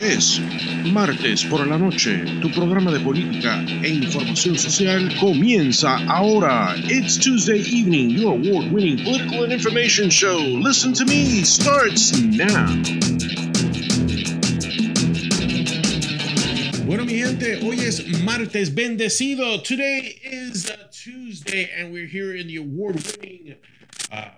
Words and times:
Es 0.00 0.40
martes 0.92 1.44
por 1.46 1.66
la 1.66 1.76
noche. 1.76 2.24
Tu 2.40 2.52
programa 2.52 2.92
de 2.92 3.00
política 3.00 3.64
e 3.82 3.88
información 3.88 4.56
social 4.56 5.12
comienza 5.18 5.96
ahora. 6.06 6.76
It's 6.84 7.18
Tuesday 7.18 7.58
evening. 7.58 8.10
Your 8.10 8.34
award-winning 8.34 9.02
political 9.02 9.42
and 9.42 9.52
information 9.52 10.08
show. 10.08 10.38
Listen 10.38 10.92
to 10.92 11.04
me 11.04 11.42
starts 11.42 12.16
now. 12.16 12.68
Bueno, 16.86 17.04
mi 17.04 17.14
gente, 17.18 17.56
hoy 17.66 17.80
es 17.80 18.06
martes 18.22 18.72
bendecido. 18.72 19.60
Today 19.64 20.16
is 20.22 20.70
Tuesday, 20.92 21.70
and 21.76 21.92
we're 21.92 22.06
here 22.06 22.36
in 22.36 22.46
the 22.46 22.58
award-winning. 22.58 23.56
Uh, 24.12 24.30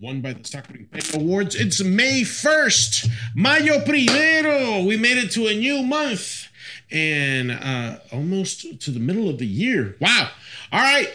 won 0.00 0.20
by 0.20 0.32
the 0.32 0.44
Stockman 0.44 0.88
Awards. 1.14 1.56
It's 1.56 1.82
May 1.82 2.22
1st, 2.22 3.10
Mayo 3.34 3.80
Primero. 3.80 4.84
We 4.84 4.96
made 4.96 5.18
it 5.18 5.32
to 5.32 5.48
a 5.48 5.54
new 5.54 5.82
month 5.82 6.48
and 6.90 7.50
uh, 7.50 7.98
almost 8.12 8.80
to 8.80 8.90
the 8.90 9.00
middle 9.00 9.28
of 9.28 9.38
the 9.38 9.46
year. 9.46 9.96
Wow. 10.00 10.30
All 10.70 10.80
right. 10.80 11.10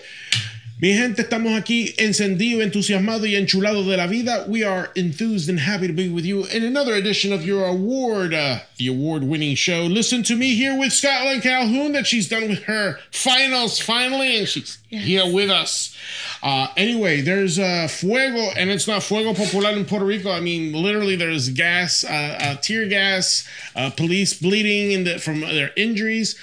Mi 0.84 0.94
gente, 0.94 1.22
estamos 1.22 1.58
aquí 1.58 1.96
encendido, 1.98 2.62
entusiasmado 2.62 3.26
y 3.26 3.38
enchulado 3.38 3.90
de 3.90 3.96
la 3.96 4.06
vida. 4.06 4.44
We 4.50 4.66
are 4.66 4.90
enthused 4.96 5.50
and 5.50 5.58
happy 5.58 5.88
to 5.88 5.94
be 5.94 6.10
with 6.10 6.26
you 6.26 6.44
in 6.48 6.66
another 6.66 6.94
edition 6.94 7.32
of 7.32 7.46
your 7.46 7.64
award, 7.64 8.34
uh, 8.34 8.60
the 8.76 8.88
award-winning 8.88 9.56
show. 9.56 9.86
Listen 9.86 10.24
to 10.24 10.36
me 10.36 10.56
here 10.56 10.78
with 10.78 10.92
Scotland 10.92 11.42
Calhoun 11.42 11.94
that 11.94 12.06
she's 12.06 12.28
done 12.28 12.50
with 12.50 12.64
her 12.64 13.00
finals 13.12 13.80
finally, 13.80 14.38
and 14.38 14.46
she's 14.46 14.78
yes. 14.90 15.06
here 15.06 15.34
with 15.34 15.50
us. 15.50 15.96
Uh, 16.44 16.68
anyway, 16.76 17.22
there's 17.22 17.58
uh, 17.58 17.88
fuego, 17.90 18.50
and 18.58 18.70
it's 18.70 18.86
not 18.86 19.04
fuego 19.04 19.34
popular 19.34 19.70
in 19.70 19.86
Puerto 19.86 20.04
Rico. 20.04 20.32
I 20.32 20.42
mean, 20.42 20.74
literally, 20.74 21.16
there's 21.16 21.48
gas, 21.48 22.04
uh, 22.04 22.10
uh 22.10 22.56
tear 22.58 22.90
gas, 22.90 23.48
uh, 23.78 23.90
police 23.90 24.34
bleeding 24.34 24.92
in 24.92 25.04
the, 25.06 25.18
from 25.18 25.40
their 25.40 25.72
injuries, 25.78 26.38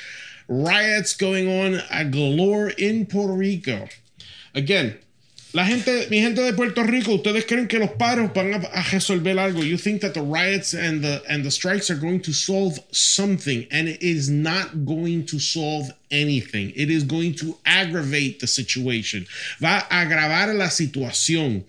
riots 0.48 1.14
going 1.14 1.46
on 1.46 2.10
galore 2.10 2.70
in 2.70 3.04
Puerto 3.04 3.34
Rico. 3.34 3.86
Again, 4.54 4.98
La 5.52 5.64
gente, 5.66 6.06
mi 6.10 6.20
gente 6.20 6.40
de 6.42 6.52
Puerto 6.52 6.84
Rico, 6.84 7.14
ustedes 7.14 7.44
creen 7.44 7.66
que 7.66 7.80
los 7.80 7.90
paros 7.90 8.32
van 8.32 8.54
a, 8.54 8.82
resolver 8.92 9.36
algo. 9.36 9.64
You 9.64 9.76
think 9.76 10.00
that 10.02 10.14
the 10.14 10.22
riots 10.22 10.74
and 10.74 11.02
the 11.02 11.22
and 11.28 11.44
the 11.44 11.50
strikes 11.50 11.90
are 11.90 11.96
going 11.96 12.20
to 12.20 12.32
solve 12.32 12.78
something, 12.92 13.66
and 13.72 13.88
it 13.88 14.00
is 14.00 14.30
not 14.30 14.84
going 14.84 15.26
to 15.26 15.40
solve 15.40 15.90
anything. 16.10 16.72
It 16.74 16.90
is 16.90 17.04
going 17.04 17.34
to 17.36 17.56
aggravate 17.64 18.40
the 18.40 18.46
situation. 18.46 19.26
Va 19.58 19.86
a 19.90 20.04
agravar 20.04 20.56
la 20.56 20.66
situación. 20.66 21.64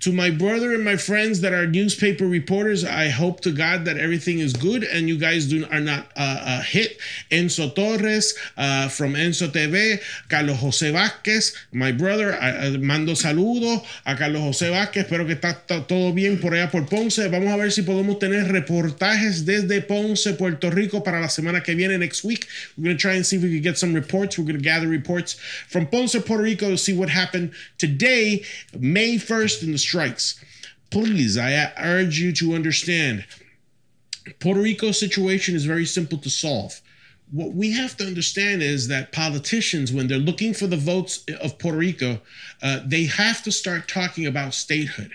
To 0.00 0.12
my 0.12 0.30
brother 0.30 0.74
and 0.74 0.84
my 0.84 0.96
friends 0.96 1.40
that 1.42 1.52
are 1.52 1.66
newspaper 1.66 2.26
reporters, 2.26 2.84
I 2.84 3.08
hope 3.08 3.40
to 3.40 3.52
God 3.52 3.84
that 3.84 3.98
everything 3.98 4.38
is 4.38 4.52
good 4.52 4.84
and 4.84 5.08
you 5.08 5.18
guys 5.18 5.48
do 5.48 5.66
are 5.70 5.80
not 5.80 6.06
uh, 6.16 6.40
uh, 6.40 6.62
hit. 6.62 6.98
Enzo 7.30 7.74
Torres 7.74 8.34
uh, 8.56 8.88
from 8.88 9.14
Enzo 9.14 9.48
TV, 9.48 10.00
Carlos 10.28 10.58
José 10.58 10.92
Vázquez, 10.92 11.54
my 11.72 11.92
brother, 11.92 12.38
mando 12.80 13.12
saludos 13.12 13.84
a 14.06 14.16
Carlos 14.16 14.42
José 14.42 14.70
Vázquez. 14.70 15.04
Espero 15.04 15.26
que 15.26 15.34
está 15.34 15.86
todo 15.86 16.12
bien 16.12 16.40
por 16.40 16.54
allá 16.54 16.70
por 16.70 16.86
Ponce. 16.86 17.28
Vamos 17.28 17.52
a 17.52 17.56
ver 17.56 17.72
si 17.72 17.82
podemos 17.82 18.18
tener 18.18 18.50
reportajes 18.50 19.44
desde 19.44 19.80
Ponce, 19.82 20.34
Puerto 20.34 20.70
Rico 20.70 21.02
para 21.02 21.20
la 21.20 21.28
semana 21.28 21.62
que 21.62 21.74
viene, 21.74 21.98
next 21.98 22.24
week. 22.24 22.46
We're 22.76 22.84
going 22.84 22.96
to 22.96 23.00
try 23.00 23.14
and 23.14 23.26
see 23.26 23.36
if 23.36 23.42
we 23.42 23.50
can 23.50 23.62
get 23.62 23.78
some 23.82 23.94
reports. 23.94 24.38
We're 24.38 24.44
going 24.44 24.56
to 24.56 24.62
gather 24.62 24.86
reports 24.86 25.34
from 25.68 25.88
Ponce, 25.88 26.14
Puerto 26.14 26.44
Rico 26.44 26.70
to 26.70 26.78
see 26.78 26.96
what 26.96 27.08
happened 27.10 27.52
today, 27.78 28.44
May 28.78 29.16
1st, 29.16 29.64
in 29.64 29.72
the 29.72 29.78
strikes. 29.78 30.42
Please, 30.90 31.36
I 31.36 31.72
urge 31.78 32.20
you 32.20 32.32
to 32.34 32.54
understand 32.54 33.24
Puerto 34.38 34.60
Rico's 34.60 35.00
situation 35.00 35.56
is 35.56 35.64
very 35.64 35.84
simple 35.84 36.18
to 36.18 36.30
solve. 36.30 36.80
What 37.32 37.54
we 37.54 37.72
have 37.72 37.96
to 37.96 38.06
understand 38.06 38.62
is 38.62 38.86
that 38.88 39.10
politicians, 39.10 39.92
when 39.92 40.06
they're 40.06 40.18
looking 40.18 40.54
for 40.54 40.68
the 40.68 40.76
votes 40.76 41.24
of 41.40 41.58
Puerto 41.58 41.78
Rico, 41.78 42.20
uh, 42.62 42.80
they 42.86 43.04
have 43.06 43.42
to 43.42 43.50
start 43.50 43.88
talking 43.88 44.26
about 44.26 44.54
statehood. 44.54 45.10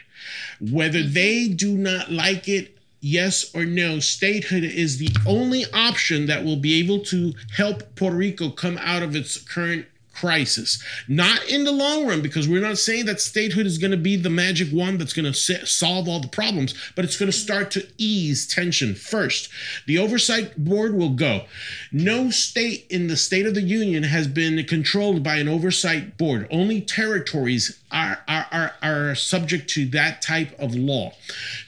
Whether 0.59 1.03
they 1.03 1.47
do 1.47 1.77
not 1.77 2.11
like 2.11 2.49
it 2.49 2.76
yes 2.99 3.53
or 3.55 3.65
no, 3.65 3.99
statehood 3.99 4.63
is 4.63 4.97
the 4.97 5.15
only 5.25 5.65
option 5.73 6.25
that 6.27 6.43
will 6.43 6.57
be 6.57 6.79
able 6.79 6.99
to 7.05 7.33
help 7.55 7.95
Puerto 7.95 8.17
Rico 8.17 8.49
come 8.49 8.77
out 8.79 9.03
of 9.03 9.15
its 9.15 9.37
current 9.37 9.85
crisis. 10.19 10.83
Not 11.07 11.47
in 11.47 11.63
the 11.63 11.71
long 11.71 12.07
run, 12.07 12.21
because 12.21 12.47
we're 12.47 12.61
not 12.61 12.77
saying 12.77 13.05
that 13.05 13.21
statehood 13.21 13.65
is 13.65 13.77
going 13.77 13.91
to 13.91 13.97
be 13.97 14.15
the 14.15 14.29
magic 14.29 14.69
wand 14.73 14.99
that's 14.99 15.13
going 15.13 15.31
to 15.31 15.65
solve 15.65 16.07
all 16.09 16.19
the 16.19 16.27
problems, 16.27 16.73
but 16.95 17.05
it's 17.05 17.17
going 17.17 17.31
to 17.31 17.37
start 17.37 17.69
to 17.71 17.87
ease 17.97 18.47
tension 18.47 18.95
first. 18.95 19.49
The 19.85 19.99
oversight 19.99 20.63
board 20.63 20.95
will 20.95 21.11
go. 21.11 21.45
No 21.91 22.31
state 22.31 22.87
in 22.89 23.07
the 23.07 23.17
State 23.17 23.45
of 23.45 23.53
the 23.53 23.61
Union 23.61 24.03
has 24.03 24.27
been 24.27 24.63
controlled 24.65 25.21
by 25.23 25.35
an 25.35 25.47
oversight 25.47 26.17
board. 26.17 26.47
Only 26.49 26.81
territories 26.81 27.79
are, 27.91 28.19
are, 28.27 28.47
are, 28.51 28.73
are 28.81 29.15
subject 29.15 29.69
to 29.71 29.85
that 29.89 30.21
type 30.21 30.57
of 30.59 30.73
law. 30.73 31.13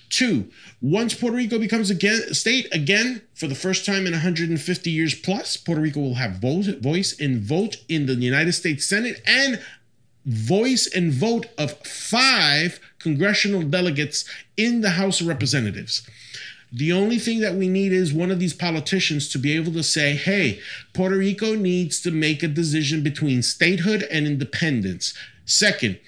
Two, 0.09 0.49
once 0.81 1.13
Puerto 1.13 1.35
Rico 1.35 1.59
becomes 1.59 1.91
a 1.91 2.33
state 2.33 2.67
again 2.71 3.21
for 3.33 3.47
the 3.47 3.55
first 3.55 3.85
time 3.85 4.05
in 4.05 4.13
150 4.13 4.89
years 4.89 5.13
plus, 5.13 5.57
Puerto 5.57 5.81
Rico 5.81 5.99
will 5.99 6.15
have 6.15 6.39
vote, 6.39 6.65
voice 6.81 7.19
and 7.19 7.41
vote 7.41 7.77
in 7.89 8.05
the 8.05 8.13
United 8.15 8.53
States 8.53 8.87
Senate 8.87 9.21
and 9.25 9.61
voice 10.25 10.87
and 10.87 11.11
vote 11.11 11.47
of 11.57 11.71
five 11.85 12.79
congressional 12.99 13.63
delegates 13.63 14.23
in 14.55 14.81
the 14.81 14.91
House 14.91 15.19
of 15.19 15.27
Representatives. 15.27 16.07
The 16.71 16.93
only 16.93 17.17
thing 17.17 17.39
that 17.39 17.55
we 17.55 17.67
need 17.67 17.91
is 17.91 18.13
one 18.13 18.29
of 18.29 18.39
these 18.39 18.53
politicians 18.53 19.27
to 19.29 19.39
be 19.39 19.55
able 19.55 19.73
to 19.73 19.83
say, 19.83 20.15
hey, 20.15 20.59
Puerto 20.93 21.17
Rico 21.17 21.55
needs 21.55 21.99
to 22.01 22.11
make 22.11 22.43
a 22.43 22.47
decision 22.47 23.01
between 23.01 23.41
statehood 23.41 24.03
and 24.03 24.27
independence. 24.27 25.15
Second, 25.45 25.99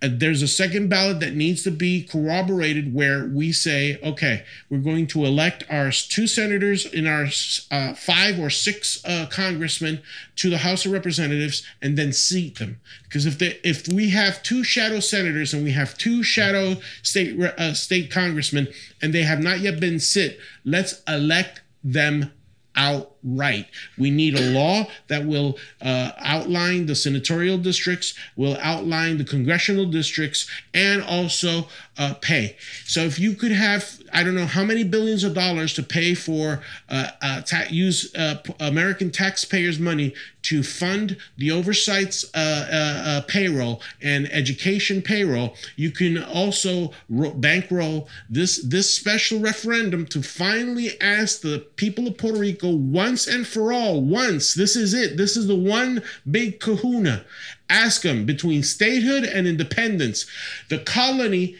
there's 0.00 0.42
a 0.42 0.48
second 0.48 0.88
ballot 0.88 1.20
that 1.20 1.34
needs 1.34 1.62
to 1.62 1.70
be 1.70 2.02
corroborated 2.02 2.94
where 2.94 3.26
we 3.26 3.50
say, 3.50 3.98
okay, 4.02 4.44
we're 4.68 4.78
going 4.78 5.06
to 5.06 5.24
elect 5.24 5.64
our 5.70 5.90
two 5.90 6.26
senators 6.26 6.84
in 6.84 7.06
our 7.06 7.26
uh, 7.70 7.94
five 7.94 8.38
or 8.38 8.50
six 8.50 9.02
uh, 9.06 9.26
congressmen 9.30 10.02
to 10.36 10.50
the 10.50 10.58
House 10.58 10.84
of 10.84 10.92
Representatives 10.92 11.62
and 11.80 11.96
then 11.96 12.12
seat 12.12 12.58
them. 12.58 12.78
Because 13.04 13.24
if 13.24 13.38
they, 13.38 13.58
if 13.64 13.88
we 13.88 14.10
have 14.10 14.42
two 14.42 14.62
shadow 14.62 15.00
senators 15.00 15.54
and 15.54 15.64
we 15.64 15.72
have 15.72 15.96
two 15.96 16.22
shadow 16.22 16.76
state 17.02 17.40
uh, 17.40 17.72
state 17.72 18.10
congressmen 18.10 18.68
and 19.00 19.14
they 19.14 19.22
have 19.22 19.40
not 19.40 19.60
yet 19.60 19.80
been 19.80 19.98
sit, 19.98 20.38
let's 20.64 21.02
elect 21.08 21.62
them 21.82 22.32
outright. 22.76 23.66
We 23.98 24.10
need 24.10 24.38
a 24.38 24.50
law 24.50 24.86
that 25.08 25.24
will 25.24 25.58
uh, 25.80 26.12
outline 26.18 26.86
the 26.86 26.94
senatorial 26.94 27.58
districts, 27.58 28.14
will 28.36 28.56
outline 28.60 29.18
the 29.18 29.24
congressional 29.24 29.86
districts, 29.86 30.48
and 30.74 31.02
also 31.02 31.68
uh, 31.98 32.14
pay. 32.20 32.56
So 32.84 33.00
if 33.00 33.18
you 33.18 33.34
could 33.34 33.52
have, 33.52 33.95
I 34.12 34.22
don't 34.22 34.34
know 34.34 34.46
how 34.46 34.64
many 34.64 34.84
billions 34.84 35.24
of 35.24 35.34
dollars 35.34 35.74
to 35.74 35.82
pay 35.82 36.14
for, 36.14 36.62
uh, 36.88 37.08
uh 37.20 37.40
ta- 37.42 37.66
use 37.70 38.14
uh, 38.14 38.36
American 38.60 39.10
taxpayers' 39.10 39.78
money 39.78 40.14
to 40.46 40.62
fund 40.62 41.16
the 41.36 41.50
oversights 41.50 42.24
uh, 42.32 43.22
payroll 43.26 43.82
and 44.00 44.32
education 44.32 45.02
payroll, 45.02 45.56
you 45.74 45.90
can 45.90 46.22
also 46.22 46.92
ro- 47.08 47.32
bankroll 47.32 48.08
this 48.30 48.62
this 48.62 48.94
special 48.94 49.40
referendum 49.40 50.06
to 50.06 50.22
finally 50.22 51.00
ask 51.00 51.40
the 51.40 51.66
people 51.74 52.06
of 52.06 52.16
Puerto 52.16 52.38
Rico 52.38 52.70
once 52.70 53.26
and 53.26 53.44
for 53.44 53.72
all, 53.72 54.00
once 54.00 54.54
this 54.54 54.76
is 54.76 54.94
it. 54.94 55.16
This 55.16 55.36
is 55.36 55.48
the 55.48 55.56
one 55.56 56.02
big 56.30 56.60
kahuna. 56.60 57.24
Ask 57.68 58.02
them 58.02 58.24
between 58.24 58.62
statehood 58.62 59.24
and 59.24 59.48
independence. 59.48 60.26
The 60.68 60.78
colony 60.78 61.56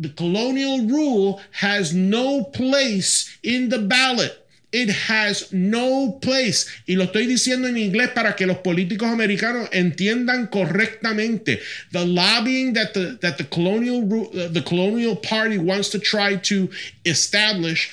the 0.00 0.08
colonial 0.08 0.86
rule 0.86 1.40
has 1.52 1.94
no 1.94 2.42
place 2.42 3.38
in 3.42 3.68
the 3.68 3.78
ballot. 3.78 4.36
It 4.72 4.88
has 4.88 5.52
no 5.52 6.12
place. 6.22 6.66
Y 6.86 6.94
lo 6.94 7.04
estoy 7.04 7.26
diciendo 7.26 7.68
en 7.68 7.76
inglés 7.76 8.14
para 8.14 8.36
que 8.36 8.46
los 8.46 8.58
políticos 8.58 9.10
americanos 9.10 9.68
entiendan 9.72 10.46
correctamente. 10.48 11.60
The 11.90 12.06
lobbying 12.06 12.74
that 12.74 12.94
the 12.94 13.18
that 13.20 13.36
the 13.36 13.44
colonial 13.44 14.00
uh, 14.00 14.48
the 14.48 14.62
colonial 14.62 15.16
party 15.16 15.58
wants 15.58 15.88
to 15.90 15.98
try 15.98 16.36
to 16.36 16.70
establish 17.04 17.90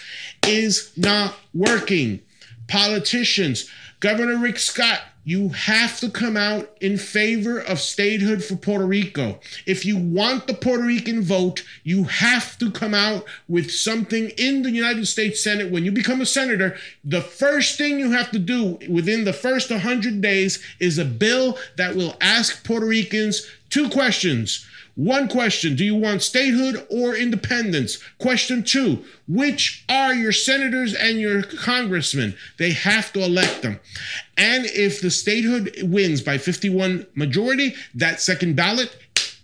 is 0.47 0.91
not 0.95 1.33
working. 1.53 2.21
Politicians, 2.67 3.67
Governor 3.99 4.37
Rick 4.37 4.59
Scott 4.59 5.01
you 5.27 5.50
have 5.50 6.00
to 6.00 6.09
come 6.09 6.38
out 6.38 6.69
in 6.79 6.97
favor 6.97 7.59
of 7.59 7.81
statehood 7.81 8.41
for 8.41 8.56
Puerto 8.56 8.85
Rico. 8.85 9.38
If 9.65 9.85
you 9.85 9.97
want 9.97 10.47
the 10.47 10.53
Puerto 10.53 10.83
Rican 10.83 11.21
vote, 11.21 11.65
you 11.83 12.06
have 12.06 12.57
to 12.59 12.71
come 12.71 12.94
out 12.94 13.25
with 13.50 13.69
something 13.69 14.29
in 14.38 14.62
the 14.62 14.71
United 14.71 15.06
States 15.06 15.44
Senate. 15.44 15.69
When 15.69 15.83
you 15.83 15.91
become 15.91 16.21
a 16.21 16.25
senator, 16.25 16.77
the 17.03 17.19
first 17.19 17.77
thing 17.77 18.00
you 18.00 18.12
have 18.12 18.31
to 18.31 18.39
do 18.39 18.79
within 18.89 19.25
the 19.25 19.33
first 19.33 19.69
100 19.69 20.21
days 20.21 20.63
is 20.79 20.97
a 20.97 21.03
bill 21.03 21.57
that 21.75 21.94
will 21.94 22.15
ask 22.21 22.65
Puerto 22.65 22.85
Ricans 22.85 23.45
two 23.69 23.89
questions. 23.89 24.65
One 24.97 25.27
question 25.27 25.75
Do 25.75 25.85
you 25.85 25.95
want 25.95 26.23
statehood 26.23 26.88
or 26.89 27.15
independence? 27.15 27.99
Question 28.17 28.63
two 28.63 29.05
Which 29.27 29.85
are 29.88 30.13
your 30.15 30.31
senators 30.31 30.95
and 30.95 31.19
your 31.19 31.44
congressmen? 31.44 32.35
They 32.57 32.71
have 32.71 33.13
to 33.13 33.23
elect 33.23 33.61
them. 33.61 33.79
And 34.38 34.65
if 34.65 34.99
the 34.99 35.11
statehood 35.11 35.71
wins 35.83 36.21
by 36.21 36.39
51 36.39 37.05
majority, 37.13 37.75
that 37.94 38.21
second 38.21 38.55
ballot 38.55 38.95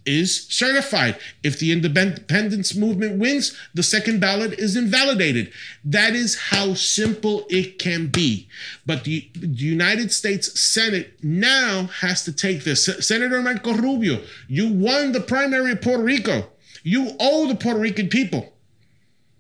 is 0.06 0.46
certified. 0.48 1.18
If 1.44 1.60
the 1.60 1.72
independence 1.72 2.76
movement 2.76 3.20
wins, 3.20 3.58
the 3.74 3.84
second 3.84 4.20
ballot 4.20 4.54
is 4.54 4.76
invalidated. 4.76 5.52
That 5.84 6.14
is 6.14 6.36
how 6.36 6.74
simple 6.74 7.46
it 7.50 7.80
can 7.80 8.08
be. 8.08 8.48
But 8.86 9.04
the, 9.04 9.30
the 9.34 9.48
United 9.48 10.12
States 10.12 10.60
Senate 10.60 11.18
now 11.24 11.86
has 12.02 12.24
to 12.26 12.32
take 12.32 12.64
this. 12.64 12.86
Senator 12.86 13.42
Marco 13.42 13.74
Rubio, 13.74 14.22
you 14.48 14.72
won 14.72 15.12
the 15.12 15.22
primary 15.22 15.72
of 15.72 15.82
Puerto 15.82 16.04
Rico. 16.04 16.50
You 16.84 17.12
owe 17.20 17.48
the 17.48 17.56
Puerto 17.56 17.80
Rican 17.80 18.10
people. 18.10 18.54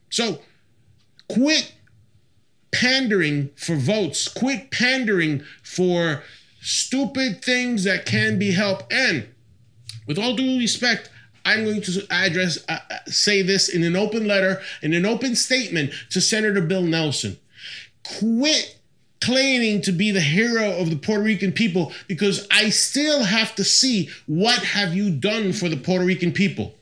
So 0.10 0.39
quit 1.27 1.74
pandering 2.71 3.50
for 3.56 3.75
votes, 3.75 4.27
quit 4.27 4.71
pandering 4.71 5.44
for 5.62 6.24
stupid 6.62 7.44
things 7.44 7.83
that 7.83 8.06
can 8.06 8.39
be 8.39 8.51
helped. 8.51 8.92
And 8.92 9.27
with 10.07 10.17
all 10.17 10.35
due 10.35 10.57
respect, 10.59 11.09
I'm 11.45 11.65
going 11.65 11.81
to 11.81 12.05
address, 12.09 12.63
uh, 12.69 12.79
uh, 12.89 12.97
say 13.07 13.41
this 13.41 13.69
in 13.69 13.83
an 13.83 13.95
open 13.95 14.27
letter, 14.27 14.61
in 14.81 14.94
an 14.94 15.05
open 15.05 15.35
statement 15.35 15.91
to 16.11 16.21
Senator 16.21 16.61
Bill 16.61 16.83
Nelson. 16.83 17.38
Quit 18.19 18.79
claiming 19.19 19.81
to 19.81 19.91
be 19.91 20.11
the 20.11 20.21
hero 20.21 20.77
of 20.79 20.89
the 20.89 20.95
Puerto 20.95 21.23
Rican 21.23 21.51
people 21.51 21.94
because 22.07 22.45
I 22.51 22.69
still 22.69 23.23
have 23.23 23.55
to 23.55 23.63
see 23.63 24.09
what 24.27 24.59
have 24.59 24.94
you 24.94 25.11
done 25.11 25.53
for 25.53 25.69
the 25.69 25.77
Puerto 25.77 26.05
Rican 26.05 26.33
people. 26.33 26.73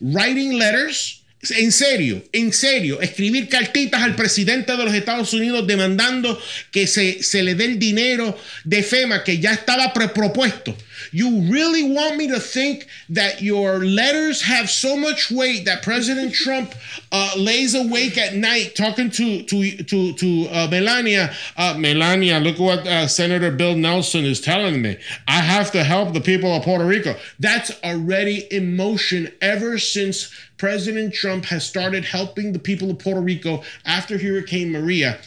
Writing 0.00 0.58
letters, 0.58 1.22
en 1.58 1.70
serio, 1.70 2.22
en 2.32 2.52
serio, 2.52 3.00
escribir 3.00 3.48
cartitas 3.48 4.02
al 4.02 4.16
presidente 4.16 4.76
de 4.76 4.84
los 4.84 4.94
Estados 4.94 5.32
Unidos 5.34 5.66
demandando 5.66 6.38
que 6.72 6.86
se, 6.86 7.22
se 7.22 7.42
le 7.42 7.54
dé 7.54 7.66
el 7.66 7.78
dinero 7.78 8.36
de 8.64 8.82
FEMA 8.82 9.22
que 9.22 9.38
ya 9.38 9.52
estaba 9.52 9.92
propuesto. 9.92 10.76
You 11.10 11.42
really 11.50 11.90
want 11.92 12.16
me 12.16 12.28
to 12.28 12.40
think 12.40 12.88
that 13.10 13.42
your 13.42 13.84
letters 13.84 14.42
have 14.42 14.70
so 14.70 14.96
much 14.96 15.30
weight 15.30 15.64
that 15.64 15.82
President 15.82 16.34
Trump 16.44 16.74
uh, 17.12 17.32
lays 17.36 17.74
awake 17.74 18.18
at 18.18 18.34
night 18.34 18.74
talking 18.76 19.10
to 19.10 19.42
to 19.44 19.82
to 19.84 20.12
to 20.14 20.48
uh, 20.50 20.68
Melania? 20.70 21.34
Uh, 21.56 21.74
Melania, 21.78 22.40
look 22.40 22.58
what 22.58 22.86
uh, 22.86 23.06
Senator 23.06 23.50
Bill 23.50 23.74
Nelson 23.74 24.24
is 24.24 24.40
telling 24.40 24.82
me. 24.82 24.96
I 25.28 25.40
have 25.40 25.70
to 25.72 25.84
help 25.84 26.12
the 26.12 26.20
people 26.20 26.54
of 26.54 26.62
Puerto 26.62 26.84
Rico. 26.84 27.16
That's 27.38 27.70
already 27.82 28.46
in 28.50 28.76
motion 28.76 29.32
ever 29.40 29.78
since 29.78 30.30
President 30.56 31.14
Trump 31.14 31.44
has 31.46 31.66
started 31.66 32.04
helping 32.04 32.52
the 32.52 32.58
people 32.58 32.90
of 32.90 32.98
Puerto 32.98 33.20
Rico 33.20 33.62
after 33.84 34.18
Hurricane 34.18 34.72
Maria. 34.72 35.18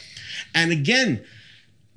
And 0.54 0.72
again, 0.72 1.24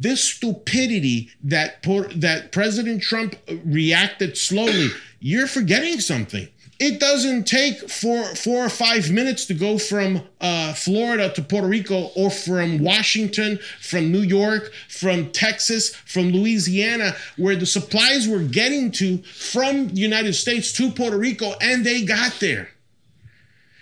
this 0.01 0.23
stupidity 0.23 1.29
that 1.43 1.83
that 2.15 2.51
President 2.51 3.01
Trump 3.01 3.35
reacted 3.63 4.37
slowly, 4.37 4.89
you're 5.19 5.47
forgetting 5.47 5.99
something. 5.99 6.47
It 6.79 6.99
doesn't 6.99 7.45
take 7.45 7.87
four 7.91 8.23
four 8.35 8.65
or 8.65 8.69
five 8.69 9.11
minutes 9.11 9.45
to 9.45 9.53
go 9.53 9.77
from 9.77 10.23
uh, 10.41 10.73
Florida 10.73 11.31
to 11.33 11.43
Puerto 11.43 11.67
Rico, 11.67 12.09
or 12.15 12.31
from 12.31 12.79
Washington, 12.79 13.59
from 13.79 14.11
New 14.11 14.21
York, 14.21 14.73
from 14.89 15.31
Texas, 15.31 15.93
from 15.93 16.31
Louisiana, 16.31 17.15
where 17.37 17.55
the 17.55 17.67
supplies 17.67 18.27
were 18.27 18.39
getting 18.39 18.89
to 18.93 19.19
from 19.19 19.89
the 19.89 20.01
United 20.01 20.33
States 20.33 20.73
to 20.73 20.89
Puerto 20.89 21.17
Rico, 21.17 21.53
and 21.61 21.85
they 21.85 22.03
got 22.03 22.39
there. 22.39 22.69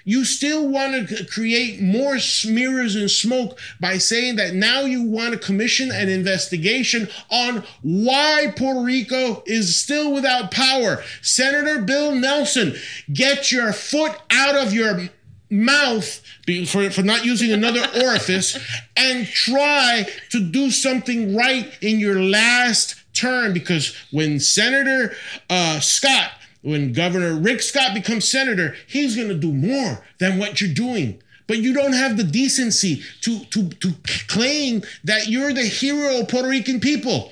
You 0.09 0.25
still 0.25 0.67
want 0.67 1.07
to 1.09 1.23
create 1.25 1.79
more 1.79 2.17
smears 2.17 2.95
and 2.95 3.11
smoke 3.11 3.59
by 3.79 4.00
saying 4.00 4.38
that 4.38 4.56
now 4.56 4.81
you 4.81 5.03
want 5.03 5.33
to 5.33 5.38
commission 5.38 5.91
an 5.91 6.09
investigation 6.09 7.07
on 7.29 7.63
why 7.83 8.51
Puerto 8.56 8.81
Rico 8.81 9.44
is 9.45 9.79
still 9.79 10.11
without 10.11 10.50
power. 10.50 11.03
Senator 11.21 11.83
Bill 11.83 12.15
Nelson, 12.15 12.75
get 13.13 13.51
your 13.51 13.71
foot 13.71 14.13
out 14.31 14.56
of 14.56 14.73
your 14.73 15.09
mouth 15.51 16.23
for, 16.67 16.89
for 16.89 17.03
not 17.03 17.23
using 17.23 17.51
another 17.51 17.85
orifice 18.03 18.57
and 18.97 19.27
try 19.27 20.07
to 20.31 20.39
do 20.39 20.71
something 20.71 21.35
right 21.35 21.71
in 21.83 22.00
your 22.00 22.19
last 22.19 22.95
term 23.13 23.53
because 23.53 23.95
when 24.09 24.39
Senator 24.39 25.13
uh, 25.51 25.79
Scott 25.79 26.31
when 26.61 26.94
Governor 26.94 27.35
Rick 27.35 27.61
Scott 27.61 27.94
becomes 27.94 28.27
senator, 28.27 28.75
he's 28.88 29.15
going 29.15 29.29
to 29.29 29.35
do 29.35 29.53
more 29.53 30.06
than 30.19 30.38
what 30.38 30.59
you're 30.59 30.73
doing. 30.73 31.21
But 31.47 31.59
you 31.59 31.73
don't 31.73 31.94
have 31.94 32.17
the 32.17 32.23
decency 32.23 33.01
to, 33.21 33.44
to, 33.45 33.69
to 33.69 33.94
claim 34.27 34.83
that 35.03 35.27
you're 35.27 35.53
the 35.53 35.63
hero 35.63 36.19
of 36.19 36.27
Puerto 36.27 36.47
Rican 36.47 36.79
people. 36.79 37.31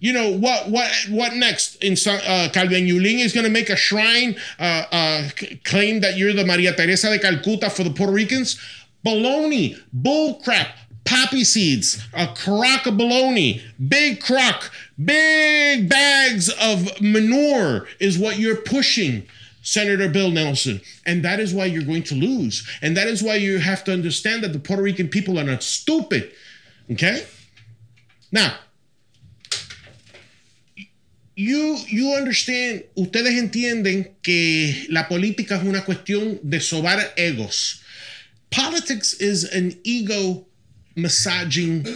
You 0.00 0.12
know 0.12 0.36
what? 0.36 0.68
What? 0.68 0.92
What 1.08 1.34
next? 1.34 1.76
In 1.76 1.94
uh, 1.94 2.48
Carmen 2.52 2.86
Yulín 2.86 3.24
is 3.24 3.32
going 3.32 3.44
to 3.44 3.50
make 3.50 3.70
a 3.70 3.76
shrine, 3.76 4.36
uh, 4.58 4.84
uh, 4.92 5.28
claim 5.64 6.00
that 6.00 6.16
you're 6.16 6.34
the 6.34 6.44
Maria 6.44 6.74
Teresa 6.74 7.08
de 7.08 7.18
Calcuta 7.18 7.70
for 7.70 7.82
the 7.82 7.90
Puerto 7.90 8.12
Ricans. 8.12 8.60
Baloney, 9.04 9.80
bull 9.92 10.34
crap 10.42 10.76
poppy 11.06 11.44
seeds, 11.44 12.04
a 12.12 12.26
crock 12.26 12.86
of 12.86 12.98
bologna, 12.98 13.62
big 13.88 14.20
crock, 14.20 14.70
big 15.02 15.88
bags 15.88 16.50
of 16.60 17.00
manure 17.00 17.86
is 17.98 18.18
what 18.18 18.38
you're 18.38 18.56
pushing. 18.56 19.26
Senator 19.62 20.08
Bill 20.08 20.30
Nelson. 20.30 20.80
And 21.06 21.24
that 21.24 21.40
is 21.40 21.52
why 21.52 21.64
you're 21.64 21.82
going 21.82 22.04
to 22.04 22.14
lose. 22.14 22.64
And 22.82 22.96
that 22.96 23.08
is 23.08 23.20
why 23.20 23.34
you 23.34 23.58
have 23.58 23.82
to 23.84 23.92
understand 23.92 24.44
that 24.44 24.52
the 24.52 24.60
Puerto 24.60 24.80
Rican 24.80 25.08
people 25.08 25.40
are 25.40 25.44
not 25.44 25.64
stupid. 25.64 26.30
Okay? 26.88 27.26
Now, 28.30 28.54
you, 31.34 31.78
you 31.88 32.14
understand, 32.14 32.84
ustedes 32.96 33.36
entienden 33.36 34.14
que 34.22 34.86
la 34.88 35.08
política 35.08 35.56
es 35.56 35.64
una 35.64 35.84
cuestión 35.84 36.38
de 36.48 36.60
sobar 36.60 37.12
egos. 37.16 37.82
Politics 38.50 39.14
is 39.14 39.44
an 39.52 39.78
ego 39.82 40.46
massaging 40.96 41.86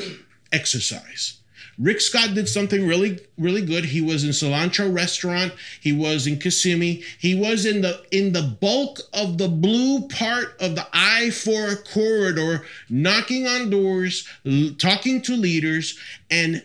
exercise. 0.52 1.38
Rick 1.78 2.02
Scott 2.02 2.34
did 2.34 2.46
something 2.46 2.86
really, 2.86 3.18
really 3.38 3.64
good. 3.64 3.86
He 3.86 4.02
was 4.02 4.22
in 4.22 4.30
Cilantro 4.30 4.94
Restaurant. 4.94 5.54
He 5.80 5.92
was 5.92 6.26
in 6.26 6.38
Kissimmee. 6.38 7.02
He 7.18 7.34
was 7.34 7.64
in 7.64 7.80
the 7.80 8.04
in 8.10 8.34
the 8.34 8.42
bulk 8.60 9.00
of 9.14 9.38
the 9.38 9.48
blue 9.48 10.06
part 10.08 10.60
of 10.60 10.74
the 10.74 10.86
I-4 10.92 11.90
corridor, 11.90 12.66
knocking 12.90 13.46
on 13.46 13.70
doors, 13.70 14.28
talking 14.76 15.22
to 15.22 15.32
leaders, 15.34 15.98
and 16.30 16.62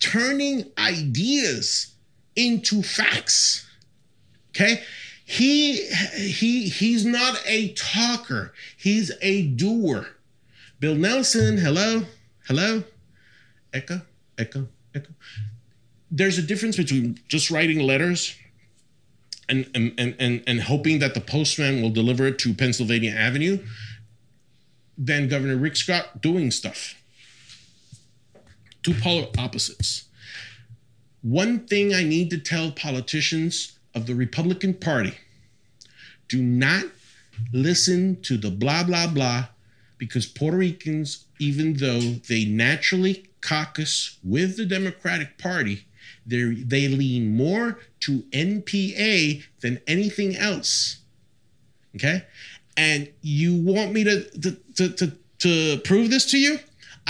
turning 0.00 0.70
ideas 0.76 1.94
into 2.36 2.82
facts. 2.82 3.66
Okay? 4.50 4.82
He 5.24 5.86
he 6.16 6.68
he's 6.68 7.06
not 7.06 7.40
a 7.46 7.72
talker. 7.72 8.52
He's 8.76 9.12
a 9.22 9.48
doer. 9.48 10.08
Bill 10.80 10.94
Nelson, 10.94 11.58
hello, 11.58 12.04
hello, 12.46 12.84
echo, 13.72 14.00
echo, 14.38 14.68
echo. 14.94 15.10
There's 16.08 16.38
a 16.38 16.42
difference 16.42 16.76
between 16.76 17.18
just 17.26 17.50
writing 17.50 17.80
letters 17.80 18.36
and, 19.48 19.68
and, 19.74 19.92
and, 19.98 20.14
and, 20.20 20.44
and 20.46 20.60
hoping 20.60 21.00
that 21.00 21.14
the 21.14 21.20
postman 21.20 21.82
will 21.82 21.90
deliver 21.90 22.28
it 22.28 22.38
to 22.40 22.54
Pennsylvania 22.54 23.10
Avenue 23.10 23.58
than 24.96 25.28
Governor 25.28 25.56
Rick 25.56 25.74
Scott 25.74 26.20
doing 26.20 26.52
stuff. 26.52 26.94
Two 28.84 28.94
polar 28.94 29.26
opposites. 29.36 30.04
One 31.22 31.66
thing 31.66 31.92
I 31.92 32.04
need 32.04 32.30
to 32.30 32.38
tell 32.38 32.70
politicians 32.70 33.76
of 33.96 34.06
the 34.06 34.14
Republican 34.14 34.74
Party 34.74 35.14
do 36.28 36.40
not 36.40 36.84
listen 37.52 38.22
to 38.22 38.36
the 38.36 38.50
blah, 38.52 38.84
blah, 38.84 39.08
blah 39.08 39.48
because 39.98 40.26
Puerto 40.26 40.56
Ricans, 40.56 41.24
even 41.38 41.74
though 41.74 42.00
they 42.00 42.44
naturally 42.44 43.26
caucus 43.40 44.18
with 44.24 44.56
the 44.56 44.64
Democratic 44.64 45.38
Party, 45.38 45.84
they 46.26 46.42
they 46.42 46.88
lean 46.88 47.36
more 47.36 47.80
to 48.00 48.22
NPA 48.32 49.44
than 49.60 49.80
anything 49.86 50.36
else. 50.36 50.98
Okay, 51.96 52.24
and 52.76 53.08
you 53.22 53.54
want 53.56 53.92
me 53.92 54.04
to 54.04 54.24
to 54.40 54.56
to 54.76 54.88
to, 54.90 55.12
to 55.38 55.78
prove 55.80 56.10
this 56.10 56.30
to 56.30 56.38
you? 56.38 56.58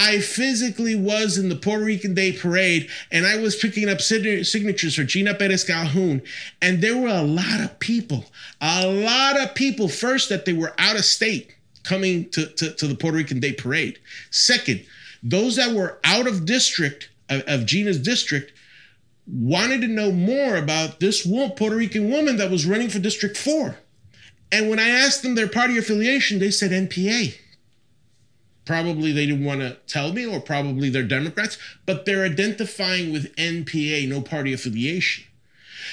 I 0.00 0.20
physically 0.20 0.94
was 0.94 1.38
in 1.38 1.48
the 1.48 1.56
Puerto 1.56 1.84
Rican 1.84 2.14
Day 2.14 2.30
Parade 2.30 2.88
and 3.10 3.26
I 3.26 3.36
was 3.38 3.56
picking 3.56 3.88
up 3.88 4.00
signatures 4.00 4.94
for 4.94 5.02
Gina 5.02 5.34
Perez 5.34 5.64
Calhoun. 5.64 6.22
And 6.62 6.80
there 6.80 6.96
were 6.96 7.08
a 7.08 7.22
lot 7.22 7.60
of 7.60 7.80
people, 7.80 8.24
a 8.60 8.86
lot 8.86 9.40
of 9.40 9.56
people, 9.56 9.88
first, 9.88 10.28
that 10.28 10.44
they 10.44 10.52
were 10.52 10.72
out 10.78 10.94
of 10.94 11.04
state 11.04 11.52
coming 11.88 12.28
to, 12.30 12.46
to, 12.46 12.74
to 12.74 12.86
the 12.86 12.94
Puerto 12.94 13.16
Rican 13.16 13.40
Day 13.40 13.52
Parade. 13.52 13.98
Second, 14.30 14.84
those 15.22 15.56
that 15.56 15.74
were 15.74 15.98
out 16.04 16.26
of 16.26 16.44
district, 16.44 17.08
of, 17.30 17.42
of 17.46 17.66
Gina's 17.66 17.98
district, 17.98 18.52
wanted 19.26 19.80
to 19.80 19.88
know 19.88 20.12
more 20.12 20.56
about 20.56 21.00
this 21.00 21.26
Puerto 21.26 21.76
Rican 21.76 22.10
woman 22.10 22.36
that 22.36 22.50
was 22.50 22.66
running 22.66 22.88
for 22.88 22.98
District 22.98 23.36
4. 23.36 23.76
And 24.50 24.70
when 24.70 24.78
I 24.78 24.88
asked 24.88 25.22
them 25.22 25.34
their 25.34 25.48
party 25.48 25.76
affiliation, 25.76 26.38
they 26.38 26.50
said 26.50 26.70
NPA. 26.70 27.34
Probably 28.64 29.12
they 29.12 29.26
didn't 29.26 29.44
want 29.44 29.60
to 29.60 29.76
tell 29.86 30.12
me, 30.12 30.26
or 30.26 30.40
probably 30.40 30.90
they're 30.90 31.02
Democrats, 31.02 31.56
but 31.86 32.04
they're 32.04 32.24
identifying 32.24 33.12
with 33.12 33.34
NPA, 33.36 34.08
no 34.08 34.20
party 34.20 34.52
affiliation. 34.52 35.24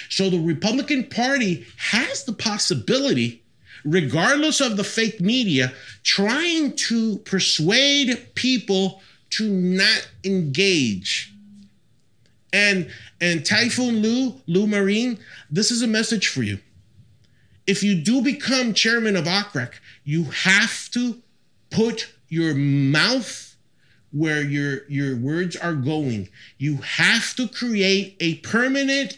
So 0.09 0.29
the 0.29 0.39
Republican 0.39 1.05
Party 1.05 1.65
has 1.77 2.25
the 2.25 2.33
possibility, 2.33 3.44
regardless 3.85 4.59
of 4.59 4.75
the 4.75 4.83
fake 4.83 5.21
media, 5.21 5.71
trying 6.03 6.75
to 6.75 7.19
persuade 7.19 8.35
people 8.35 9.01
to 9.29 9.49
not 9.49 10.09
engage. 10.23 11.31
And 12.51 12.89
and 13.21 13.45
Typhoon 13.45 14.01
Lou, 14.01 14.41
Lou 14.47 14.67
Marine, 14.67 15.19
this 15.49 15.71
is 15.71 15.81
a 15.81 15.87
message 15.87 16.27
for 16.27 16.43
you. 16.43 16.59
If 17.65 17.81
you 17.81 17.95
do 17.95 18.21
become 18.21 18.73
chairman 18.73 19.15
of 19.15 19.25
OCREC, 19.25 19.73
you 20.03 20.25
have 20.25 20.89
to 20.91 21.21
put 21.69 22.13
your 22.27 22.53
mouth 22.53 23.55
where 24.11 24.43
your 24.43 24.87
your 24.87 25.17
words 25.17 25.55
are 25.55 25.73
going. 25.73 26.29
You 26.57 26.77
have 26.77 27.35
to 27.35 27.47
create 27.47 28.15
a 28.19 28.35
permanent 28.35 29.17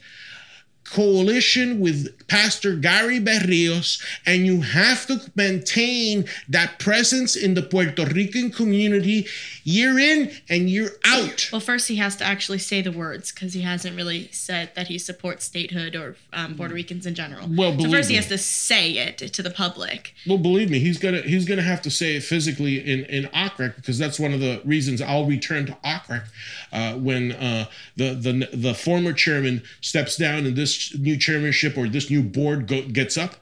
coalition 0.89 1.79
with 1.79 2.27
Pastor 2.27 2.75
Gary 2.75 3.19
Berrios, 3.19 4.01
and 4.25 4.45
you 4.45 4.61
have 4.61 5.05
to 5.07 5.19
maintain 5.35 6.25
that 6.49 6.79
presence 6.79 7.35
in 7.35 7.53
the 7.53 7.61
Puerto 7.61 8.05
Rican 8.05 8.51
community 8.51 9.27
year 9.63 9.99
in 9.99 10.31
and 10.49 10.69
year 10.69 10.91
out. 11.05 11.49
Well, 11.51 11.61
first 11.61 11.87
he 11.87 11.97
has 11.97 12.15
to 12.17 12.25
actually 12.25 12.59
say 12.59 12.81
the 12.81 12.91
words 12.91 13.31
because 13.31 13.53
he 13.53 13.61
hasn't 13.61 13.95
really 13.95 14.29
said 14.31 14.71
that 14.75 14.87
he 14.87 14.97
supports 14.97 15.45
statehood 15.45 15.95
or 15.95 16.15
um, 16.33 16.55
Puerto 16.55 16.73
Ricans 16.73 17.05
in 17.05 17.15
general. 17.15 17.47
Well, 17.49 17.77
so 17.77 17.89
first 17.89 18.09
me. 18.09 18.13
he 18.13 18.17
has 18.17 18.27
to 18.27 18.37
say 18.37 18.91
it 18.91 19.17
to 19.17 19.43
the 19.43 19.51
public. 19.51 20.13
Well, 20.25 20.37
believe 20.37 20.69
me, 20.69 20.79
he's 20.79 20.97
gonna 20.97 21.21
he's 21.21 21.45
gonna 21.45 21.61
have 21.61 21.81
to 21.83 21.91
say 21.91 22.15
it 22.15 22.23
physically 22.23 22.79
in 22.79 23.05
in 23.05 23.25
OCREC 23.25 23.75
because 23.75 23.97
that's 23.97 24.19
one 24.19 24.33
of 24.33 24.39
the 24.39 24.61
reasons 24.63 25.01
I'll 25.01 25.25
return 25.25 25.65
to 25.65 25.77
OCREC 25.83 26.23
uh, 26.71 26.93
when 26.95 27.33
uh, 27.33 27.65
the 27.95 28.13
the 28.13 28.49
the 28.53 28.73
former 28.73 29.13
chairman 29.13 29.63
steps 29.81 30.15
down 30.17 30.45
and 30.45 30.55
this 30.55 30.76
new 30.97 31.17
chairmanship 31.17 31.77
or 31.77 31.87
this 31.87 32.09
new 32.09 32.23
board 32.23 32.67
go, 32.67 32.81
gets 32.83 33.17
up 33.17 33.35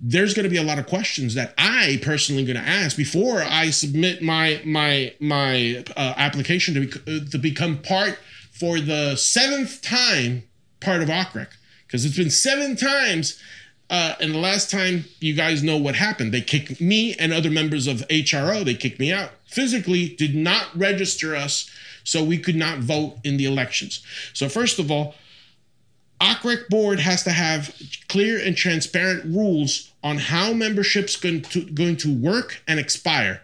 there's 0.00 0.32
going 0.32 0.44
to 0.44 0.50
be 0.50 0.56
a 0.56 0.62
lot 0.62 0.78
of 0.78 0.86
questions 0.86 1.34
that 1.34 1.52
I 1.58 2.00
personally 2.02 2.44
going 2.44 2.56
to 2.56 2.68
ask 2.68 2.96
before 2.96 3.42
I 3.42 3.70
submit 3.70 4.22
my 4.22 4.62
my 4.64 5.14
my 5.20 5.84
uh, 5.96 6.14
application 6.16 6.74
to 6.74 6.86
be, 6.86 7.30
to 7.30 7.38
become 7.38 7.78
part 7.78 8.18
for 8.50 8.80
the 8.80 9.16
seventh 9.16 9.82
time 9.82 10.44
part 10.80 11.02
of 11.02 11.08
OCREC 11.08 11.48
because 11.86 12.04
it's 12.04 12.16
been 12.16 12.30
seven 12.30 12.76
times. 12.76 13.40
Uh, 13.90 14.14
and 14.20 14.32
the 14.32 14.38
last 14.38 14.70
time 14.70 15.04
you 15.18 15.34
guys 15.34 15.64
know 15.64 15.76
what 15.76 15.96
happened, 15.96 16.32
they 16.32 16.40
kicked 16.40 16.80
me 16.80 17.14
and 17.16 17.32
other 17.32 17.50
members 17.50 17.88
of 17.88 18.06
HRO. 18.08 18.64
They 18.64 18.74
kicked 18.74 19.00
me 19.00 19.12
out 19.12 19.30
physically, 19.46 20.10
did 20.10 20.36
not 20.36 20.68
register 20.76 21.34
us, 21.34 21.68
so 22.04 22.22
we 22.22 22.38
could 22.38 22.54
not 22.54 22.78
vote 22.78 23.16
in 23.24 23.36
the 23.36 23.46
elections. 23.46 24.00
So 24.32 24.48
first 24.48 24.78
of 24.78 24.92
all, 24.92 25.16
OCREC 26.20 26.68
board 26.68 27.00
has 27.00 27.22
to 27.24 27.30
have 27.30 27.74
clear 28.08 28.38
and 28.38 28.56
transparent 28.56 29.24
rules 29.24 29.90
on 30.02 30.18
how 30.18 30.52
membership's 30.52 31.16
going 31.16 31.42
to 31.42 31.64
going 31.64 31.96
to 31.96 32.14
work 32.14 32.62
and 32.68 32.78
expire. 32.78 33.40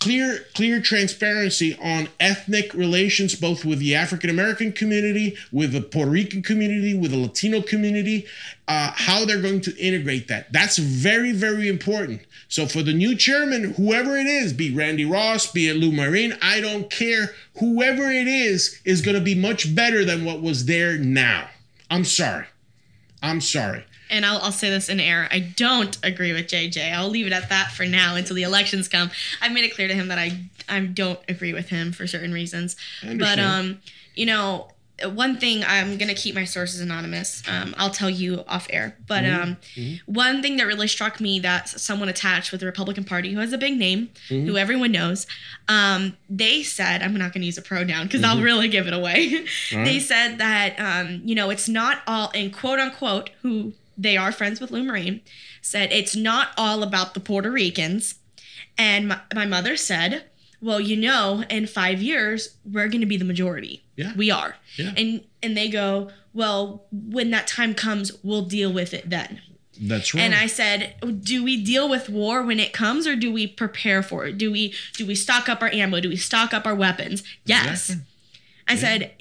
Clear, 0.00 0.46
clear 0.54 0.80
transparency 0.80 1.76
on 1.76 2.08
ethnic 2.18 2.72
relations, 2.72 3.34
both 3.34 3.66
with 3.66 3.80
the 3.80 3.94
African 3.94 4.30
American 4.30 4.72
community, 4.72 5.36
with 5.52 5.72
the 5.72 5.82
Puerto 5.82 6.10
Rican 6.10 6.42
community, 6.42 6.94
with 6.94 7.10
the 7.10 7.18
Latino 7.18 7.60
community, 7.60 8.26
uh, 8.66 8.92
how 8.94 9.26
they're 9.26 9.42
going 9.42 9.60
to 9.60 9.76
integrate 9.76 10.26
that. 10.28 10.50
That's 10.54 10.78
very, 10.78 11.32
very 11.32 11.68
important. 11.68 12.22
So 12.48 12.66
for 12.66 12.82
the 12.82 12.94
new 12.94 13.14
chairman, 13.14 13.74
whoever 13.74 14.16
it 14.16 14.26
is, 14.26 14.54
be 14.54 14.74
Randy 14.74 15.04
Ross, 15.04 15.52
be 15.52 15.68
it 15.68 15.76
Lou 15.76 15.92
Marin, 15.92 16.32
I 16.40 16.60
don't 16.60 16.90
care. 16.90 17.34
Whoever 17.58 18.10
it 18.10 18.26
is, 18.26 18.80
is 18.86 19.02
going 19.02 19.16
to 19.16 19.22
be 19.22 19.34
much 19.34 19.74
better 19.74 20.02
than 20.06 20.24
what 20.24 20.40
was 20.40 20.64
there 20.64 20.96
now. 20.96 21.50
I'm 21.90 22.04
sorry. 22.04 22.46
I'm 23.22 23.40
sorry. 23.40 23.84
And 24.08 24.24
I'll, 24.24 24.38
I'll 24.38 24.52
say 24.52 24.70
this 24.70 24.88
in 24.88 24.98
air. 24.98 25.28
I 25.30 25.40
don't 25.40 25.96
agree 26.02 26.32
with 26.32 26.46
JJ. 26.46 26.92
I'll 26.92 27.08
leave 27.10 27.26
it 27.26 27.32
at 27.32 27.48
that 27.48 27.70
for 27.72 27.84
now 27.84 28.16
until 28.16 28.34
the 28.34 28.42
elections 28.42 28.88
come. 28.88 29.10
I've 29.40 29.52
made 29.52 29.64
it 29.64 29.74
clear 29.74 29.88
to 29.88 29.94
him 29.94 30.08
that 30.08 30.18
I 30.18 30.38
I 30.68 30.80
don't 30.80 31.20
agree 31.28 31.52
with 31.52 31.68
him 31.68 31.92
for 31.92 32.06
certain 32.06 32.32
reasons. 32.32 32.76
But 33.18 33.38
um, 33.38 33.80
you 34.14 34.26
know, 34.26 34.68
one 35.08 35.38
thing 35.38 35.64
I'm 35.66 35.96
gonna 35.96 36.14
keep 36.14 36.34
my 36.34 36.44
sources 36.44 36.80
anonymous. 36.80 37.42
Um, 37.48 37.74
I'll 37.78 37.90
tell 37.90 38.10
you 38.10 38.44
off 38.46 38.66
air. 38.70 38.96
But 39.06 39.24
mm-hmm. 39.24 39.42
um, 39.42 39.56
mm-hmm. 39.74 40.12
one 40.12 40.42
thing 40.42 40.56
that 40.56 40.66
really 40.66 40.88
struck 40.88 41.20
me 41.20 41.38
that 41.40 41.68
someone 41.68 42.08
attached 42.08 42.52
with 42.52 42.60
the 42.60 42.66
Republican 42.66 43.04
Party, 43.04 43.32
who 43.32 43.40
has 43.40 43.52
a 43.52 43.58
big 43.58 43.78
name, 43.78 44.10
mm-hmm. 44.28 44.46
who 44.46 44.56
everyone 44.56 44.92
knows, 44.92 45.26
um, 45.68 46.16
they 46.28 46.62
said 46.62 47.02
I'm 47.02 47.14
not 47.14 47.32
gonna 47.32 47.46
use 47.46 47.58
a 47.58 47.62
pronoun 47.62 48.06
because 48.06 48.24
I'll 48.24 48.36
mm-hmm. 48.36 48.44
really 48.44 48.68
give 48.68 48.86
it 48.86 48.94
away. 48.94 49.46
Right. 49.72 49.84
they 49.84 50.00
said 50.00 50.38
that 50.38 50.78
um, 50.78 51.22
you 51.24 51.34
know 51.34 51.50
it's 51.50 51.68
not 51.68 52.02
all 52.06 52.30
in 52.30 52.50
quote 52.50 52.78
unquote 52.78 53.30
who 53.42 53.72
they 53.96 54.16
are 54.16 54.32
friends 54.32 54.60
with 54.60 54.70
Lou 54.70 54.82
Marine 54.82 55.20
Said 55.62 55.92
it's 55.92 56.16
not 56.16 56.48
all 56.56 56.82
about 56.82 57.14
the 57.14 57.20
Puerto 57.20 57.50
Ricans, 57.50 58.14
and 58.78 59.08
my, 59.08 59.20
my 59.34 59.46
mother 59.46 59.76
said 59.76 60.24
well, 60.60 60.80
you 60.80 60.96
know, 60.96 61.44
in 61.48 61.66
five 61.66 62.02
years, 62.02 62.56
we're 62.64 62.88
going 62.88 63.00
to 63.00 63.06
be 63.06 63.16
the 63.16 63.24
majority. 63.24 63.82
Yeah. 63.96 64.12
We 64.16 64.30
are. 64.30 64.56
Yeah. 64.76 64.92
And, 64.96 65.24
and 65.42 65.56
they 65.56 65.68
go, 65.68 66.10
well, 66.32 66.84
when 66.92 67.30
that 67.30 67.46
time 67.46 67.74
comes, 67.74 68.12
we'll 68.22 68.44
deal 68.44 68.72
with 68.72 68.94
it 68.94 69.08
then. 69.08 69.40
That's 69.80 70.14
right. 70.14 70.20
And 70.20 70.34
I 70.34 70.46
said, 70.46 70.94
do 71.22 71.42
we 71.42 71.62
deal 71.62 71.88
with 71.88 72.10
war 72.10 72.42
when 72.42 72.60
it 72.60 72.72
comes 72.72 73.06
or 73.06 73.16
do 73.16 73.32
we 73.32 73.46
prepare 73.46 74.02
for 74.02 74.26
it? 74.26 74.36
Do 74.36 74.52
we 74.52 74.74
do 74.96 75.06
we 75.06 75.14
stock 75.14 75.48
up 75.48 75.62
our 75.62 75.72
ammo? 75.72 76.00
Do 76.00 76.10
we 76.10 76.16
stock 76.16 76.52
up 76.52 76.66
our 76.66 76.74
weapons? 76.74 77.22
Yes. 77.46 77.88
Exactly. 77.88 78.06
I 78.68 78.72
yeah. 78.72 78.78
said 78.78 79.12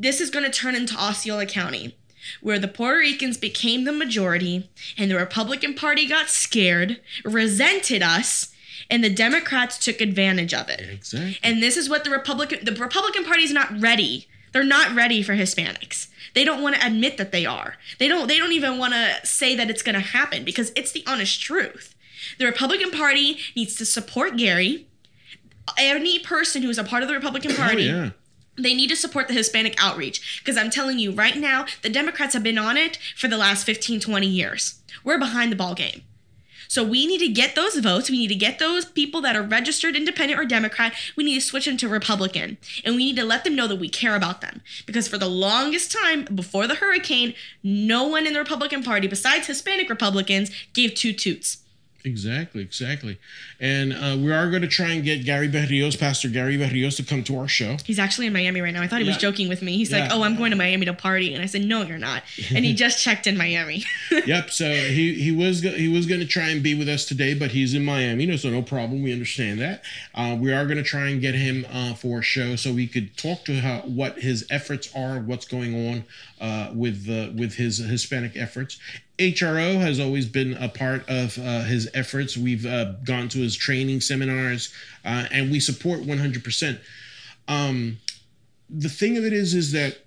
this 0.00 0.20
is 0.20 0.30
going 0.30 0.44
to 0.44 0.52
turn 0.52 0.76
into 0.76 0.96
Osceola 0.96 1.46
County 1.46 1.96
where 2.40 2.58
the 2.58 2.68
Puerto 2.68 2.98
Ricans 2.98 3.36
became 3.36 3.84
the 3.84 3.92
majority 3.92 4.70
and 4.96 5.10
the 5.10 5.16
Republican 5.16 5.74
Party 5.74 6.06
got 6.06 6.28
scared, 6.28 7.00
resented 7.24 8.02
us, 8.02 8.54
and 8.90 9.04
the 9.04 9.10
Democrats 9.10 9.78
took 9.78 10.00
advantage 10.00 10.54
of 10.54 10.68
it. 10.68 10.80
Exactly. 10.80 11.38
And 11.42 11.62
this 11.62 11.76
is 11.76 11.88
what 11.88 12.04
the 12.04 12.10
Republican 12.10 12.64
the 12.64 12.72
Republican 12.72 13.24
Party 13.24 13.42
is 13.42 13.52
not 13.52 13.78
ready. 13.80 14.28
They're 14.52 14.64
not 14.64 14.94
ready 14.94 15.22
for 15.22 15.34
Hispanics. 15.34 16.08
They 16.34 16.44
don't 16.44 16.62
want 16.62 16.76
to 16.76 16.86
admit 16.86 17.16
that 17.18 17.32
they 17.32 17.44
are. 17.44 17.76
They 17.98 18.08
don't 18.08 18.28
they 18.28 18.38
don't 18.38 18.52
even 18.52 18.78
want 18.78 18.94
to 18.94 19.26
say 19.26 19.54
that 19.56 19.70
it's 19.70 19.82
going 19.82 19.94
to 19.94 20.00
happen 20.00 20.44
because 20.44 20.72
it's 20.74 20.92
the 20.92 21.04
honest 21.06 21.40
truth. 21.40 21.94
The 22.38 22.46
Republican 22.46 22.90
Party 22.90 23.38
needs 23.54 23.76
to 23.76 23.86
support 23.86 24.36
Gary. 24.36 24.86
Any 25.76 26.18
person 26.18 26.62
who 26.62 26.70
is 26.70 26.78
a 26.78 26.84
part 26.84 27.02
of 27.02 27.08
the 27.08 27.14
Republican 27.14 27.52
oh, 27.52 27.56
Party 27.56 27.90
oh, 27.90 27.94
yeah 27.94 28.10
they 28.58 28.74
need 28.74 28.88
to 28.88 28.96
support 28.96 29.28
the 29.28 29.34
Hispanic 29.34 29.76
outreach 29.78 30.42
because 30.42 30.56
I'm 30.56 30.70
telling 30.70 30.98
you 30.98 31.12
right 31.12 31.36
now, 31.36 31.66
the 31.82 31.88
Democrats 31.88 32.34
have 32.34 32.42
been 32.42 32.58
on 32.58 32.76
it 32.76 32.98
for 33.16 33.28
the 33.28 33.38
last 33.38 33.64
15, 33.64 34.00
20 34.00 34.26
years. 34.26 34.80
We're 35.04 35.18
behind 35.18 35.52
the 35.52 35.56
ball 35.56 35.74
game. 35.74 36.02
So 36.68 36.84
we 36.84 37.06
need 37.06 37.18
to 37.18 37.28
get 37.28 37.54
those 37.54 37.76
votes. 37.76 38.10
We 38.10 38.18
need 38.18 38.28
to 38.28 38.34
get 38.34 38.58
those 38.58 38.84
people 38.84 39.20
that 39.22 39.34
are 39.34 39.42
registered 39.42 39.96
independent 39.96 40.38
or 40.38 40.44
Democrat. 40.44 40.94
We 41.16 41.24
need 41.24 41.34
to 41.34 41.46
switch 41.46 41.64
them 41.64 41.78
to 41.78 41.88
Republican. 41.88 42.58
And 42.84 42.94
we 42.94 43.06
need 43.06 43.16
to 43.16 43.24
let 43.24 43.44
them 43.44 43.56
know 43.56 43.66
that 43.66 43.80
we 43.80 43.88
care 43.88 44.14
about 44.14 44.42
them. 44.42 44.60
Because 44.86 45.08
for 45.08 45.18
the 45.18 45.28
longest 45.28 45.90
time 45.90 46.24
before 46.34 46.66
the 46.66 46.76
hurricane, 46.76 47.34
no 47.62 48.06
one 48.06 48.26
in 48.26 48.34
the 48.34 48.38
Republican 48.38 48.82
Party, 48.84 49.08
besides 49.08 49.46
Hispanic 49.46 49.88
Republicans, 49.88 50.50
gave 50.74 50.94
two 50.94 51.12
toots. 51.12 51.64
Exactly, 52.04 52.62
exactly. 52.62 53.18
And 53.58 53.92
uh, 53.92 54.16
we 54.16 54.32
are 54.32 54.48
going 54.50 54.62
to 54.62 54.68
try 54.68 54.90
and 54.90 55.02
get 55.02 55.24
Gary 55.24 55.48
Berrios, 55.48 55.98
Pastor 55.98 56.28
Gary 56.28 56.56
Berrios, 56.56 56.96
to 56.96 57.02
come 57.02 57.24
to 57.24 57.36
our 57.38 57.48
show. 57.48 57.76
He's 57.84 57.98
actually 57.98 58.28
in 58.28 58.32
Miami 58.32 58.60
right 58.60 58.72
now. 58.72 58.82
I 58.82 58.86
thought 58.86 59.00
he 59.00 59.04
yeah. 59.04 59.10
was 59.10 59.20
joking 59.20 59.48
with 59.48 59.62
me. 59.62 59.76
He's 59.76 59.90
yeah. 59.90 60.02
like, 60.02 60.10
"Oh, 60.12 60.22
I'm 60.22 60.36
going 60.36 60.50
to 60.52 60.56
Miami 60.56 60.86
to 60.86 60.94
party," 60.94 61.34
and 61.34 61.42
I 61.42 61.46
said, 61.46 61.64
"No, 61.64 61.82
you're 61.82 61.98
not." 61.98 62.22
And 62.54 62.64
he 62.64 62.72
just 62.76 63.02
checked 63.02 63.26
in 63.26 63.36
Miami. 63.36 63.84
yep. 64.26 64.50
So 64.50 64.70
he 64.70 65.14
he 65.14 65.32
was 65.32 65.62
he 65.62 65.88
was 65.88 66.06
going 66.06 66.20
to 66.20 66.26
try 66.26 66.50
and 66.50 66.62
be 66.62 66.76
with 66.76 66.88
us 66.88 67.04
today, 67.04 67.34
but 67.34 67.50
he's 67.50 67.74
in 67.74 67.84
Miami. 67.84 68.26
No, 68.26 68.36
so 68.36 68.48
no 68.48 68.62
problem. 68.62 69.02
We 69.02 69.12
understand 69.12 69.60
that. 69.60 69.82
Uh, 70.14 70.36
we 70.40 70.52
are 70.52 70.64
going 70.66 70.78
to 70.78 70.84
try 70.84 71.08
and 71.08 71.20
get 71.20 71.34
him 71.34 71.66
uh, 71.72 71.94
for 71.94 72.20
a 72.20 72.22
show 72.22 72.54
so 72.54 72.72
we 72.72 72.86
could 72.86 73.16
talk 73.16 73.44
to 73.46 73.60
how, 73.60 73.80
what 73.80 74.20
his 74.20 74.46
efforts 74.50 74.88
are, 74.94 75.18
what's 75.18 75.46
going 75.46 75.88
on 75.88 76.04
uh, 76.40 76.70
with 76.72 77.08
with 77.36 77.54
his 77.54 77.78
Hispanic 77.78 78.36
efforts, 78.36 78.78
HRO 79.18 79.80
has 79.80 79.98
always 79.98 80.26
been 80.26 80.54
a 80.54 80.68
part 80.68 81.08
of 81.08 81.38
uh, 81.38 81.62
his 81.62 81.90
efforts. 81.92 82.36
We've 82.36 82.64
uh, 82.64 82.92
gone 83.04 83.28
to 83.30 83.38
his 83.38 83.56
training 83.56 84.00
seminars, 84.00 84.72
uh, 85.04 85.26
and 85.32 85.50
we 85.50 85.58
support 85.58 86.00
100%. 86.02 86.78
Um, 87.48 87.98
the 88.70 88.88
thing 88.88 89.16
of 89.16 89.24
it 89.24 89.32
is, 89.32 89.54
is 89.54 89.72
that 89.72 89.98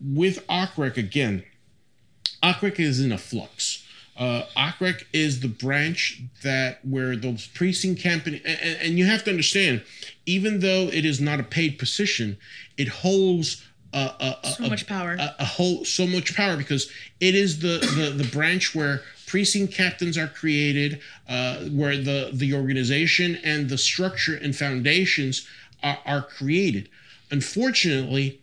with 0.00 0.46
OCREC 0.48 0.98
again, 0.98 1.44
OCREC 2.42 2.78
is 2.80 3.00
in 3.00 3.12
a 3.12 3.18
flux. 3.18 3.86
Uh, 4.16 4.44
is 5.14 5.40
the 5.40 5.48
branch 5.48 6.20
that 6.42 6.84
where 6.84 7.16
those 7.16 7.46
precinct 7.46 8.02
campaign, 8.02 8.42
and, 8.44 8.78
and 8.82 8.98
you 8.98 9.06
have 9.06 9.24
to 9.24 9.30
understand, 9.30 9.82
even 10.26 10.60
though 10.60 10.90
it 10.92 11.06
is 11.06 11.22
not 11.22 11.40
a 11.40 11.42
paid 11.42 11.78
position, 11.78 12.36
it 12.76 12.88
holds 12.88 13.64
a, 13.92 13.98
a, 13.98 14.36
a, 14.44 14.50
So 14.52 14.68
much 14.68 14.86
power. 14.86 15.16
a, 15.18 15.34
a 15.40 15.44
whole 15.44 15.84
so 15.84 16.06
much 16.06 16.36
power 16.36 16.56
because 16.56 16.90
it 17.20 17.34
is 17.34 17.60
the 17.60 17.78
the, 17.96 18.22
the 18.22 18.28
branch 18.30 18.74
where 18.74 19.02
precinct 19.26 19.74
captains 19.74 20.18
are 20.18 20.28
created, 20.28 21.00
uh, 21.28 21.64
where 21.66 21.96
the 21.96 22.30
the 22.32 22.54
organization 22.54 23.36
and 23.44 23.68
the 23.68 23.78
structure 23.78 24.34
and 24.36 24.54
foundations 24.56 25.46
are, 25.82 25.98
are 26.06 26.22
created. 26.22 26.88
Unfortunately, 27.30 28.40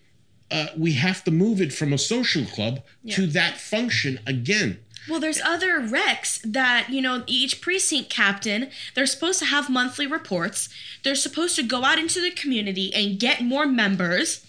uh, 0.50 0.68
we 0.78 0.94
have 0.94 1.24
to 1.26 1.32
move 1.32 1.62
it 1.62 1.74
from 1.74 1.94
a 1.94 1.98
social 1.98 2.46
club 2.46 2.82
to 3.10 3.28
that 3.28 3.58
function 3.58 4.20
again. 4.26 4.80
Well, 5.10 5.20
there's 5.22 5.40
other 5.42 5.80
recs 5.80 6.42
that, 6.44 6.90
you 6.90 7.02
know, 7.02 7.24
each 7.28 7.62
precinct 7.62 8.10
captain, 8.10 8.70
they're 8.94 9.06
supposed 9.06 9.40
to 9.40 9.46
have 9.46 9.70
monthly 9.70 10.06
reports. 10.08 10.68
They're 11.04 11.16
supposed 11.16 11.56
to 11.56 11.64
go 11.64 11.86
out 11.86 11.98
into 11.98 12.20
the 12.22 12.32
community 12.32 12.94
and 12.94 13.18
get 13.20 13.42
more 13.42 13.66
members. 13.66 14.46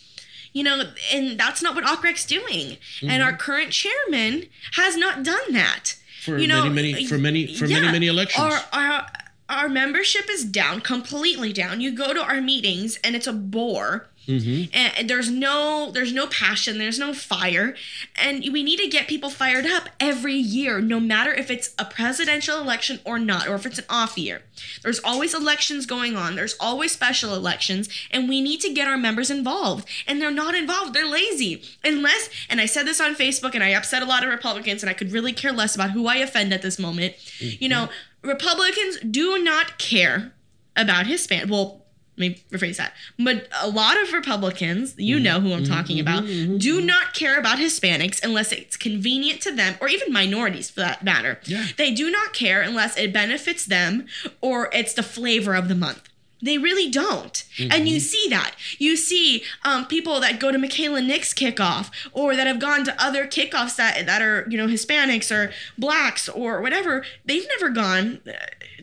You 0.53 0.65
know, 0.65 0.83
and 1.13 1.39
that's 1.39 1.63
not 1.63 1.75
what 1.75 1.85
OCREC's 1.85 2.25
doing. 2.25 2.79
And 3.03 3.23
our 3.23 3.31
mm-hmm. 3.31 3.39
current 3.39 3.71
chairman 3.73 4.47
has 4.73 4.97
not 4.97 5.23
done 5.23 5.53
that. 5.53 5.95
For 6.25 6.39
you 6.39 6.49
know, 6.49 6.69
many, 6.69 6.93
many- 6.93 7.07
for 7.07 7.19
many- 7.19 7.55
for 7.55 7.69
many, 7.69 7.87
many 7.87 8.07
elections. 8.07 8.45
Our, 8.45 8.61
our, 8.73 9.07
our 9.49 9.69
membership 9.69 10.29
is 10.31 10.45
down, 10.45 10.81
completely 10.81 11.53
down. 11.53 11.81
You 11.81 11.93
go 11.93 12.13
to 12.13 12.21
our 12.21 12.41
meetings 12.41 12.99
and 13.03 13.17
it's 13.17 13.27
a 13.27 13.33
bore 13.33 14.09
Mm-hmm. 14.29 14.71
and 14.75 15.09
there's 15.09 15.31
no 15.31 15.91
there's 15.91 16.13
no 16.13 16.27
passion 16.27 16.77
there's 16.77 16.99
no 16.99 17.15
fire. 17.15 17.75
And 18.15 18.45
we 18.53 18.63
need 18.63 18.79
to 18.79 18.87
get 18.87 19.09
people 19.09 19.31
fired 19.31 19.65
up 19.65 19.89
every 19.99 20.35
year 20.35 20.81
no 20.83 21.01
matter 21.01 21.33
if 21.33 21.51
it's 21.51 21.75
a 21.79 21.87
presidential 21.87 22.61
election 22.61 23.01
or 23.07 23.19
not 23.19 23.49
or 23.49 23.55
if 23.55 23.65
it's 23.65 23.79
an 23.79 23.87
off 23.89 24.19
year. 24.19 24.43
There's 24.83 25.01
always 25.01 25.33
elections 25.33 25.87
going 25.87 26.15
on 26.15 26.37
there's 26.37 26.57
always 26.61 26.93
special 26.93 27.35
elections 27.35 27.89
and 28.11 28.29
we 28.29 28.43
need 28.43 28.61
to 28.61 28.73
get 28.73 28.87
our 28.87 28.99
members 28.99 29.31
involved. 29.31 29.89
And 30.07 30.21
they're 30.21 30.31
not 30.31 30.55
involved 30.55 30.93
they're 30.93 31.09
lazy. 31.09 31.63
Unless 31.83 32.29
and 32.51 32.61
i 32.61 32.67
said 32.67 32.87
this 32.87 33.01
on 33.01 33.15
facebook 33.15 33.55
and 33.55 33.65
i 33.65 33.71
upset 33.71 34.03
a 34.03 34.07
lot 34.07 34.23
of 34.23 34.29
republicans 34.29 34.83
and 34.83 34.91
i 34.91 34.95
could 34.95 35.11
really 35.11 35.33
care 35.33 35.53
less 35.53 35.75
about 35.75 35.93
who 35.93 36.07
i 36.07 36.17
offend 36.17 36.53
at 36.53 36.61
this 36.61 36.79
moment. 36.79 37.15
You 37.41 37.71
know 37.71 37.89
republicans 38.23 38.99
do 39.01 39.43
not 39.43 39.79
care 39.79 40.33
about 40.77 41.07
Hispanic. 41.07 41.51
Well, 41.51 41.85
let 42.19 42.31
me 42.31 42.43
rephrase 42.51 42.77
that. 42.77 42.93
But 43.19 43.49
a 43.63 43.69
lot 43.69 44.01
of 44.03 44.13
Republicans, 44.13 44.95
you 44.99 45.21
know 45.21 45.41
who 45.41 45.53
I'm 45.53 45.65
talking 45.65 46.01
about, 46.01 46.25
do 46.27 46.81
not 46.81 47.15
care 47.15 47.39
about 47.39 47.59
Hispanics 47.59 48.23
unless 48.23 48.53
it's 48.53 48.77
convenient 48.77 49.41
to 49.43 49.55
them, 49.55 49.77
or 49.81 49.89
even 49.89 50.13
minorities 50.13 50.71
for 50.71 50.81
that 50.81 51.05
matter. 51.05 51.39
Yeah. 51.45 51.67
They 51.77 51.93
do 51.93 52.11
not 52.11 52.33
care 52.33 52.61
unless 52.61 52.97
it 52.97 53.13
benefits 53.13 53.65
them 53.65 54.07
or 54.41 54.69
it's 54.73 54.95
the 54.95 55.03
flavor 55.03 55.55
of 55.55 55.69
the 55.69 55.75
month. 55.75 56.09
They 56.41 56.57
really 56.57 56.89
don't. 56.89 57.45
And 57.59 57.89
you 57.89 57.99
see 57.99 58.29
that. 58.31 58.55
You 58.79 58.97
see 58.97 59.43
um, 59.65 59.87
people 59.87 60.21
that 60.21 60.39
go 60.39 60.53
to 60.53 60.59
Michaela 60.59 61.01
Nick's 61.01 61.35
kickoff 61.35 61.91
or 62.13 62.37
that 62.37 62.47
have 62.47 62.61
gone 62.61 62.85
to 62.85 62.95
other 63.03 63.27
kickoffs 63.27 63.75
that, 63.75 64.07
that 64.07 64.23
are, 64.23 64.47
you 64.49 64.57
know, 64.57 64.69
Hispanics 64.69 65.33
or 65.33 65.53
blacks 65.77 66.29
or 66.29 66.61
whatever. 66.61 67.05
They've 67.25 67.47
never 67.59 67.71
gone 67.71 68.21
uh, 68.25 68.33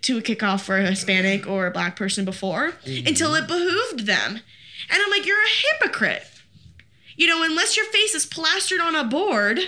to 0.01 0.17
a 0.17 0.21
kickoff 0.21 0.61
for 0.61 0.77
a 0.77 0.85
Hispanic 0.85 1.47
or 1.47 1.67
a 1.67 1.71
black 1.71 1.95
person 1.95 2.25
before 2.25 2.71
mm-hmm. 2.71 3.07
until 3.07 3.35
it 3.35 3.47
behooved 3.47 4.05
them. 4.05 4.39
And 4.89 5.01
I'm 5.01 5.09
like, 5.09 5.25
you're 5.25 5.41
a 5.41 5.81
hypocrite. 5.81 6.27
You 7.15 7.27
know, 7.27 7.43
unless 7.43 7.77
your 7.77 7.85
face 7.85 8.13
is 8.13 8.25
plastered 8.25 8.81
on 8.81 8.95
a 8.95 9.03
board 9.03 9.59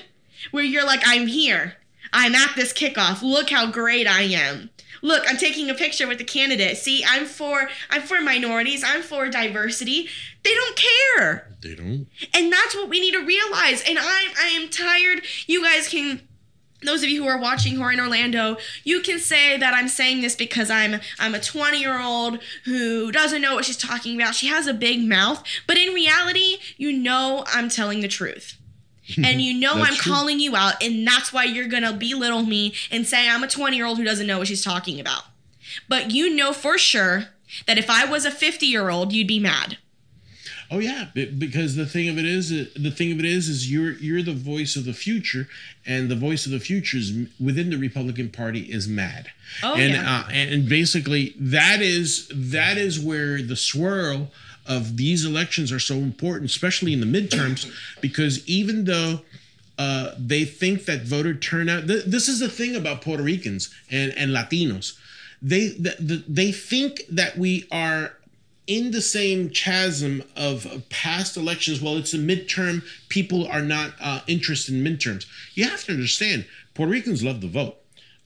where 0.52 0.64
you're 0.64 0.86
like, 0.86 1.02
I'm 1.06 1.28
here. 1.28 1.78
I'm 2.14 2.36
at 2.36 2.56
this 2.56 2.74
kickoff. 2.74 3.22
Look 3.22 3.50
how 3.50 3.72
great 3.72 4.08
I 4.08 4.24
am. 4.24 4.70
Look, 5.02 5.24
I'm 5.28 5.38
taking 5.38 5.70
a 5.70 5.74
picture 5.74 6.08
with 6.08 6.18
the 6.18 6.24
candidate. 6.24 6.78
See, 6.78 7.04
I'm 7.08 7.26
for 7.26 7.70
I'm 7.90 8.02
for 8.02 8.20
minorities. 8.22 8.84
I'm 8.86 9.02
for 9.02 9.30
diversity. 9.30 10.10
They 10.44 10.54
don't 10.54 10.76
care. 10.76 11.56
They 11.62 11.76
don't. 11.76 12.08
And 12.34 12.52
that's 12.52 12.76
what 12.76 12.90
we 12.90 13.00
need 13.00 13.14
to 13.14 13.26
realize. 13.26 13.84
And 13.88 13.98
I 14.00 14.28
I 14.40 14.48
am 14.48 14.70
tired. 14.70 15.24
You 15.46 15.64
guys 15.64 15.88
can 15.88 16.27
those 16.84 17.04
of 17.04 17.10
you 17.10 17.24
who 17.24 17.30
are 17.30 17.40
watching 17.40 17.76
Horror 17.76 17.94
in 17.94 18.00
Orlando, 18.00 18.58
you 18.84 19.02
can 19.02 19.20
say 19.20 19.58
that 19.58 19.74
I'm 19.74 19.88
saying 19.88 20.22
this 20.22 20.36
because 20.36 20.70
I'm 20.70 21.00
I'm 21.20 21.34
a 21.34 21.40
20 21.40 21.80
year 21.80 22.00
old 22.00 22.40
who 22.66 23.12
doesn't 23.12 23.42
know 23.42 23.56
what 23.56 23.66
she's 23.66 23.78
talking 23.78 24.16
about. 24.16 24.36
She 24.36 24.48
has 24.48 24.68
a 24.68 24.74
big 24.74 25.08
mouth, 25.08 25.44
but 25.66 25.78
in 25.78 25.94
reality, 25.94 26.58
you 26.78 26.94
know 26.94 27.44
I'm 27.48 27.70
telling 27.70 28.02
the 28.02 28.08
truth. 28.08 28.58
And 29.24 29.42
you 29.42 29.58
know 29.58 29.76
I'm 29.76 29.96
true. 29.96 30.12
calling 30.12 30.42
you 30.42 30.58
out, 30.58 30.84
and 30.84 31.08
that's 31.08 31.32
why 31.32 31.46
you're 31.46 31.70
gonna 31.70 31.94
belittle 31.94 32.44
me 32.44 32.74
and 32.92 33.08
say 33.08 33.30
I'm 33.30 33.42
a 33.42 33.48
20 33.48 33.78
year 33.78 33.86
old 33.86 33.98
who 33.98 34.04
doesn't 34.04 34.28
know 34.28 34.38
what 34.38 34.48
she's 34.48 34.64
talking 34.66 35.00
about. 35.00 35.24
But 35.88 36.12
you 36.12 36.36
know 36.36 36.52
for 36.52 36.78
sure 36.78 37.28
that 37.68 37.78
if 37.78 37.90
I 37.90 38.04
was 38.04 38.26
a 38.26 38.32
50 38.32 38.66
year 38.66 38.90
old, 38.90 39.14
you'd 39.14 39.28
be 39.28 39.40
mad. 39.40 39.78
Oh 40.70 40.80
yeah, 40.80 41.06
because 41.14 41.76
the 41.76 41.86
thing 41.86 42.10
of 42.10 42.18
it 42.18 42.26
is, 42.26 42.52
uh, 42.52 42.66
the 42.76 42.92
thing 42.92 43.12
of 43.12 43.20
it 43.20 43.26
is, 43.26 43.48
is 43.48 43.72
you're 43.72 43.94
you're 43.94 44.22
the 44.22 44.34
voice 44.34 44.76
of 44.76 44.86
the 44.86 44.94
future, 44.94 45.48
and 45.86 46.10
the 46.10 46.16
voice 46.16 46.46
of 46.46 46.52
the 46.52 46.60
future 46.60 46.98
is 46.98 47.14
within 47.40 47.70
the 47.70 47.78
Republican 47.78 48.30
Party 48.30 48.62
is 48.62 48.88
mad. 48.88 49.32
Oh, 49.64 49.76
and 49.76 49.94
yeah. 49.94 50.20
uh, 50.20 50.30
and 50.32 50.52
and 50.52 50.70
basically 50.70 51.34
that 51.40 51.82
is 51.82 52.30
that 52.34 52.78
is 52.78 53.00
where 53.00 53.42
the 53.42 53.56
swirl 53.56 54.32
of 54.66 54.98
these 54.98 55.24
elections 55.24 55.72
are 55.72 55.80
so 55.80 55.96
important, 55.96 56.52
especially 56.52 56.92
in 56.92 57.00
the 57.00 57.06
midterms, 57.06 57.72
because 58.02 58.48
even 58.48 58.84
though 58.84 59.22
uh, 59.80 60.12
they 60.18 60.44
think 60.44 60.86
that 60.86 61.04
voter 61.04 61.36
turnout. 61.36 61.88
Th- 61.88 62.04
this 62.06 62.28
is 62.28 62.40
the 62.40 62.50
thing 62.50 62.76
about 62.76 63.02
Puerto 63.02 63.22
Ricans 63.24 63.74
and, 63.92 64.12
and 64.18 64.32
Latinos. 64.32 64.98
They 65.42 65.70
th- 65.70 65.98
th- 65.98 66.24
they 66.28 66.52
think 66.52 67.04
that 67.12 67.38
we 67.38 67.68
are 67.72 68.14
in 68.68 68.92
the 68.92 69.02
same 69.02 69.50
chasm 69.50 70.24
of 70.36 70.68
past 70.90 71.38
elections. 71.38 71.82
Well, 71.82 71.98
it's 71.98 72.14
a 72.14 72.18
midterm. 72.18 72.84
People 73.10 73.48
are 73.48 73.62
not 73.62 73.94
uh, 74.00 74.22
interested 74.28 74.76
in 74.76 74.84
midterms. 74.84 75.26
You 75.54 75.64
have 75.66 75.84
to 75.86 75.94
understand, 75.94 76.46
Puerto 76.74 76.92
Ricans 76.92 77.24
love 77.24 77.40
to 77.42 77.48
vote. 77.48 77.78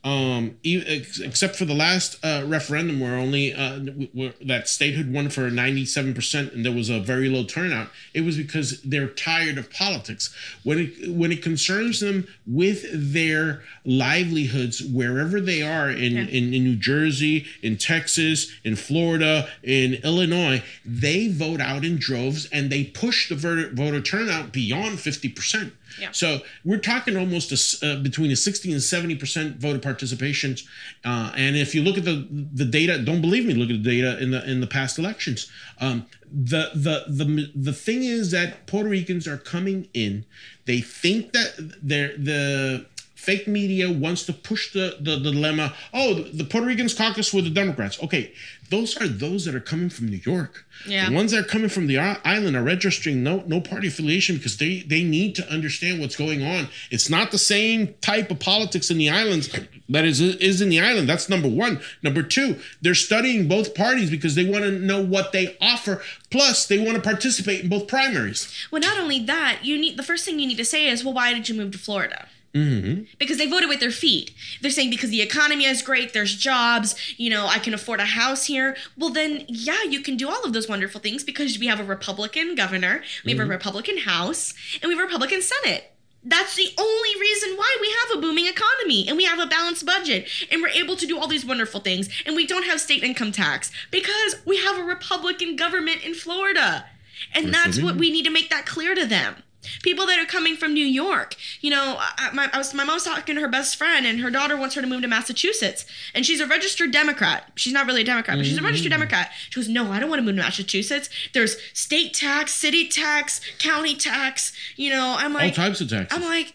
Um, 0.03 0.57
e- 0.63 0.81
except 1.23 1.55
for 1.55 1.65
the 1.65 1.75
last 1.75 2.17
uh, 2.25 2.43
referendum, 2.47 2.99
where 2.99 3.15
only 3.17 3.53
uh, 3.53 3.77
where 4.13 4.33
that 4.43 4.67
statehood 4.67 5.13
won 5.13 5.29
for 5.29 5.51
ninety-seven 5.51 6.15
percent, 6.15 6.53
and 6.53 6.65
there 6.65 6.71
was 6.71 6.89
a 6.89 6.99
very 6.99 7.29
low 7.29 7.43
turnout. 7.43 7.89
It 8.15 8.21
was 8.21 8.35
because 8.35 8.81
they're 8.81 9.09
tired 9.09 9.59
of 9.59 9.69
politics. 9.71 10.33
When 10.63 10.79
it 10.79 11.07
when 11.15 11.31
it 11.31 11.43
concerns 11.43 11.99
them 11.99 12.27
with 12.47 12.83
their 13.13 13.61
livelihoods, 13.85 14.81
wherever 14.81 15.39
they 15.39 15.61
are 15.61 15.91
in, 15.91 16.13
Yeah. 16.13 16.21
in, 16.21 16.51
in 16.51 16.63
New 16.63 16.77
Jersey, 16.77 17.45
in 17.61 17.77
Texas, 17.77 18.51
in 18.63 18.75
Florida, 18.75 19.49
in 19.61 19.95
Illinois, 20.03 20.63
they 20.83 21.27
vote 21.27 21.61
out 21.61 21.85
in 21.85 21.97
droves 21.97 22.47
and 22.51 22.71
they 22.71 22.85
push 22.85 23.29
the 23.29 23.35
voter, 23.35 23.69
voter 23.71 24.01
turnout 24.01 24.51
beyond 24.51 24.99
fifty 24.99 25.29
percent. 25.29 25.73
Yeah. 25.99 26.11
So 26.11 26.39
we're 26.63 26.79
talking 26.79 27.17
almost 27.17 27.51
a 27.51 27.85
uh, 27.85 27.95
between 28.01 28.31
a 28.31 28.35
60 28.35 28.71
and 28.71 28.81
70 28.81 29.15
percent 29.15 29.57
voter 29.57 29.79
participation. 29.79 30.55
Uh, 31.03 31.31
and 31.35 31.55
if 31.55 31.73
you 31.75 31.81
look 31.81 31.97
at 31.97 32.05
the 32.05 32.27
the 32.53 32.65
data, 32.65 32.99
don't 32.99 33.21
believe 33.21 33.45
me, 33.45 33.53
look 33.53 33.69
at 33.69 33.83
the 33.83 34.01
data 34.01 34.21
in 34.21 34.31
the 34.31 34.49
in 34.49 34.61
the 34.61 34.67
past 34.67 34.97
elections. 34.99 35.49
Um, 35.79 36.05
the 36.31 36.71
the 36.73 37.05
the 37.07 37.51
the 37.55 37.73
thing 37.73 38.03
is 38.03 38.31
that 38.31 38.67
Puerto 38.67 38.89
Ricans 38.89 39.27
are 39.27 39.37
coming 39.37 39.87
in. 39.93 40.25
They 40.65 40.81
think 40.81 41.33
that 41.33 41.53
they're 41.81 42.15
the 42.17 42.85
fake 43.21 43.47
media 43.47 43.91
wants 43.91 44.25
to 44.25 44.33
push 44.33 44.73
the, 44.73 44.97
the, 44.99 45.11
the 45.11 45.31
dilemma 45.31 45.71
oh 45.93 46.15
the 46.15 46.43
puerto 46.43 46.65
ricans 46.65 46.95
caucus 46.95 47.31
with 47.31 47.43
the 47.43 47.51
democrats 47.51 48.01
okay 48.01 48.33
those 48.71 48.99
are 48.99 49.07
those 49.07 49.45
that 49.45 49.53
are 49.53 49.59
coming 49.59 49.89
from 49.89 50.07
new 50.09 50.21
york. 50.25 50.65
Yeah. 50.87 51.09
the 51.09 51.15
ones 51.15 51.31
that 51.31 51.39
are 51.39 51.47
coming 51.47 51.69
from 51.69 51.85
the 51.85 51.99
island 51.99 52.55
are 52.55 52.63
registering 52.63 53.21
no 53.21 53.43
no 53.45 53.61
party 53.61 53.89
affiliation 53.89 54.37
because 54.37 54.57
they 54.57 54.79
they 54.79 55.03
need 55.03 55.35
to 55.35 55.47
understand 55.51 55.99
what's 55.99 56.15
going 56.15 56.43
on. 56.43 56.69
It's 56.89 57.09
not 57.09 57.29
the 57.31 57.37
same 57.37 57.93
type 58.01 58.31
of 58.31 58.39
politics 58.39 58.89
in 58.89 58.97
the 58.97 59.09
islands 59.09 59.55
that 59.89 60.05
is 60.05 60.19
is 60.19 60.61
in 60.61 60.69
the 60.69 60.79
island. 60.79 61.07
That's 61.07 61.29
number 61.29 61.49
one. 61.49 61.81
Number 62.01 62.23
two 62.23 62.59
they're 62.81 62.95
studying 62.95 63.47
both 63.47 63.75
parties 63.75 64.09
because 64.09 64.33
they 64.35 64.49
want 64.49 64.63
to 64.63 64.71
know 64.71 65.03
what 65.03 65.33
they 65.33 65.57
offer. 65.61 66.01
Plus 66.31 66.65
they 66.65 66.79
want 66.79 66.95
to 66.95 67.01
participate 67.01 67.61
in 67.61 67.69
both 67.69 67.87
primaries. 67.87 68.51
Well, 68.71 68.81
not 68.81 68.97
only 68.97 69.19
that, 69.25 69.59
you 69.63 69.77
need 69.77 69.97
the 69.97 70.03
first 70.03 70.25
thing 70.25 70.39
you 70.39 70.47
need 70.47 70.57
to 70.57 70.65
say 70.65 70.87
is, 70.87 71.03
well, 71.03 71.13
why 71.13 71.33
did 71.33 71.49
you 71.49 71.55
move 71.55 71.73
to 71.73 71.77
Florida? 71.77 72.27
Mm-hmm. 72.53 73.03
Because 73.17 73.37
they 73.37 73.47
voted 73.47 73.69
with 73.69 73.79
their 73.79 73.91
feet. 73.91 74.33
They're 74.61 74.71
saying 74.71 74.89
because 74.89 75.09
the 75.09 75.21
economy 75.21 75.65
is 75.65 75.81
great, 75.81 76.13
there's 76.13 76.35
jobs, 76.35 76.95
you 77.17 77.29
know, 77.29 77.47
I 77.47 77.59
can 77.59 77.73
afford 77.73 77.99
a 77.99 78.05
house 78.05 78.45
here. 78.45 78.75
Well, 78.97 79.09
then, 79.09 79.45
yeah, 79.47 79.83
you 79.83 80.01
can 80.01 80.17
do 80.17 80.29
all 80.29 80.43
of 80.43 80.53
those 80.53 80.69
wonderful 80.69 81.01
things 81.01 81.23
because 81.23 81.59
we 81.59 81.67
have 81.67 81.79
a 81.79 81.83
Republican 81.83 82.55
governor, 82.55 83.03
we 83.25 83.31
have 83.31 83.41
a 83.41 83.49
Republican 83.49 83.99
House, 83.99 84.53
and 84.81 84.89
we 84.89 84.95
have 84.95 85.03
a 85.03 85.05
Republican 85.05 85.41
Senate. 85.41 85.91
That's 86.23 86.55
the 86.55 86.69
only 86.77 87.19
reason 87.19 87.57
why 87.57 87.77
we 87.81 87.89
have 88.01 88.17
a 88.17 88.21
booming 88.21 88.45
economy 88.45 89.07
and 89.07 89.17
we 89.17 89.25
have 89.25 89.39
a 89.39 89.47
balanced 89.47 89.85
budget 89.85 90.27
and 90.51 90.61
we're 90.61 90.69
able 90.69 90.95
to 90.97 91.07
do 91.07 91.19
all 91.19 91.27
these 91.27 91.45
wonderful 91.45 91.79
things 91.79 92.09
and 92.27 92.35
we 92.35 92.45
don't 92.45 92.65
have 92.65 92.79
state 92.79 93.03
income 93.03 93.31
tax 93.31 93.71
because 93.89 94.35
we 94.45 94.57
have 94.57 94.77
a 94.77 94.83
Republican 94.83 95.55
government 95.55 96.03
in 96.03 96.13
Florida. 96.13 96.85
And 97.33 97.53
that's 97.53 97.81
what 97.81 97.95
we 97.95 98.11
need 98.11 98.25
to 98.25 98.31
make 98.31 98.49
that 98.49 98.65
clear 98.65 98.93
to 98.95 99.05
them. 99.05 99.43
People 99.83 100.05
that 100.07 100.19
are 100.19 100.25
coming 100.25 100.55
from 100.55 100.73
New 100.73 100.85
York. 100.85 101.35
You 101.61 101.71
know, 101.71 101.97
I, 101.99 102.29
my, 102.33 102.49
I 102.51 102.57
was, 102.57 102.73
my 102.73 102.83
mom's 102.83 103.03
talking 103.03 103.35
to 103.35 103.41
her 103.41 103.47
best 103.47 103.75
friend, 103.75 104.05
and 104.05 104.19
her 104.19 104.29
daughter 104.29 104.57
wants 104.57 104.75
her 104.75 104.81
to 104.81 104.87
move 104.87 105.01
to 105.01 105.07
Massachusetts. 105.07 105.85
And 106.13 106.25
she's 106.25 106.39
a 106.39 106.47
registered 106.47 106.91
Democrat. 106.91 107.51
She's 107.55 107.73
not 107.73 107.85
really 107.85 108.01
a 108.01 108.05
Democrat, 108.05 108.37
but 108.37 108.45
she's 108.45 108.57
a 108.57 108.61
registered 108.61 108.91
Democrat. 108.91 109.31
She 109.49 109.59
goes, 109.59 109.69
No, 109.69 109.91
I 109.91 109.99
don't 109.99 110.09
want 110.09 110.19
to 110.19 110.23
move 110.23 110.35
to 110.35 110.41
Massachusetts. 110.41 111.09
There's 111.33 111.57
state 111.73 112.13
tax, 112.13 112.53
city 112.53 112.87
tax, 112.87 113.41
county 113.59 113.95
tax. 113.95 114.53
You 114.75 114.91
know, 114.91 115.15
I'm 115.17 115.33
like, 115.33 115.57
All 115.57 115.65
types 115.65 115.81
of 115.81 115.89
taxes. 115.89 116.17
I'm 116.17 116.27
like, 116.27 116.53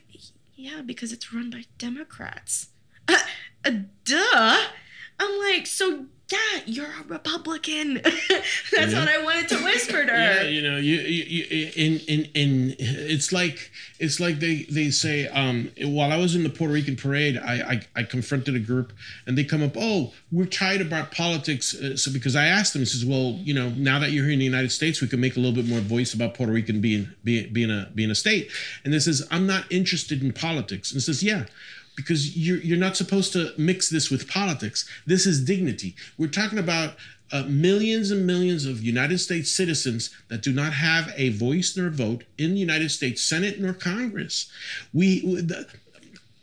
yeah, 0.56 0.82
because 0.82 1.12
it's 1.12 1.32
run 1.32 1.50
by 1.50 1.64
Democrats. 1.78 2.68
Uh, 3.06 3.18
uh, 3.64 3.70
duh. 4.04 4.62
I'm 5.18 5.38
like, 5.38 5.66
so 5.66 6.06
yeah, 6.32 6.38
you're 6.66 6.86
a 6.86 7.04
Republican. 7.06 7.94
That's 8.02 8.92
Yeah. 8.92 8.98
what 8.98 9.08
I 9.08 9.22
wanted 9.22 9.48
to 9.50 9.62
whisper 9.64 10.04
to 10.04 10.10
her. 10.12 10.18
yeah, 10.18 10.42
you 10.42 10.60
know, 10.60 10.76
you, 10.76 10.96
you, 10.96 11.24
you 11.24 11.70
in 11.76 12.00
in 12.08 12.24
in 12.34 12.76
it's 12.78 13.30
like 13.32 13.70
it's 14.00 14.18
like 14.18 14.40
they 14.40 14.66
they 14.68 14.90
say 14.90 15.28
um 15.28 15.70
while 15.82 16.10
I 16.10 16.16
was 16.16 16.34
in 16.34 16.42
the 16.42 16.50
Puerto 16.50 16.72
Rican 16.74 16.96
parade, 16.96 17.36
I 17.38 17.54
I, 17.94 18.00
I 18.00 18.02
confronted 18.02 18.56
a 18.56 18.58
group 18.58 18.92
and 19.26 19.38
they 19.38 19.44
come 19.44 19.62
up, 19.62 19.76
"Oh, 19.76 20.12
we're 20.32 20.46
tired 20.46 20.80
about 20.80 21.12
politics." 21.12 21.74
Uh, 21.74 21.96
so 21.96 22.12
because 22.12 22.34
I 22.34 22.46
asked 22.46 22.72
them, 22.72 22.80
he 22.82 22.86
says, 22.86 23.04
"Well, 23.04 23.38
you 23.44 23.54
know, 23.54 23.68
now 23.70 24.00
that 24.00 24.10
you're 24.10 24.24
here 24.24 24.32
in 24.32 24.40
the 24.40 24.44
United 24.44 24.72
States, 24.72 25.00
we 25.00 25.06
can 25.06 25.20
make 25.20 25.36
a 25.36 25.40
little 25.40 25.54
bit 25.54 25.66
more 25.68 25.80
voice 25.80 26.12
about 26.12 26.34
Puerto 26.34 26.52
Rican 26.52 26.80
being 26.80 27.08
being 27.22 27.52
being 27.52 27.70
a 27.70 27.88
being 27.94 28.10
a 28.10 28.16
state." 28.16 28.50
And 28.84 28.92
this 28.92 29.04
says, 29.04 29.24
"I'm 29.30 29.46
not 29.46 29.70
interested 29.70 30.22
in 30.24 30.32
politics." 30.32 30.90
And 30.92 31.00
says, 31.00 31.22
"Yeah, 31.22 31.44
because 31.96 32.36
you're 32.36 32.58
you're 32.58 32.78
not 32.78 32.96
supposed 32.96 33.32
to 33.32 33.52
mix 33.58 33.88
this 33.88 34.10
with 34.10 34.28
politics. 34.28 34.88
This 35.06 35.26
is 35.26 35.44
dignity. 35.44 35.96
We're 36.18 36.28
talking 36.28 36.58
about 36.58 36.96
uh, 37.32 37.42
millions 37.48 38.10
and 38.10 38.26
millions 38.26 38.66
of 38.66 38.82
United 38.82 39.18
States 39.18 39.50
citizens 39.50 40.10
that 40.28 40.42
do 40.42 40.52
not 40.52 40.72
have 40.72 41.12
a 41.16 41.30
voice 41.30 41.76
nor 41.76 41.90
vote 41.90 42.24
in 42.38 42.54
the 42.54 42.60
United 42.60 42.90
States 42.90 43.22
Senate 43.22 43.60
nor 43.60 43.72
Congress. 43.72 44.50
We 44.92 45.20
the, 45.20 45.66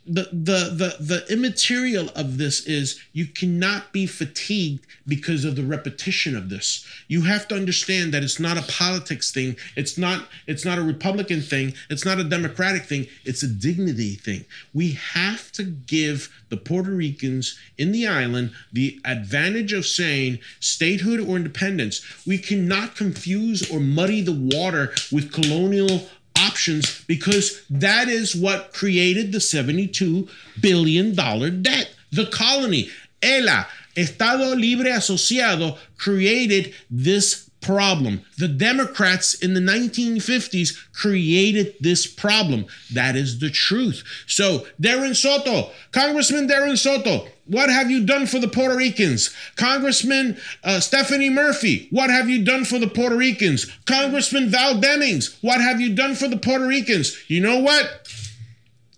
the 0.05 0.23
the 0.33 0.69
the 0.75 0.95
the 0.99 1.25
immaterial 1.31 2.09
of 2.15 2.37
this 2.37 2.65
is 2.65 2.99
you 3.13 3.25
cannot 3.25 3.93
be 3.93 4.05
fatigued 4.05 4.85
because 5.07 5.45
of 5.45 5.55
the 5.55 5.63
repetition 5.63 6.35
of 6.35 6.49
this. 6.49 6.85
You 7.07 7.21
have 7.21 7.47
to 7.47 7.55
understand 7.55 8.13
that 8.13 8.23
it's 8.23 8.39
not 8.39 8.57
a 8.57 8.63
politics 8.63 9.31
thing. 9.31 9.55
It's 9.77 9.97
not 9.97 10.27
it's 10.45 10.65
not 10.65 10.77
a 10.77 10.83
republican 10.83 11.41
thing. 11.41 11.73
It's 11.89 12.05
not 12.05 12.19
a 12.19 12.23
democratic 12.23 12.83
thing. 12.83 13.07
It's 13.23 13.43
a 13.43 13.47
dignity 13.47 14.15
thing. 14.15 14.43
We 14.73 14.91
have 14.91 15.51
to 15.53 15.63
give 15.63 16.29
the 16.49 16.57
puerto 16.57 16.91
ricans 16.91 17.57
in 17.77 17.93
the 17.93 18.07
island 18.07 18.51
the 18.73 18.99
advantage 19.05 19.71
of 19.71 19.85
saying 19.85 20.39
statehood 20.59 21.21
or 21.21 21.37
independence. 21.37 22.01
We 22.25 22.37
cannot 22.37 22.95
confuse 22.95 23.71
or 23.71 23.79
muddy 23.79 24.21
the 24.21 24.33
water 24.33 24.93
with 25.11 25.31
colonial 25.31 26.09
options 26.47 27.03
because 27.05 27.63
that 27.69 28.07
is 28.07 28.35
what 28.35 28.73
created 28.73 29.31
the 29.31 29.39
72 29.39 30.27
billion 30.61 31.15
dollar 31.15 31.49
debt. 31.49 31.93
The 32.11 32.27
colony, 32.27 32.89
ELA, 33.21 33.67
Estado 33.95 34.55
Libre 34.55 34.91
Asociado, 34.91 35.77
created 35.97 36.73
this 36.89 37.42
problem. 37.63 38.23
The 38.37 38.47
Democrats 38.47 39.33
in 39.33 39.53
the 39.53 39.59
1950s 39.59 40.77
created 40.93 41.75
this 41.79 42.05
problem. 42.05 42.65
That 42.93 43.15
is 43.15 43.39
the 43.39 43.49
truth. 43.49 44.03
So, 44.27 44.67
Darren 44.81 45.15
Soto, 45.15 45.71
Congressman 45.91 46.47
Darren 46.47 46.77
Soto, 46.77 47.27
what 47.45 47.69
have 47.69 47.89
you 47.89 48.05
done 48.05 48.25
for 48.27 48.39
the 48.39 48.47
Puerto 48.47 48.75
Ricans? 48.77 49.33
Congressman 49.55 50.37
uh, 50.63 50.79
Stephanie 50.79 51.29
Murphy, 51.29 51.87
what 51.91 52.09
have 52.09 52.29
you 52.29 52.43
done 52.43 52.65
for 52.65 52.79
the 52.79 52.87
Puerto 52.87 53.15
Ricans? 53.17 53.65
Congressman 53.85 54.49
Val 54.49 54.75
Demings, 54.75 55.37
what 55.41 55.59
have 55.59 55.81
you 55.81 55.93
done 55.95 56.15
for 56.15 56.27
the 56.27 56.37
Puerto 56.37 56.67
Ricans? 56.67 57.17
You 57.29 57.41
know 57.41 57.59
what? 57.59 58.07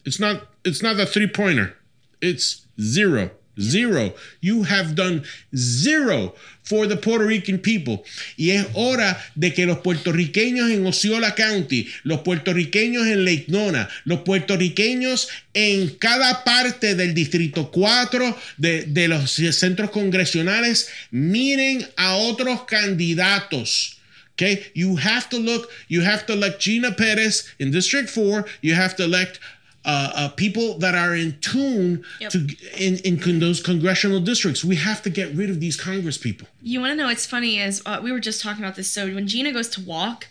It's 0.05 0.19
not 0.19 0.43
it's 0.63 0.83
not 0.83 0.99
a 0.99 1.05
three 1.05 1.27
pointer. 1.27 1.75
It's 2.21 2.65
zero. 2.79 3.31
Zero. 3.59 4.13
You 4.41 4.63
have 4.63 4.95
done 4.95 5.23
zero 5.55 6.33
for 6.63 6.87
the 6.87 6.97
Puerto 6.97 7.25
Rican 7.25 7.59
people. 7.59 8.03
Y 8.37 8.51
es 8.51 8.65
hora 8.73 9.17
de 9.35 9.53
que 9.53 9.65
los 9.65 9.79
puertorriqueños 9.79 10.71
en 10.71 10.85
Osceola 10.85 11.35
County, 11.35 11.87
los 12.03 12.21
puertorriqueños 12.21 13.07
en 13.07 13.23
Lake 13.23 13.45
Nona, 13.47 13.87
los 14.03 14.21
puertorriqueños 14.21 15.29
en 15.53 15.89
cada 15.97 16.43
parte 16.43 16.95
del 16.95 17.13
Distrito 17.13 17.71
4 17.71 18.37
de, 18.57 18.83
de 18.83 19.07
los 19.07 19.31
centros 19.31 19.91
congresionales 19.91 20.89
miren 21.11 21.87
a 21.95 22.15
otros 22.15 22.65
candidatos. 22.65 23.95
Okay, 24.33 24.65
you 24.73 24.97
have 24.97 25.29
to 25.29 25.37
look, 25.37 25.69
you 25.87 26.01
have 26.01 26.25
to 26.25 26.33
elect 26.33 26.61
Gina 26.61 26.91
Perez 26.91 27.45
in 27.57 27.71
District 27.71 28.09
4, 28.09 28.45
you 28.61 28.73
have 28.75 28.93
to 28.97 29.05
elect 29.05 29.39
uh, 29.85 30.11
uh, 30.15 30.29
people 30.29 30.77
that 30.79 30.95
are 30.95 31.15
in 31.15 31.37
tune 31.39 32.03
Yep. 32.19 32.31
to 32.31 32.47
in, 32.77 32.97
in 33.05 33.19
con- 33.19 33.39
those 33.39 33.61
congressional 33.61 34.19
districts. 34.19 34.65
We 34.65 34.75
have 34.77 35.01
to 35.03 35.09
get 35.09 35.33
rid 35.35 35.49
of 35.49 35.59
these 35.59 35.77
Congress 35.79 36.17
people. 36.17 36.47
You 36.61 36.79
want 36.81 36.91
to 36.91 36.95
know 36.95 37.05
what's 37.05 37.25
funny 37.25 37.59
is 37.59 37.81
uh, 37.85 37.99
we 38.03 38.11
were 38.11 38.19
just 38.19 38.41
talking 38.41 38.63
about 38.63 38.75
this. 38.75 38.89
So 38.89 39.07
when 39.13 39.27
Gina 39.27 39.53
goes 39.53 39.69
to 39.69 39.81
walk, 39.81 40.27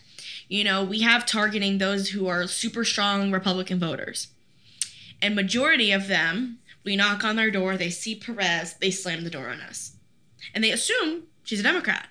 you 0.48 0.64
know, 0.64 0.82
we 0.84 1.00
have 1.00 1.24
targeting 1.24 1.78
those 1.78 2.10
who 2.10 2.26
are 2.26 2.46
super 2.46 2.84
strong 2.84 3.30
Republican 3.32 3.78
voters. 3.78 4.28
And 5.22 5.34
majority 5.34 5.92
of 5.92 6.08
them, 6.08 6.58
we 6.84 6.96
knock 6.96 7.24
on 7.24 7.36
their 7.36 7.50
door, 7.50 7.76
they 7.76 7.90
see 7.90 8.14
Perez, 8.14 8.74
they 8.74 8.90
slam 8.90 9.24
the 9.24 9.30
door 9.30 9.48
on 9.48 9.60
us. 9.60 9.92
And 10.54 10.62
they 10.62 10.70
assume 10.70 11.22
she's 11.44 11.60
a 11.60 11.62
Democrat. 11.62 12.08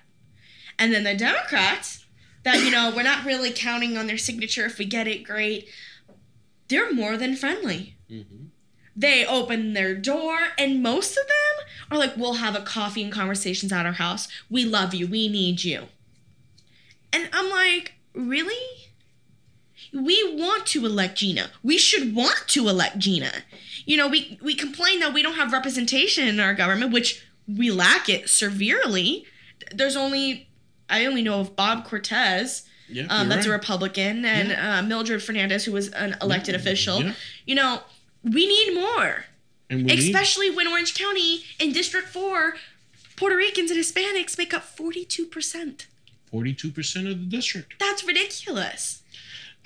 And 0.78 0.92
then 0.92 1.04
the 1.04 1.14
Democrats 1.14 2.04
that, 2.42 2.64
you 2.64 2.70
know, 2.70 2.92
we're 2.94 3.02
not 3.04 3.24
really 3.24 3.52
counting 3.52 3.96
on 3.96 4.06
their 4.06 4.18
signature. 4.18 4.66
If 4.66 4.78
we 4.78 4.84
get 4.84 5.06
it, 5.06 5.24
great. 5.24 5.68
They're 6.74 6.92
more 6.92 7.16
than 7.16 7.36
friendly. 7.36 7.94
Mm-hmm. 8.10 8.46
They 8.96 9.24
open 9.24 9.74
their 9.74 9.94
door, 9.94 10.36
and 10.58 10.82
most 10.82 11.16
of 11.16 11.24
them 11.24 11.66
are 11.88 11.98
like, 11.98 12.16
We'll 12.16 12.34
have 12.34 12.56
a 12.56 12.62
coffee 12.62 13.04
and 13.04 13.12
conversations 13.12 13.72
at 13.72 13.86
our 13.86 13.92
house. 13.92 14.26
We 14.50 14.64
love 14.64 14.92
you. 14.92 15.06
We 15.06 15.28
need 15.28 15.62
you. 15.62 15.84
And 17.12 17.28
I'm 17.32 17.48
like, 17.48 17.94
Really? 18.12 18.90
We 19.92 20.36
want 20.36 20.66
to 20.66 20.84
elect 20.84 21.18
Gina. 21.18 21.50
We 21.62 21.78
should 21.78 22.12
want 22.12 22.42
to 22.48 22.68
elect 22.68 22.98
Gina. 22.98 23.30
You 23.84 23.96
know, 23.96 24.08
we, 24.08 24.36
we 24.42 24.56
complain 24.56 24.98
that 24.98 25.14
we 25.14 25.22
don't 25.22 25.34
have 25.34 25.52
representation 25.52 26.26
in 26.26 26.40
our 26.40 26.54
government, 26.54 26.92
which 26.92 27.24
we 27.46 27.70
lack 27.70 28.08
it 28.08 28.28
severely. 28.28 29.26
There's 29.72 29.94
only, 29.94 30.48
I 30.90 31.06
only 31.06 31.22
know 31.22 31.38
of 31.38 31.54
Bob 31.54 31.84
Cortes, 31.84 32.64
Yeah, 32.88 33.06
um, 33.08 33.28
that's 33.28 33.46
a. 33.46 33.50
Republican, 33.50 34.24
and 34.24 34.52
uh, 34.52 34.82
Mildred 34.86 35.22
Fernandez, 35.22 35.64
who 35.64 35.72
was 35.72 35.88
an 35.90 36.16
elected 36.20 36.54
official. 36.54 37.02
yeah. 37.02 37.14
You 37.46 37.54
know, 37.54 37.80
we 38.22 38.46
need 38.46 38.74
more, 38.74 39.24
and 39.70 39.80
we 39.86 39.94
need, 39.94 39.98
especially 40.00 40.50
when 40.50 40.66
Orange 40.68 40.94
County 40.94 41.44
in 41.58 41.72
District 41.72 42.08
4, 42.08 42.54
Puerto 43.16 43.36
Ricans 43.36 43.70
and 43.70 43.78
Hispanics 43.80 44.36
make 44.36 44.52
up 44.52 44.64
42%. 44.76 45.86
42% 46.32 46.96
of 47.10 47.18
the 47.20 47.26
district. 47.26 47.74
That's 47.78 48.04
ridiculous. 48.04 49.02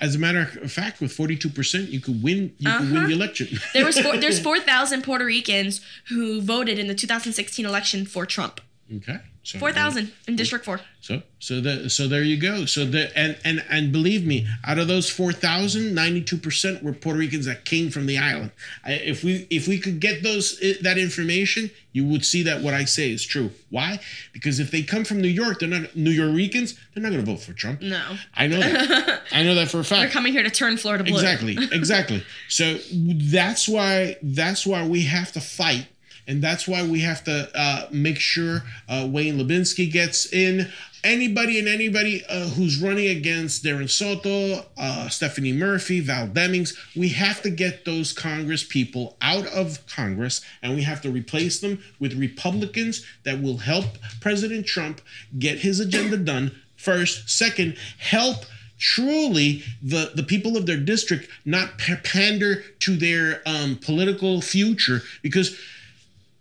As 0.01 0.15
a 0.15 0.19
matter 0.19 0.47
of 0.61 0.71
fact, 0.71 1.01
with 1.01 1.11
42%, 1.15 1.89
you 1.89 1.99
could 1.99 2.23
win 2.23 2.53
you 2.57 2.69
could 2.71 2.87
win 2.87 2.97
Uh-huh. 2.97 3.07
the 3.07 3.13
election. 3.13 3.47
There 3.73 3.85
was 3.85 3.99
four, 3.99 4.15
there's 4.17 4.39
4,000 4.51 5.03
Puerto 5.03 5.25
Ricans 5.25 5.81
who 6.07 6.41
voted 6.41 6.79
in 6.79 6.87
the 6.87 6.95
2016 6.95 7.65
election 7.65 8.05
for 8.05 8.25
Trump. 8.25 8.61
Okay. 8.97 9.19
So 9.43 9.57
4,000 9.57 10.11
in 10.27 10.35
District 10.35 10.63
4. 10.63 10.79
So 11.01 11.21
so 11.39 11.61
the 11.61 11.89
so 11.89 12.07
there 12.07 12.21
you 12.23 12.39
go. 12.39 12.65
So 12.65 12.85
the 12.85 13.17
and 13.17 13.37
and 13.43 13.63
and 13.69 13.91
believe 13.91 14.25
me, 14.25 14.47
out 14.65 14.77
of 14.77 14.87
those 14.87 15.09
4,000, 15.09 15.95
92% 15.95 16.83
were 16.83 16.93
Puerto 16.93 17.17
Ricans 17.17 17.45
that 17.45 17.65
came 17.65 17.89
from 17.89 18.05
the 18.05 18.17
island. 18.17 18.51
I, 18.83 18.93
if 18.93 19.23
we 19.23 19.47
if 19.49 19.67
we 19.67 19.79
could 19.79 20.01
get 20.01 20.23
those 20.23 20.59
that 20.81 20.97
information, 20.97 21.71
you 21.93 22.05
would 22.05 22.25
see 22.25 22.43
that 22.43 22.61
what 22.61 22.73
I 22.73 22.85
say 22.85 23.11
is 23.11 23.25
true. 23.25 23.51
Why? 23.69 23.99
Because 24.33 24.59
if 24.59 24.71
they 24.71 24.83
come 24.83 25.03
from 25.03 25.21
New 25.21 25.29
York, 25.29 25.59
they're 25.59 25.69
not 25.69 25.95
New 25.95 26.11
Yorkers, 26.11 26.77
they're 26.93 27.01
not 27.01 27.11
going 27.11 27.25
to 27.25 27.31
vote 27.31 27.39
for 27.41 27.53
Trump. 27.53 27.81
No. 27.81 28.17
I 28.35 28.47
know 28.47 28.59
that. 28.59 29.21
I 29.31 29.43
know 29.43 29.55
that 29.55 29.69
for 29.69 29.79
a 29.79 29.83
fact. 29.83 30.01
They're 30.01 30.09
coming 30.09 30.33
here 30.33 30.43
to 30.43 30.49
turn 30.49 30.77
Florida 30.77 31.03
blue. 31.03 31.13
Exactly, 31.13 31.57
exactly. 31.71 32.23
So 32.49 32.77
that's 32.93 33.67
why 33.67 34.17
that's 34.21 34.67
why 34.67 34.85
we 34.85 35.03
have 35.05 35.31
to 35.31 35.41
fight, 35.41 35.87
and 36.29 36.43
that's 36.43 36.67
why 36.67 36.83
we 36.83 36.99
have 36.99 37.23
to 37.23 37.49
uh, 37.55 37.87
make 37.91 38.19
sure 38.19 38.61
uh, 38.87 39.07
Wayne 39.09 39.39
Liebnitzky 39.39 39.91
gets 39.91 40.31
in. 40.31 40.69
Anybody 41.03 41.57
and 41.57 41.67
anybody 41.67 42.23
uh, 42.29 42.49
who's 42.49 42.79
running 42.79 43.07
against 43.07 43.63
Darren 43.63 43.89
Soto, 43.89 44.65
uh, 44.77 45.09
Stephanie 45.09 45.53
Murphy, 45.53 46.01
Val 46.01 46.27
Demings, 46.27 46.77
we 46.95 47.09
have 47.09 47.41
to 47.41 47.49
get 47.49 47.83
those 47.83 48.13
Congress 48.13 48.63
people 48.63 49.17
out 49.21 49.47
of 49.47 49.85
Congress, 49.87 50.41
and 50.61 50.75
we 50.75 50.83
have 50.83 51.01
to 51.01 51.09
replace 51.09 51.61
them 51.61 51.81
with 51.99 52.13
Republicans 52.13 53.03
that 53.23 53.41
will 53.41 53.57
help 53.57 53.85
President 54.21 54.67
Trump 54.67 55.01
get 55.39 55.59
his 55.59 55.79
agenda 55.79 56.17
done. 56.17 56.51
First, 56.75 57.29
second, 57.29 57.75
help 57.97 58.45
truly 58.77 59.63
the 59.81 60.11
the 60.15 60.23
people 60.23 60.55
of 60.55 60.65
their 60.65 60.77
district 60.77 61.29
not 61.43 61.77
pander 61.77 62.63
to 62.79 62.95
their 62.95 63.41
um, 63.45 63.77
political 63.77 64.41
future 64.41 65.01
because 65.21 65.57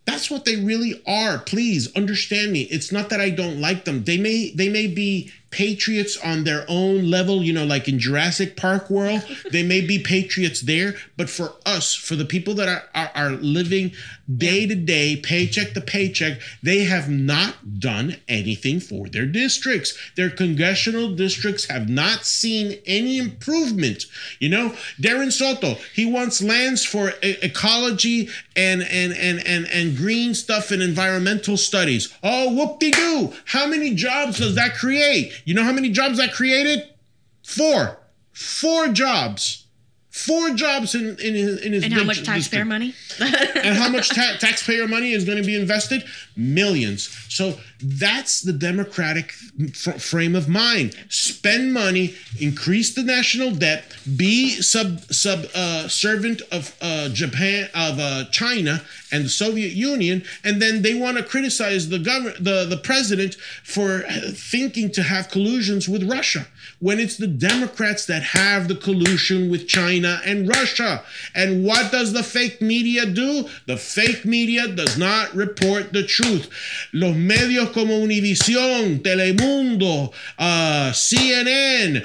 that's 0.08 0.30
what 0.30 0.46
they 0.46 0.56
really 0.56 1.02
are. 1.06 1.38
Please 1.38 1.94
understand 1.94 2.50
me. 2.50 2.62
It's 2.62 2.90
not 2.90 3.10
that 3.10 3.20
i 3.20 3.28
don't 3.28 3.60
like 3.60 3.84
them. 3.84 4.04
They 4.04 4.16
may 4.16 4.50
they 4.54 4.70
may 4.70 4.86
be 4.86 5.30
patriots 5.50 6.16
on 6.18 6.44
their 6.44 6.64
own 6.68 7.10
level, 7.10 7.42
you 7.42 7.52
know, 7.52 7.64
like 7.64 7.88
in 7.88 7.98
Jurassic 7.98 8.56
Park 8.56 8.90
world, 8.90 9.22
they 9.52 9.62
may 9.62 9.80
be 9.80 9.98
patriots 9.98 10.60
there, 10.60 10.94
but 11.16 11.30
for 11.30 11.54
us, 11.64 11.94
for 11.94 12.16
the 12.16 12.24
people 12.24 12.54
that 12.54 12.68
are, 12.68 12.84
are, 12.94 13.10
are 13.14 13.30
living 13.30 13.92
day 14.36 14.66
to 14.66 14.74
day, 14.74 15.16
paycheck 15.16 15.72
to 15.72 15.80
paycheck, 15.80 16.38
they 16.62 16.84
have 16.84 17.08
not 17.08 17.80
done 17.80 18.16
anything 18.28 18.78
for 18.78 19.08
their 19.08 19.24
districts. 19.24 19.96
Their 20.16 20.30
congressional 20.30 21.14
districts 21.14 21.66
have 21.66 21.88
not 21.88 22.24
seen 22.24 22.78
any 22.86 23.18
improvement. 23.18 24.04
You 24.38 24.50
know, 24.50 24.74
Darren 25.00 25.32
Soto, 25.32 25.76
he 25.94 26.04
wants 26.04 26.42
lands 26.42 26.84
for 26.84 27.10
e- 27.22 27.36
ecology 27.42 28.28
and 28.54 28.82
and 28.82 29.12
and 29.14 29.44
and 29.46 29.66
and 29.68 29.96
green 29.96 30.34
stuff 30.34 30.70
and 30.70 30.82
environmental 30.82 31.56
studies. 31.56 32.12
Oh, 32.22 32.52
whoop 32.52 32.80
de 32.80 32.90
doo! 32.90 33.32
How 33.46 33.66
many 33.66 33.94
jobs 33.94 34.38
does 34.38 34.54
that 34.56 34.74
create? 34.74 35.32
You 35.48 35.54
know 35.54 35.64
how 35.64 35.72
many 35.72 35.88
jobs 35.88 36.18
that 36.18 36.34
created? 36.34 36.86
Four, 37.42 37.98
four 38.32 38.88
jobs. 38.88 39.64
Four 40.10 40.50
jobs 40.50 40.94
in 40.94 41.16
in 41.20 41.34
his 41.34 41.60
in 41.62 41.72
his 41.72 41.84
And 41.84 41.94
how 41.94 42.04
much 42.04 42.18
district- 42.18 42.26
taxpayer 42.26 42.64
money? 42.66 42.94
and 43.18 43.78
how 43.78 43.88
much 43.96 44.10
ta- 44.10 44.36
taxpayer 44.38 44.86
money 44.86 45.12
is 45.12 45.24
going 45.24 45.38
to 45.38 45.44
be 45.46 45.56
invested? 45.58 46.04
Millions. 46.36 47.08
So 47.30 47.58
that's 47.80 48.40
the 48.40 48.52
democratic 48.52 49.32
f- 49.60 50.02
frame 50.02 50.34
of 50.34 50.48
mind. 50.48 50.96
Spend 51.08 51.72
money, 51.72 52.14
increase 52.40 52.94
the 52.94 53.02
national 53.02 53.52
debt, 53.52 53.96
be 54.16 54.50
sub 54.50 55.00
sub 55.12 55.46
uh, 55.54 55.88
servant 55.88 56.42
of 56.50 56.76
uh, 56.80 57.08
Japan 57.10 57.68
of 57.74 57.98
uh, 57.98 58.24
China 58.30 58.82
and 59.12 59.24
the 59.24 59.28
Soviet 59.28 59.72
Union, 59.72 60.24
and 60.42 60.60
then 60.60 60.82
they 60.82 60.94
want 60.94 61.18
to 61.18 61.22
criticize 61.22 61.88
the 61.88 61.98
government, 61.98 62.42
the 62.42 62.64
the 62.64 62.76
president 62.76 63.34
for 63.62 64.00
thinking 64.32 64.90
to 64.92 65.02
have 65.02 65.30
collusions 65.30 65.88
with 65.88 66.02
Russia 66.10 66.46
when 66.80 67.00
it's 67.00 67.16
the 67.16 67.26
Democrats 67.26 68.06
that 68.06 68.22
have 68.22 68.68
the 68.68 68.74
collusion 68.74 69.50
with 69.50 69.66
China 69.66 70.20
and 70.24 70.48
Russia. 70.48 71.02
And 71.34 71.64
what 71.64 71.90
does 71.90 72.12
the 72.12 72.22
fake 72.22 72.60
media 72.60 73.04
do? 73.06 73.48
The 73.66 73.76
fake 73.76 74.24
media 74.24 74.68
does 74.68 74.96
not 74.96 75.34
report 75.34 75.92
the 75.92 76.04
truth. 76.04 76.48
Los 76.92 77.16
medios 77.16 77.67
como 77.72 77.98
Univision, 77.98 79.02
Telemundo, 79.02 80.12
uh, 80.38 80.92
CNN, 80.94 82.02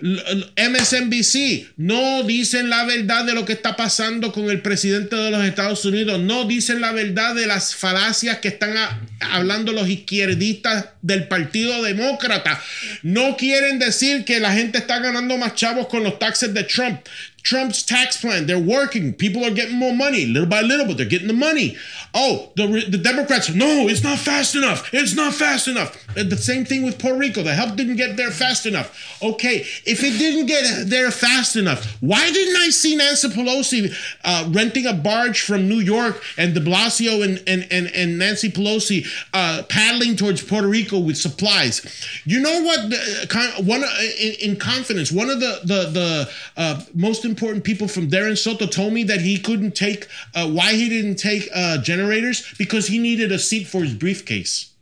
l- 0.00 0.46
MSNBC 0.70 1.68
no 1.76 2.22
dicen 2.22 2.68
la 2.70 2.84
verdad 2.84 3.24
de 3.24 3.34
lo 3.34 3.44
que 3.44 3.52
está 3.52 3.76
pasando 3.76 4.32
con 4.32 4.50
el 4.50 4.60
presidente 4.62 5.16
de 5.16 5.30
los 5.30 5.44
Estados 5.44 5.84
Unidos. 5.84 6.20
No 6.20 6.44
dicen 6.44 6.80
la 6.80 6.92
verdad 6.92 7.34
de 7.34 7.46
las 7.46 7.74
falacias 7.74 8.38
que 8.38 8.48
están 8.48 8.74
hablando 9.20 9.72
los 9.72 9.88
izquierdistas 9.88 10.86
del 11.02 11.28
Partido 11.28 11.82
Demócrata. 11.82 12.62
No 13.02 13.36
quieren 13.36 13.78
decir 13.78 14.24
que 14.24 14.40
la 14.40 14.52
gente 14.52 14.78
está 14.78 14.98
ganando 14.98 15.36
más 15.38 15.54
chavos 15.54 15.86
con 15.88 16.02
los 16.02 16.18
taxes 16.18 16.52
de 16.54 16.64
Trump. 16.64 17.00
Trump's 17.46 17.84
tax 17.84 18.20
plan, 18.20 18.48
they're 18.48 18.58
working. 18.58 19.12
People 19.12 19.44
are 19.44 19.52
getting 19.52 19.76
more 19.76 19.94
money 19.94 20.26
little 20.26 20.48
by 20.48 20.62
little, 20.62 20.84
but 20.84 20.96
they're 20.96 21.06
getting 21.06 21.28
the 21.28 21.32
money. 21.32 21.76
Oh, 22.12 22.50
the, 22.56 22.66
the 22.88 22.98
Democrats, 22.98 23.54
no, 23.54 23.86
it's 23.86 24.02
not 24.02 24.18
fast 24.18 24.56
enough. 24.56 24.92
It's 24.92 25.14
not 25.14 25.32
fast 25.32 25.68
enough. 25.68 25.96
The 26.14 26.36
same 26.36 26.64
thing 26.64 26.84
with 26.84 26.98
Puerto 26.98 27.16
Rico. 27.16 27.44
The 27.44 27.54
help 27.54 27.76
didn't 27.76 27.98
get 27.98 28.16
there 28.16 28.32
fast 28.32 28.66
enough. 28.66 29.16
Okay, 29.22 29.58
if 29.84 30.02
it 30.02 30.18
didn't 30.18 30.46
get 30.46 30.90
there 30.90 31.12
fast 31.12 31.54
enough, 31.54 31.96
why 32.00 32.28
didn't 32.32 32.56
I 32.56 32.70
see 32.70 32.96
Nancy 32.96 33.28
Pelosi 33.28 33.94
uh, 34.24 34.50
renting 34.50 34.86
a 34.86 34.92
barge 34.92 35.42
from 35.42 35.68
New 35.68 35.78
York 35.78 36.20
and 36.36 36.52
de 36.52 36.60
Blasio 36.60 37.24
and, 37.24 37.40
and, 37.46 37.64
and, 37.70 37.86
and 37.94 38.18
Nancy 38.18 38.50
Pelosi 38.50 39.06
uh, 39.32 39.62
paddling 39.68 40.16
towards 40.16 40.42
Puerto 40.42 40.66
Rico 40.66 40.98
with 40.98 41.16
supplies? 41.16 41.80
You 42.24 42.40
know 42.40 42.62
what? 42.62 42.90
The, 42.90 43.62
one 43.64 43.84
uh, 43.84 43.88
in, 44.20 44.50
in 44.50 44.56
confidence, 44.56 45.12
one 45.12 45.30
of 45.30 45.38
the 45.38 45.60
the 45.62 45.90
the 45.90 46.30
uh, 46.56 46.80
most 46.92 47.24
important 47.24 47.35
people 47.36 47.88
from 47.88 48.10
Darren 48.10 48.36
Soto 48.36 48.66
told 48.66 48.92
me 48.92 49.04
that 49.04 49.20
he 49.20 49.38
couldn't 49.38 49.74
take 49.74 50.08
uh, 50.34 50.48
why 50.50 50.74
he 50.74 50.88
didn't 50.88 51.16
take 51.16 51.48
uh, 51.54 51.78
generators 51.78 52.54
because 52.58 52.88
he 52.88 52.98
needed 52.98 53.30
a 53.32 53.38
seat 53.38 53.66
for 53.66 53.82
his 53.82 53.94
briefcase. 53.94 54.72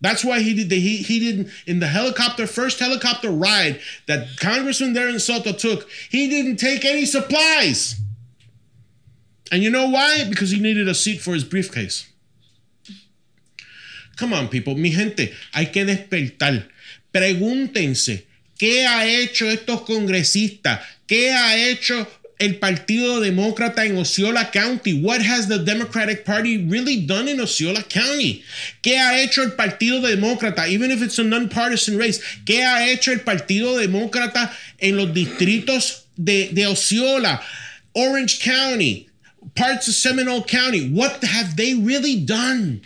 That's 0.00 0.22
why 0.22 0.40
he 0.40 0.52
did. 0.52 0.68
The, 0.68 0.78
he 0.78 0.98
he 0.98 1.18
didn't 1.18 1.48
in 1.66 1.80
the 1.80 1.86
helicopter 1.86 2.46
first 2.46 2.78
helicopter 2.78 3.30
ride 3.30 3.80
that 4.06 4.38
Congressman 4.38 4.92
Darren 4.94 5.20
Soto 5.20 5.52
took. 5.52 5.88
He 6.10 6.28
didn't 6.28 6.56
take 6.56 6.84
any 6.84 7.06
supplies. 7.06 7.94
And 9.50 9.62
you 9.62 9.70
know 9.70 9.88
why? 9.88 10.24
Because 10.28 10.50
he 10.50 10.60
needed 10.60 10.88
a 10.88 10.94
seat 10.94 11.20
for 11.20 11.32
his 11.32 11.44
briefcase. 11.44 12.06
Come 14.16 14.32
on, 14.32 14.48
people. 14.48 14.74
Mi 14.74 14.90
gente, 14.90 15.32
hay 15.52 15.66
que 15.66 15.84
despertar. 15.84 16.68
Pregúntense, 17.12 18.26
¿qué 18.58 18.86
ha 18.86 19.06
hecho 19.06 19.46
estos 19.46 19.82
congresistas? 19.82 20.80
¿Qué 21.14 21.30
ha 21.30 21.56
hecho 21.70 22.08
el 22.40 22.56
Partido 22.56 23.20
Demócrata 23.20 23.84
en 23.84 23.96
Osceola 23.98 24.50
County? 24.50 24.94
What 24.94 25.20
has 25.20 25.46
the 25.46 25.60
Democratic 25.60 26.24
Party 26.24 26.66
really 26.66 27.06
done 27.06 27.28
in 27.28 27.38
Osceola 27.38 27.84
County? 27.84 28.42
¿Qué 28.82 28.98
ha 28.98 29.22
hecho 29.22 29.44
el 29.44 29.52
Partido 29.52 30.00
Demócrata? 30.00 30.66
Even 30.66 30.90
if 30.90 31.02
it's 31.02 31.20
a 31.20 31.22
nonpartisan 31.22 31.96
race, 31.96 32.20
¿qué 32.44 32.64
ha 32.64 32.88
hecho 32.88 33.12
el 33.12 33.20
Partido 33.20 33.76
Demócrata 33.76 34.50
en 34.80 34.96
los 34.96 35.14
distritos 35.14 36.06
de, 36.16 36.48
de 36.48 36.66
Osceola, 36.66 37.40
Orange 37.94 38.40
County, 38.40 39.08
parts 39.54 39.86
of 39.86 39.94
Seminole 39.94 40.42
County? 40.42 40.90
What 40.90 41.22
have 41.22 41.54
they 41.54 41.74
really 41.74 42.16
done? 42.16 42.82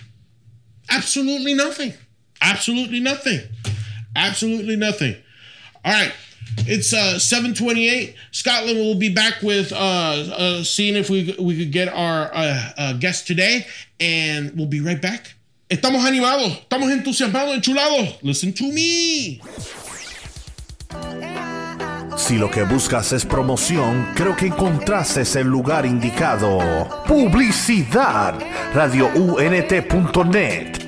Absolutely 0.90 1.54
nothing. 1.54 1.94
Absolutely 2.42 3.00
nothing. 3.00 3.40
Absolutely 4.14 4.76
nothing. 4.76 5.16
All 5.82 5.92
right. 5.92 6.12
It's 6.66 6.92
uh 6.92 7.18
728. 7.18 8.14
Scotland 8.32 8.78
will 8.78 8.94
be 8.94 9.08
back 9.08 9.42
with 9.42 9.72
uh, 9.72 9.76
uh 9.76 10.64
seeing 10.64 10.96
if 10.96 11.10
we 11.10 11.34
we 11.38 11.56
could 11.56 11.72
get 11.72 11.88
our 11.88 12.30
uh, 12.34 12.72
uh 12.76 12.92
guest 12.94 13.26
today 13.26 13.66
and 14.00 14.56
we'll 14.56 14.66
be 14.66 14.80
right 14.80 15.00
back. 15.00 15.34
Estamos 15.68 16.04
animados, 16.04 16.62
estamos 16.62 16.90
entusiasmados, 16.90 17.54
enchulados. 17.54 18.18
Listen 18.22 18.52
to 18.54 18.64
me. 18.72 19.40
Si 22.16 22.36
lo 22.36 22.50
que 22.50 22.64
buscas 22.64 23.12
es 23.12 23.24
promoción, 23.24 24.08
creo 24.14 24.34
que 24.34 24.46
encontraste 24.46 25.22
el 25.38 25.46
lugar 25.46 25.86
indicado. 25.86 26.58
Publicidad. 27.06 28.34
RadioUNT.net. 28.74 30.87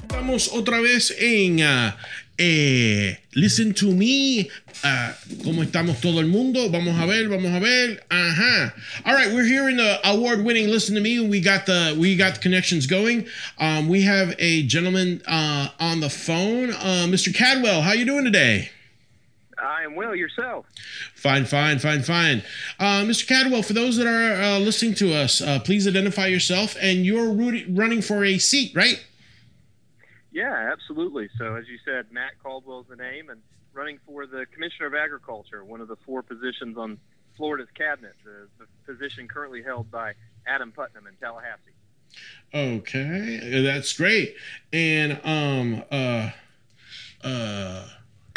Estamos 0.00 0.48
otra 0.54 0.80
vez 0.80 1.14
en 1.20 1.60
uh, 1.60 1.92
eh, 2.38 3.20
Listen 3.32 3.74
to 3.74 3.88
Me. 3.88 4.48
Uh, 4.84 5.12
¿Cómo 5.42 5.62
estamos 5.62 6.00
todo 6.00 6.20
el 6.20 6.28
mundo? 6.28 6.70
Vamos 6.70 6.96
a 7.00 7.06
ver, 7.06 7.28
vamos 7.28 7.52
a 7.52 7.58
ver. 7.58 8.00
Ajá. 8.10 8.72
All 9.04 9.12
right, 9.14 9.32
we're 9.34 9.44
here 9.44 9.68
in 9.68 9.76
the 9.76 9.98
award-winning 10.04 10.68
Listen 10.68 10.94
to 10.94 11.00
Me. 11.00 11.18
We 11.18 11.40
got 11.40 11.66
the 11.66 11.96
we 11.98 12.16
got 12.16 12.34
the 12.36 12.40
connections 12.40 12.86
going. 12.86 13.26
Um, 13.58 13.88
we 13.88 14.02
have 14.02 14.36
a 14.38 14.62
gentleman 14.62 15.20
uh, 15.26 15.70
on 15.80 15.98
the 15.98 16.08
phone, 16.08 16.70
uh, 16.70 17.06
Mr. 17.08 17.36
Caldwell. 17.36 17.82
How 17.82 17.92
you 17.92 18.04
doing 18.04 18.24
today? 18.24 18.70
I 19.60 19.82
am 19.82 19.96
well. 19.96 20.14
Yourself? 20.14 20.66
Fine, 21.16 21.46
fine, 21.46 21.80
fine, 21.80 22.02
fine. 22.02 22.42
Uh, 22.78 23.02
Mr. 23.02 23.26
Caldwell, 23.26 23.62
for 23.62 23.72
those 23.72 23.96
that 23.96 24.06
are 24.06 24.40
uh, 24.40 24.58
listening 24.60 24.94
to 24.94 25.12
us, 25.12 25.40
uh, 25.40 25.58
please 25.58 25.88
identify 25.88 26.26
yourself. 26.26 26.76
And 26.80 27.04
you're 27.04 27.32
rooting, 27.32 27.74
running 27.74 28.00
for 28.00 28.24
a 28.24 28.38
seat, 28.38 28.76
right? 28.76 29.04
Yeah, 30.30 30.70
absolutely. 30.72 31.28
So, 31.36 31.56
as 31.56 31.66
you 31.66 31.78
said, 31.84 32.12
Matt 32.12 32.32
Caldwell's 32.40 32.86
the 32.88 32.94
name, 32.94 33.28
and 33.28 33.40
running 33.78 33.98
for 34.04 34.26
the 34.26 34.44
Commissioner 34.52 34.88
of 34.88 34.94
Agriculture, 34.94 35.64
one 35.64 35.80
of 35.80 35.86
the 35.86 35.96
four 36.04 36.22
positions 36.22 36.76
on 36.76 36.98
Florida's 37.36 37.68
cabinet, 37.76 38.14
the, 38.24 38.48
the 38.58 38.92
position 38.92 39.28
currently 39.28 39.62
held 39.62 39.88
by 39.90 40.14
Adam 40.46 40.72
Putnam 40.72 41.06
in 41.06 41.14
Tallahassee. 41.14 41.76
Okay, 42.52 43.62
that's 43.62 43.96
great. 43.96 44.34
And 44.72 45.20
um, 45.22 45.84
uh, 45.90 46.30
Uh, 47.22 47.88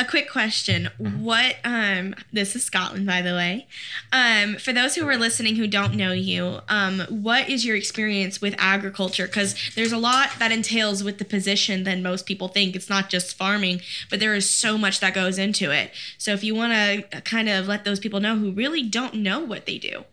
a 0.02 0.06
quick 0.06 0.30
question. 0.30 0.90
What 0.98 1.58
um 1.64 2.16
this 2.34 2.56
is 2.56 2.64
scotland 2.64 3.06
by 3.06 3.22
the 3.22 3.34
way. 3.34 3.68
Um 4.12 4.56
for 4.56 4.74
those 4.74 4.96
who 4.96 5.08
are 5.08 5.18
listening 5.18 5.56
who 5.56 5.68
don't 5.68 5.94
know 5.94 6.12
you 6.12 6.60
um 6.68 7.02
what 7.10 7.48
is 7.48 7.66
your 7.66 7.76
experience 7.76 8.42
with 8.42 8.56
agriculture? 8.58 9.28
Because 9.28 9.56
there's 9.76 9.92
a 9.92 9.98
lot 9.98 10.32
that 10.40 10.52
entails 10.52 11.04
with 11.04 11.20
the 11.20 11.26
position 11.26 11.84
than 11.84 12.02
most 12.02 12.26
people 12.26 12.48
think. 12.48 12.76
It's 12.76 12.90
not 12.90 13.10
just 13.10 13.38
farming 13.38 13.82
but 14.10 14.20
there 14.20 14.34
is 14.34 14.50
so 14.50 14.78
much 14.78 15.00
that 15.00 15.14
goes 15.14 15.38
into 15.38 15.72
it. 15.72 15.92
So 16.18 16.32
if 16.34 16.44
you 16.44 16.56
want 16.56 16.74
to 16.74 17.22
kind 17.22 17.48
of 17.48 17.68
let 17.68 17.86
those 17.86 18.00
people 18.00 18.20
know 18.20 18.38
who 18.38 18.52
really 18.52 18.84
don't 18.84 19.16
know 19.16 19.40
what 19.40 19.66
they 19.68 19.78
do. 19.78 20.06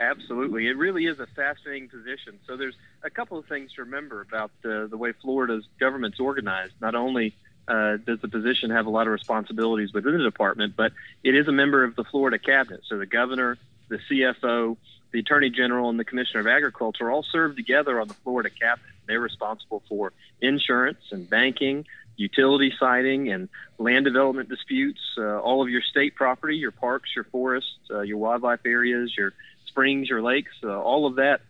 Absolutely. 0.00 0.68
It 0.68 0.76
really 0.76 1.06
is 1.06 1.18
a 1.18 1.26
fascinating 1.34 1.88
position. 1.88 2.38
So 2.46 2.56
there's 2.56 2.76
a 3.02 3.10
couple 3.10 3.36
of 3.36 3.46
things 3.46 3.72
to 3.72 3.82
remember 3.82 4.20
about 4.20 4.52
the, 4.62 4.86
the 4.88 4.96
way 4.96 5.12
Florida's 5.20 5.64
government's 5.80 6.20
organized. 6.20 6.74
Not 6.80 6.94
only 6.94 7.34
uh, 7.68 7.98
does 7.98 8.20
the 8.20 8.28
position 8.28 8.70
have 8.70 8.86
a 8.86 8.90
lot 8.90 9.06
of 9.06 9.12
responsibilities 9.12 9.92
within 9.92 10.16
the 10.16 10.24
department, 10.24 10.74
but 10.76 10.92
it 11.22 11.34
is 11.34 11.46
a 11.48 11.52
member 11.52 11.84
of 11.84 11.94
the 11.96 12.04
Florida 12.04 12.38
cabinet. 12.38 12.80
So 12.88 12.98
the 12.98 13.06
governor, 13.06 13.58
the 13.88 13.98
CFO, 14.10 14.76
the 15.12 15.20
attorney 15.20 15.50
general, 15.50 15.90
and 15.90 15.98
the 15.98 16.04
commissioner 16.04 16.40
of 16.40 16.46
agriculture 16.46 17.10
all 17.10 17.22
serve 17.22 17.56
together 17.56 18.00
on 18.00 18.08
the 18.08 18.14
Florida 18.14 18.50
cabinet. 18.50 18.90
They're 19.06 19.20
responsible 19.20 19.82
for 19.88 20.12
insurance 20.40 21.00
and 21.10 21.28
banking, 21.28 21.86
utility 22.16 22.72
siting, 22.78 23.30
and 23.30 23.48
land 23.78 24.04
development 24.04 24.48
disputes. 24.48 25.00
Uh, 25.16 25.38
all 25.38 25.62
of 25.62 25.68
your 25.68 25.82
state 25.82 26.14
property, 26.14 26.56
your 26.56 26.72
parks, 26.72 27.10
your 27.14 27.24
forests, 27.24 27.70
uh, 27.90 28.00
your 28.00 28.18
wildlife 28.18 28.60
areas, 28.66 29.12
your 29.16 29.32
springs, 29.66 30.08
your 30.08 30.22
lakes, 30.22 30.52
uh, 30.64 30.78
all 30.78 31.06
of 31.06 31.16
that 31.16 31.40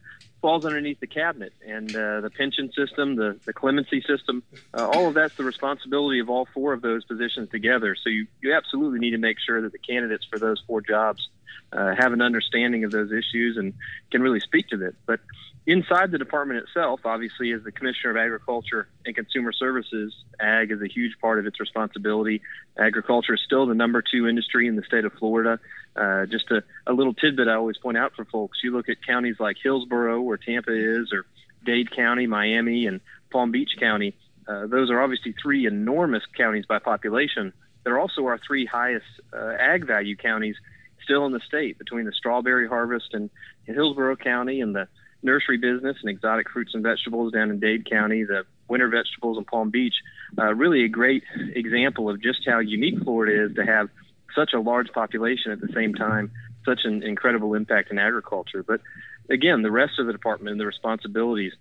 falls 0.40 0.64
underneath 0.64 1.01
the 1.01 1.07
cabinet. 1.07 1.53
And 1.66 1.90
uh, 1.94 2.20
the 2.20 2.31
pension 2.31 2.70
system, 2.72 3.16
the, 3.16 3.38
the 3.44 3.53
clemency 3.53 4.03
system, 4.03 4.42
uh, 4.72 4.88
all 4.88 5.09
of 5.09 5.14
that's 5.14 5.35
the 5.37 5.44
responsibility 5.44 6.20
of 6.20 6.31
all 6.31 6.46
four 6.55 6.72
of 6.72 6.83
those 6.83 7.05
positions 7.05 7.51
together. 7.51 7.96
So 8.03 8.11
you, 8.11 8.27
you 8.40 8.55
absolutely 8.55 9.01
need 9.01 9.12
to 9.12 9.18
make 9.18 9.38
sure 9.44 9.62
that 9.62 9.72
the 9.72 9.79
candidates 9.79 10.24
for 10.31 10.38
those 10.38 10.62
four 10.66 10.81
jobs 10.81 11.29
uh, 11.72 11.94
have 11.94 12.12
an 12.12 12.22
understanding 12.22 12.85
of 12.85 12.90
those 12.90 13.11
issues 13.12 13.57
and 13.57 13.74
can 14.11 14.22
really 14.22 14.40
speak 14.40 14.68
to 14.68 14.83
it. 14.87 14.94
But 15.07 15.20
inside 15.66 16.11
the 16.11 16.18
department 16.18 16.64
itself, 16.64 17.01
obviously, 17.05 17.53
as 17.53 17.62
the 17.62 17.72
Commissioner 17.72 18.12
of 18.12 18.16
Agriculture 18.16 18.88
and 19.05 19.14
Consumer 19.14 19.53
Services, 19.53 20.14
ag 20.40 20.70
is 20.70 20.81
a 20.81 20.88
huge 20.88 21.18
part 21.20 21.38
of 21.38 21.46
its 21.46 21.61
responsibility. 21.61 22.40
Agriculture 22.79 23.35
is 23.35 23.40
still 23.44 23.66
the 23.66 23.74
number 23.74 24.03
two 24.03 24.27
industry 24.27 24.66
in 24.66 24.77
the 24.77 24.83
state 24.83 25.05
of 25.05 25.12
Florida. 25.14 25.61
Uh, 25.98 26.26
just 26.26 26.50
a, 26.50 26.62
a 26.87 26.92
little 26.92 27.14
tidbit 27.14 27.48
I 27.48 27.54
always 27.54 27.76
point 27.76 27.98
out 27.98 28.12
for 28.14 28.24
folks. 28.24 28.58
You 28.62 28.72
look 28.72 28.88
at 28.88 29.04
counties 29.04 29.37
like 29.40 29.56
Hillsborough, 29.62 30.20
where 30.20 30.37
Tampa 30.37 30.72
is, 30.72 31.12
or 31.12 31.26
Dade 31.64 31.90
County, 31.94 32.26
Miami, 32.26 32.87
and 32.87 33.00
Palm 33.30 33.50
Beach 33.50 33.72
County. 33.80 34.14
Uh, 34.46 34.66
those 34.66 34.90
are 34.90 35.02
obviously 35.02 35.34
three 35.42 35.66
enormous 35.66 36.22
counties 36.37 36.66
by 36.66 36.78
population. 36.78 37.52
They're 37.84 37.98
also 37.98 38.26
our 38.26 38.38
three 38.38 38.64
highest 38.64 39.06
uh, 39.32 39.54
ag 39.58 39.87
value 39.87 40.16
counties 40.16 40.56
still 41.02 41.26
in 41.26 41.32
the 41.32 41.40
state 41.40 41.78
between 41.78 42.04
the 42.04 42.12
strawberry 42.12 42.68
harvest 42.68 43.14
in, 43.14 43.30
in 43.66 43.74
Hillsborough 43.74 44.16
County 44.16 44.61
and 44.61 44.74
the 44.74 44.88
nursery 45.22 45.58
business 45.58 45.96
and 46.00 46.11
exotic 46.11 46.48
fruits 46.50 46.74
and 46.74 46.82
vegetables 46.82 47.32
down 47.32 47.50
in 47.50 47.58
Dade 47.58 47.88
County, 47.90 48.24
the 48.24 48.44
winter 48.68 48.88
vegetables 48.88 49.37
in 49.37 49.44
Palm 49.44 49.70
Beach. 49.70 49.94
Uh, 50.38 50.54
really 50.54 50.84
a 50.84 50.88
great 50.88 51.24
example 51.54 52.08
of 52.08 52.22
just 52.22 52.40
how 52.46 52.58
unique 52.61 53.02
Florida 53.02 53.46
is 53.46 53.54
to 53.56 53.64
have 53.64 53.88
such 54.34 54.52
a 54.52 54.60
large 54.60 54.92
population 54.92 55.52
at 55.52 55.60
the 55.60 55.72
same 55.74 55.94
time, 55.94 56.30
such 56.64 56.80
an 56.84 57.02
incredible 57.02 57.54
impact 57.54 57.90
in 57.90 57.98
agriculture. 57.98 58.62
But 58.62 58.80
again, 59.28 59.62
the 59.62 59.70
rest 59.70 59.98
of 59.98 60.06
the 60.06 60.12
department 60.12 60.52
and 60.52 60.60
the 60.60 60.66
responsibilities, 60.66 61.52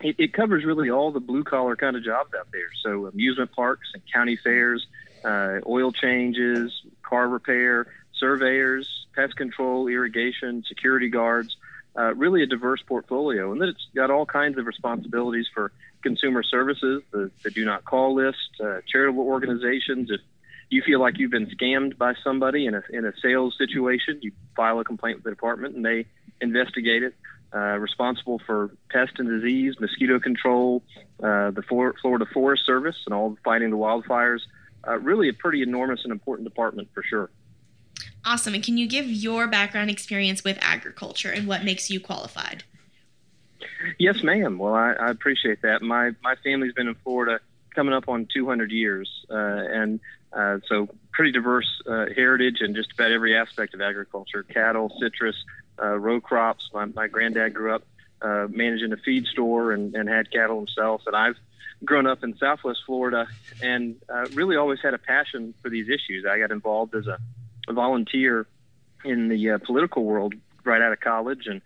it, 0.00 0.16
it 0.18 0.32
covers 0.32 0.64
really 0.64 0.90
all 0.90 1.10
the 1.10 1.20
blue 1.20 1.44
collar 1.44 1.76
kind 1.76 1.96
of 1.96 2.04
jobs 2.04 2.32
out 2.38 2.48
there. 2.52 2.70
So 2.82 3.06
amusement 3.06 3.52
parks 3.52 3.88
and 3.94 4.02
county 4.12 4.36
fairs, 4.36 4.86
uh, 5.24 5.60
oil 5.66 5.92
changes, 5.92 6.72
car 7.02 7.28
repair, 7.28 7.86
surveyors, 8.18 9.06
pest 9.14 9.36
control, 9.36 9.88
irrigation, 9.88 10.64
security 10.66 11.08
guards. 11.08 11.56
Uh, 11.96 12.14
really 12.14 12.44
a 12.44 12.46
diverse 12.46 12.80
portfolio, 12.86 13.50
and 13.50 13.60
then 13.60 13.70
it's 13.70 13.88
got 13.92 14.08
all 14.08 14.24
kinds 14.24 14.56
of 14.56 14.66
responsibilities 14.66 15.48
for 15.52 15.72
consumer 16.00 16.44
services, 16.44 17.02
the, 17.10 17.28
the 17.42 17.50
do 17.50 17.64
not 17.64 17.84
call 17.84 18.14
list, 18.14 18.36
uh, 18.62 18.80
charitable 18.86 19.24
organizations. 19.24 20.08
If 20.08 20.20
you 20.70 20.82
feel 20.82 21.00
like 21.00 21.18
you've 21.18 21.30
been 21.30 21.46
scammed 21.46 21.96
by 21.96 22.14
somebody 22.22 22.66
in 22.66 22.74
a 22.74 22.82
in 22.90 23.04
a 23.04 23.12
sales 23.22 23.56
situation, 23.56 24.18
you 24.22 24.32
file 24.54 24.78
a 24.80 24.84
complaint 24.84 25.18
with 25.18 25.24
the 25.24 25.30
department, 25.30 25.74
and 25.74 25.84
they 25.84 26.06
investigate 26.40 27.02
it. 27.02 27.14
Uh, 27.54 27.78
responsible 27.78 28.38
for 28.44 28.70
pest 28.90 29.12
and 29.16 29.26
disease, 29.26 29.74
mosquito 29.80 30.20
control, 30.20 30.82
uh, 31.22 31.50
the 31.50 31.62
Florida 31.62 32.26
Forest 32.34 32.66
Service, 32.66 32.96
and 33.06 33.14
all 33.14 33.38
fighting 33.42 33.70
the 33.70 33.76
wildfires. 33.76 34.40
Uh, 34.86 34.98
really, 34.98 35.30
a 35.30 35.32
pretty 35.32 35.62
enormous 35.62 36.00
and 36.04 36.12
important 36.12 36.46
department 36.46 36.88
for 36.92 37.02
sure. 37.02 37.30
Awesome. 38.24 38.52
And 38.52 38.62
can 38.62 38.76
you 38.76 38.86
give 38.86 39.06
your 39.06 39.46
background 39.46 39.88
experience 39.88 40.44
with 40.44 40.58
agriculture 40.60 41.30
and 41.30 41.48
what 41.48 41.64
makes 41.64 41.88
you 41.88 42.00
qualified? 42.00 42.64
Yes, 43.98 44.22
ma'am. 44.22 44.58
Well, 44.58 44.74
I, 44.74 44.92
I 44.92 45.10
appreciate 45.10 45.62
that. 45.62 45.80
My 45.80 46.10
my 46.22 46.34
family's 46.44 46.74
been 46.74 46.88
in 46.88 46.96
Florida 46.96 47.40
coming 47.78 47.94
up 47.94 48.08
on 48.08 48.26
200 48.34 48.72
years, 48.72 49.08
uh, 49.30 49.36
and 49.36 50.00
uh, 50.32 50.58
so 50.68 50.88
pretty 51.12 51.30
diverse 51.30 51.80
uh, 51.86 52.06
heritage 52.12 52.56
in 52.60 52.74
just 52.74 52.90
about 52.92 53.12
every 53.12 53.36
aspect 53.36 53.72
of 53.72 53.80
agriculture: 53.80 54.42
cattle, 54.42 54.90
citrus, 55.00 55.36
uh, 55.80 55.96
row 55.96 56.20
crops. 56.20 56.68
My, 56.74 56.86
my 56.86 57.06
granddad 57.06 57.54
grew 57.54 57.76
up 57.76 57.84
uh, 58.20 58.48
managing 58.50 58.92
a 58.92 58.96
feed 58.96 59.26
store 59.26 59.70
and, 59.70 59.94
and 59.94 60.08
had 60.08 60.28
cattle 60.32 60.56
himself, 60.58 61.02
and 61.06 61.14
I've 61.14 61.36
grown 61.84 62.08
up 62.08 62.24
in 62.24 62.36
Southwest 62.36 62.80
Florida 62.84 63.28
and 63.62 63.94
uh, 64.12 64.26
really 64.34 64.56
always 64.56 64.80
had 64.82 64.92
a 64.92 64.98
passion 64.98 65.54
for 65.62 65.70
these 65.70 65.86
issues. 65.88 66.26
I 66.28 66.40
got 66.40 66.50
involved 66.50 66.96
as 66.96 67.06
a 67.06 67.18
a 67.68 67.72
volunteer 67.72 68.48
in 69.04 69.28
the 69.28 69.60
political 69.64 70.02
world 70.02 70.34
right 70.64 70.82
out 70.82 70.90
of 70.90 70.98
college 70.98 71.46
and 71.46 71.60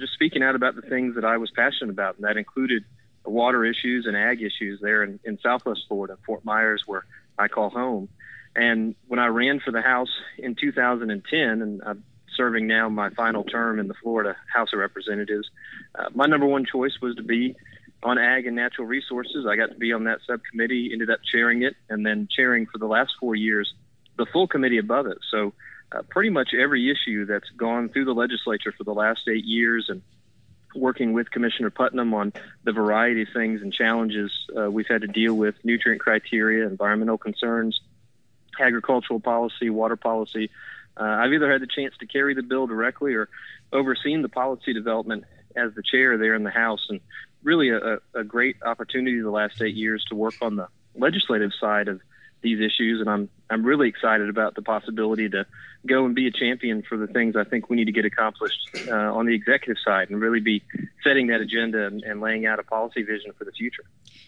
just 0.00 0.14
speaking 0.14 0.42
out 0.42 0.54
about 0.54 0.76
the 0.76 0.82
things 0.82 1.16
that 1.16 1.26
I 1.26 1.36
was 1.36 1.50
passionate 1.50 1.90
about, 1.90 2.14
and 2.16 2.24
that 2.24 2.38
included 2.38 2.84
water 3.24 3.64
issues 3.64 4.06
and 4.06 4.16
ag 4.16 4.42
issues 4.42 4.80
there 4.80 5.02
in, 5.02 5.20
in 5.24 5.38
Southwest 5.38 5.82
Florida, 5.88 6.16
Fort 6.26 6.44
Myers, 6.44 6.82
where 6.86 7.04
I 7.38 7.48
call 7.48 7.70
home. 7.70 8.08
And 8.54 8.94
when 9.08 9.18
I 9.18 9.26
ran 9.26 9.60
for 9.60 9.70
the 9.70 9.80
House 9.80 10.10
in 10.38 10.54
2010, 10.54 11.40
and 11.40 11.82
I'm 11.84 12.04
serving 12.36 12.66
now 12.66 12.88
my 12.88 13.10
final 13.10 13.44
term 13.44 13.78
in 13.78 13.88
the 13.88 13.94
Florida 13.94 14.36
House 14.52 14.72
of 14.72 14.78
Representatives, 14.78 15.48
uh, 15.94 16.08
my 16.14 16.26
number 16.26 16.46
one 16.46 16.64
choice 16.64 16.98
was 17.00 17.16
to 17.16 17.22
be 17.22 17.54
on 18.02 18.18
ag 18.18 18.46
and 18.46 18.56
natural 18.56 18.86
resources. 18.86 19.46
I 19.48 19.56
got 19.56 19.70
to 19.70 19.78
be 19.78 19.92
on 19.92 20.04
that 20.04 20.18
subcommittee, 20.26 20.90
ended 20.92 21.10
up 21.10 21.20
chairing 21.30 21.62
it, 21.62 21.76
and 21.88 22.04
then 22.04 22.28
chairing 22.34 22.66
for 22.66 22.78
the 22.78 22.86
last 22.86 23.12
four 23.20 23.34
years 23.34 23.72
the 24.18 24.26
full 24.26 24.46
committee 24.46 24.78
above 24.78 25.06
it. 25.06 25.18
So, 25.30 25.54
uh, 25.92 26.02
pretty 26.08 26.30
much 26.30 26.50
every 26.58 26.90
issue 26.90 27.26
that's 27.26 27.48
gone 27.56 27.88
through 27.90 28.06
the 28.06 28.14
legislature 28.14 28.72
for 28.76 28.84
the 28.84 28.94
last 28.94 29.20
eight 29.28 29.44
years 29.44 29.86
and 29.88 30.02
working 30.74 31.12
with 31.12 31.30
Commissioner 31.30 31.70
Putnam 31.70 32.14
on 32.14 32.32
the 32.64 32.72
variety 32.72 33.22
of 33.22 33.28
things 33.34 33.62
and 33.62 33.72
challenges 33.72 34.30
uh, 34.56 34.70
we've 34.70 34.86
had 34.86 35.02
to 35.02 35.06
deal 35.06 35.34
with 35.34 35.54
nutrient 35.64 36.00
criteria, 36.00 36.66
environmental 36.66 37.18
concerns, 37.18 37.80
agricultural 38.58 39.20
policy, 39.20 39.70
water 39.70 39.96
policy. 39.96 40.50
Uh, 40.96 41.04
I've 41.04 41.32
either 41.32 41.50
had 41.50 41.62
the 41.62 41.66
chance 41.66 41.94
to 42.00 42.06
carry 42.06 42.34
the 42.34 42.42
bill 42.42 42.66
directly 42.66 43.14
or 43.14 43.28
overseen 43.72 44.22
the 44.22 44.28
policy 44.28 44.72
development 44.72 45.24
as 45.56 45.74
the 45.74 45.82
chair 45.82 46.16
there 46.18 46.34
in 46.34 46.44
the 46.44 46.50
House, 46.50 46.86
and 46.88 47.00
really 47.42 47.70
a, 47.70 47.98
a 48.14 48.24
great 48.24 48.56
opportunity 48.64 49.20
the 49.20 49.30
last 49.30 49.60
eight 49.60 49.74
years 49.74 50.04
to 50.08 50.14
work 50.14 50.34
on 50.40 50.56
the 50.56 50.68
legislative 50.94 51.50
side 51.58 51.88
of 51.88 52.00
these 52.42 52.60
issues, 52.60 53.00
and 53.00 53.08
I'm 53.08 53.28
I'm 53.48 53.64
really 53.64 53.88
excited 53.88 54.28
about 54.28 54.54
the 54.54 54.62
possibility 54.62 55.28
to 55.28 55.46
go 55.86 56.04
and 56.04 56.14
be 56.14 56.26
a 56.26 56.30
champion 56.30 56.82
for 56.82 56.96
the 56.96 57.06
things 57.06 57.36
I 57.36 57.44
think 57.44 57.68
we 57.68 57.76
need 57.76 57.86
to 57.86 57.92
get 57.92 58.04
accomplished 58.04 58.68
uh, 58.88 58.92
on 58.92 59.26
the 59.26 59.34
executive 59.34 59.76
side, 59.84 60.10
and 60.10 60.20
really 60.20 60.40
be 60.40 60.62
setting 61.02 61.26
that 61.28 61.40
agenda 61.40 61.86
and, 61.86 62.02
and 62.02 62.20
laying 62.20 62.46
out 62.46 62.58
a 62.58 62.62
policy 62.62 63.02
vision 63.02 63.32
for 63.36 63.44
the 63.44 63.52
future. 63.52 63.84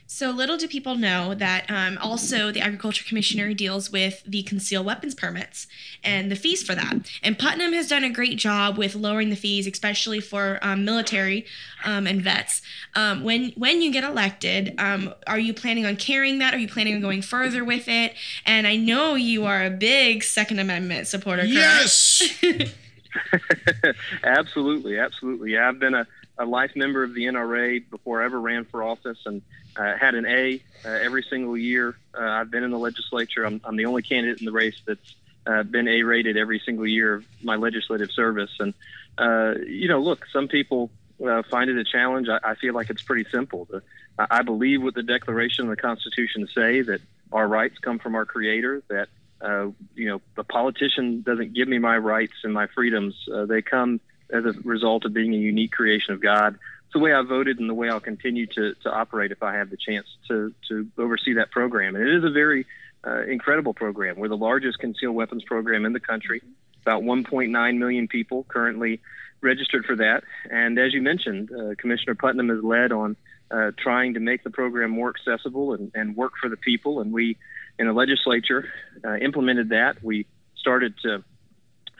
So 0.07 0.31
little 0.31 0.59
do 0.59 0.69
people 0.69 0.97
know 0.97 1.35
that 1.35 1.71
um, 1.71 1.97
also 2.01 2.53
the 2.53 2.61
Agriculture 2.61 3.05
Commissioner 3.05 3.55
deals 3.55 3.91
with 3.91 4.23
the 4.27 4.43
concealed 4.43 4.85
weapons 4.85 5.15
permits 5.15 5.67
and 6.03 6.31
the 6.31 6.37
fees 6.37 6.63
for 6.63 6.75
that. 6.75 7.11
And 7.23 7.39
Putnam 7.39 7.73
has 7.73 7.89
done 7.89 8.05
a 8.05 8.11
great 8.11 8.37
job 8.37 8.77
with 8.77 8.95
lowering 8.95 9.31
the 9.31 9.37
fees, 9.37 9.67
especially 9.67 10.21
for 10.21 10.59
um, 10.61 10.85
military 10.85 11.47
um, 11.85 12.07
and 12.07 12.21
vets. 12.21 12.61
Um, 12.95 13.25
when 13.25 13.53
when 13.57 13.81
you 13.81 13.91
get 13.91 14.05
elected, 14.05 14.75
um, 14.79 15.15
are 15.27 15.39
you 15.39 15.55
planning 15.55 15.87
on 15.87 15.97
carrying 15.97 16.39
that? 16.39 16.53
Are 16.53 16.59
you 16.59 16.69
planning 16.69 16.95
on 16.95 17.01
going 17.01 17.23
further 17.23 17.65
with 17.65 17.89
it? 17.89 18.15
And 18.45 18.67
I 18.67 18.77
know 18.77 19.15
you 19.15 19.47
are 19.47 19.65
a 19.65 19.71
big 19.71 20.23
Second 20.23 20.59
Amendment 20.59 21.07
supporter. 21.07 21.44
Correct? 21.45 22.43
Yes. 22.43 22.75
absolutely, 24.25 24.99
absolutely. 24.99 25.53
Yeah, 25.53 25.69
I've 25.69 25.79
been 25.79 25.95
a, 25.95 26.07
a 26.39 26.45
life 26.45 26.73
member 26.75 27.03
of 27.03 27.15
the 27.15 27.25
NRA 27.25 27.89
before 27.91 28.23
I 28.23 28.27
ever 28.27 28.41
ran 28.41 28.65
for 28.65 28.83
office, 28.83 29.19
and 29.27 29.43
uh, 29.77 29.97
had 29.97 30.15
an 30.15 30.27
A 30.27 30.61
uh, 30.85 30.89
every 30.89 31.25
single 31.29 31.57
year. 31.57 31.97
Uh, 32.17 32.23
I've 32.23 32.51
been 32.51 32.65
in 32.65 32.71
the 32.71 32.79
legislature. 32.79 33.45
I'm, 33.45 33.61
I'm 33.65 33.77
the 33.77 33.87
only 33.87 34.03
candidate 34.03 34.41
in 34.41 34.47
the 34.47 34.53
race 34.53 34.81
that's 34.87 35.15
uh, 35.47 35.63
been 35.63 35.89
A 35.89 36.03
rated 36.03 36.37
every 36.37 36.61
single 36.65 36.87
year 36.87 37.15
of 37.15 37.25
my 37.43 37.57
legislative 37.57 38.11
service. 38.11 38.51
And, 38.59 38.75
uh, 39.19 39.55
you 39.67 39.89
know, 39.89 40.01
look, 40.01 40.27
some 40.33 40.49
people 40.49 40.91
uh, 41.25 41.43
find 41.51 41.71
it 41.71 41.77
a 41.77 41.85
challenge. 41.85 42.29
I, 42.29 42.39
I 42.43 42.55
feel 42.55 42.75
like 42.75 42.91
it's 42.91 43.03
pretty 43.03 43.29
simple. 43.31 43.67
The, 43.71 43.83
I 44.19 44.43
believe 44.43 44.83
what 44.83 44.95
the 44.95 45.03
Declaration 45.03 45.65
and 45.65 45.73
the 45.73 45.81
Constitution 45.81 46.49
say 46.55 46.83
that 46.83 47.01
our 47.33 47.47
rights 47.47 47.79
come 47.79 47.99
from 47.99 48.15
our 48.15 48.25
Creator. 48.25 48.83
That 48.89 49.09
uh, 49.45 49.71
you 49.95 50.09
know, 50.09 50.21
the 50.37 50.45
politician 50.45 51.23
doesn't 51.23 51.55
give 51.55 51.69
me 51.69 51.79
my 51.79 51.97
rights 51.99 52.33
and 52.45 52.53
my 52.53 52.67
freedoms. 52.75 53.15
Uh, 53.33 53.45
they 53.45 53.61
come 53.63 54.01
as 54.31 54.45
a 54.45 54.53
result 54.65 55.05
of 55.05 55.13
being 55.13 55.35
a 55.35 55.39
unique 55.39 55.73
creation 55.73 56.15
of 56.15 56.23
God. 56.23 56.55
It's 56.55 56.93
the 56.95 56.99
way 56.99 57.13
I 57.13 57.23
voted 57.23 57.59
and 57.59 57.69
the 57.69 57.75
way 57.75 57.91
I'll 57.91 58.01
continue 58.01 58.47
to, 58.47 58.75
to 58.75 58.91
operate 58.91 59.33
if 59.33 59.43
I 59.43 59.55
have 59.57 59.71
the 59.71 59.77
chance 59.77 60.07
to, 60.29 60.55
to 60.69 60.89
oversee 60.97 61.35
that 61.35 61.51
program. 61.51 61.95
And 61.95 62.09
it 62.09 62.17
is 62.17 62.25
a 62.25 62.31
very 62.31 62.67
uh, 63.07 63.23
incredible 63.25 63.75
program. 63.75 64.17
We're 64.17 64.29
the 64.29 64.37
largest 64.37 64.79
concealed 64.79 65.15
weapons 65.15 65.45
program 65.45 65.85
in 65.85 65.93
the 65.93 66.01
country. 66.01 66.41
About 66.83 67.03
1.9 67.03 67.79
million 67.79 68.09
people 68.09 68.45
currently 68.49 69.01
registered 69.43 69.85
for 69.85 69.97
that. 69.97 70.25
And 70.51 70.79
as 70.79 70.95
you 70.95 71.03
mentioned, 71.03 71.51
uh, 71.53 71.75
Commissioner 71.77 72.15
Putnam 72.15 72.49
has 72.49 72.63
led 72.63 72.93
on 72.93 73.17
uh, 73.51 73.73
trying 73.79 74.15
to 74.15 74.21
make 74.21 74.43
the 74.43 74.51
program 74.51 74.91
more 74.91 75.11
accessible 75.11 75.75
and, 75.75 75.93
and 75.95 76.17
work 76.17 76.33
for 76.41 76.49
the 76.49 76.57
people. 76.57 77.01
And 77.01 77.13
we 77.13 77.37
in 77.79 77.87
the 77.87 77.93
legislature 77.93 78.69
uh, 79.05 79.17
implemented 79.17 79.71
that. 79.71 80.03
We 80.03 80.27
started 80.57 80.95
to 81.03 81.25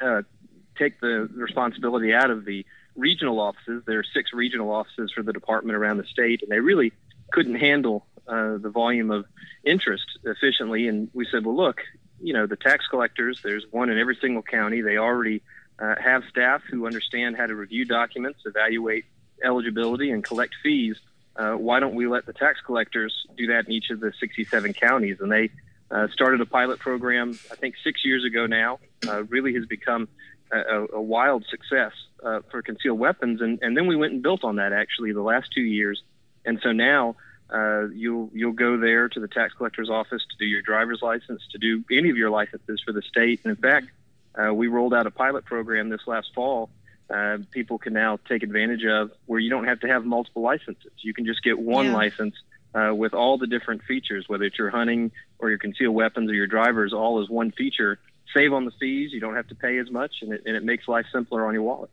uh, 0.01 0.23
take 0.79 1.01
the 1.01 1.29
responsibility 1.35 2.15
out 2.15 2.31
of 2.31 2.45
the 2.45 2.65
regional 2.97 3.41
offices. 3.41 3.83
There 3.87 3.99
are 3.99 4.05
six 4.15 4.33
regional 4.33 4.71
offices 4.71 5.13
for 5.13 5.23
the 5.23 5.33
department 5.33 5.77
around 5.77 5.99
the 5.99 6.05
state, 6.05 6.43
and 6.43 6.51
they 6.51 6.61
really 6.61 6.93
couldn't 7.33 7.57
handle 7.57 8.07
uh, 8.27 8.59
the 8.59 8.71
volume 8.71 9.11
of 9.11 9.27
interest 9.65 10.05
efficiently. 10.25 10.89
And 10.89 11.11
we 11.13 11.27
said, 11.31 11.45
well, 11.45 11.57
look, 11.57 11.81
you 12.21 12.33
know, 12.33 12.47
the 12.47 12.57
tax 12.57 12.87
collectors, 12.87 13.41
there's 13.43 13.65
one 13.71 13.91
in 13.91 13.99
every 13.99 14.17
single 14.21 14.43
county. 14.43 14.81
They 14.81 14.97
already 14.97 15.43
uh, 15.79 15.97
have 16.03 16.23
staff 16.31 16.63
who 16.71 16.87
understand 16.87 17.37
how 17.37 17.47
to 17.47 17.55
review 17.55 17.85
documents, 17.85 18.41
evaluate 18.47 19.05
eligibility, 19.43 20.11
and 20.11 20.23
collect 20.23 20.55
fees. 20.63 20.97
Uh, 21.37 21.53
why 21.53 21.81
don't 21.81 21.95
we 21.95 22.07
let 22.07 22.27
the 22.27 22.33
tax 22.33 22.61
collectors 22.65 23.27
do 23.37 23.49
that 23.49 23.67
in 23.67 23.73
each 23.73 23.91
of 23.91 24.01
the 24.01 24.13
67 24.21 24.73
counties? 24.75 25.19
And 25.21 25.31
they 25.31 25.51
uh, 25.91 26.09
started 26.13 26.41
a 26.41 26.47
pilot 26.47 26.79
program, 26.79 27.39
I 27.51 27.57
think, 27.57 27.75
six 27.83 28.05
years 28.05 28.25
ago 28.25 28.47
now. 28.47 28.79
Uh, 29.07 29.25
really 29.25 29.55
has 29.55 29.67
become 29.67 30.09
a, 30.53 30.87
a 30.93 31.01
wild 31.01 31.45
success 31.51 31.93
uh, 32.23 32.41
for 32.51 32.63
concealed 32.63 32.99
weapons, 32.99 33.41
and, 33.41 33.59
and 33.63 33.77
then 33.77 33.87
we 33.87 33.97
went 33.97 34.13
and 34.13 34.23
built 34.23 34.45
on 34.45 34.57
that 34.57 34.73
actually 34.73 35.13
the 35.13 35.23
last 35.23 35.51
two 35.53 35.63
years. 35.63 36.03
And 36.45 36.61
so 36.63 36.73
now 36.73 37.17
uh, 37.51 37.89
you'll 37.89 38.31
you'll 38.33 38.53
go 38.53 38.77
there 38.77 39.09
to 39.09 39.21
the 39.21 39.29
tax 39.29 39.55
collector's 39.55 39.91
office 39.91 40.23
to 40.31 40.37
do 40.39 40.45
your 40.45 40.63
driver's 40.63 41.03
license, 41.03 41.43
to 41.53 41.59
do 41.59 41.85
any 41.91 42.11
of 42.11 42.17
your 42.17 42.31
licenses 42.31 42.81
for 42.85 42.93
the 42.93 43.03
state. 43.03 43.41
And 43.45 43.51
in 43.51 43.57
fact, 43.57 43.89
we 44.53 44.69
rolled 44.69 44.95
out 44.95 45.07
a 45.07 45.11
pilot 45.11 45.45
program 45.45 45.89
this 45.89 46.07
last 46.07 46.33
fall. 46.35 46.71
Uh, 47.11 47.39
people 47.51 47.79
can 47.79 47.93
now 47.93 48.19
take 48.29 48.43
advantage 48.43 48.85
of 48.85 49.11
where 49.27 49.39
you 49.39 49.51
don't 49.51 49.65
have 49.65 49.81
to 49.81 49.89
have 49.89 50.05
multiple 50.05 50.43
licenses. 50.43 50.93
You 51.03 51.13
can 51.13 51.27
just 51.27 51.43
get 51.43 51.59
one 51.59 51.87
Yeah. 51.87 51.93
license 51.93 52.35
uh, 52.75 52.93
with 52.95 53.15
all 53.15 53.39
the 53.39 53.47
different 53.47 53.83
features, 53.85 54.25
whether 54.27 54.45
it's 54.45 54.59
your 54.59 54.71
hunting 54.71 55.13
or 55.39 55.49
your 55.51 55.59
concealed 55.59 55.95
weapons 55.95 56.31
or 56.31 56.35
your 56.35 56.47
drivers, 56.47 56.93
all 56.93 57.23
as 57.23 57.29
one 57.29 57.51
feature. 57.53 57.99
Save 58.35 58.53
on 58.53 58.65
the 58.65 58.73
fees. 58.81 59.13
You 59.13 59.21
don't 59.21 59.37
have 59.37 59.47
to 59.49 59.55
pay 59.55 59.79
as 59.79 59.91
much, 59.91 60.11
and 60.23 60.33
it, 60.33 60.43
and 60.47 60.57
it 60.57 60.65
makes 60.65 60.89
life 60.89 61.07
simpler 61.13 61.47
on 61.47 61.55
your 61.55 61.63
wallet. 61.63 61.91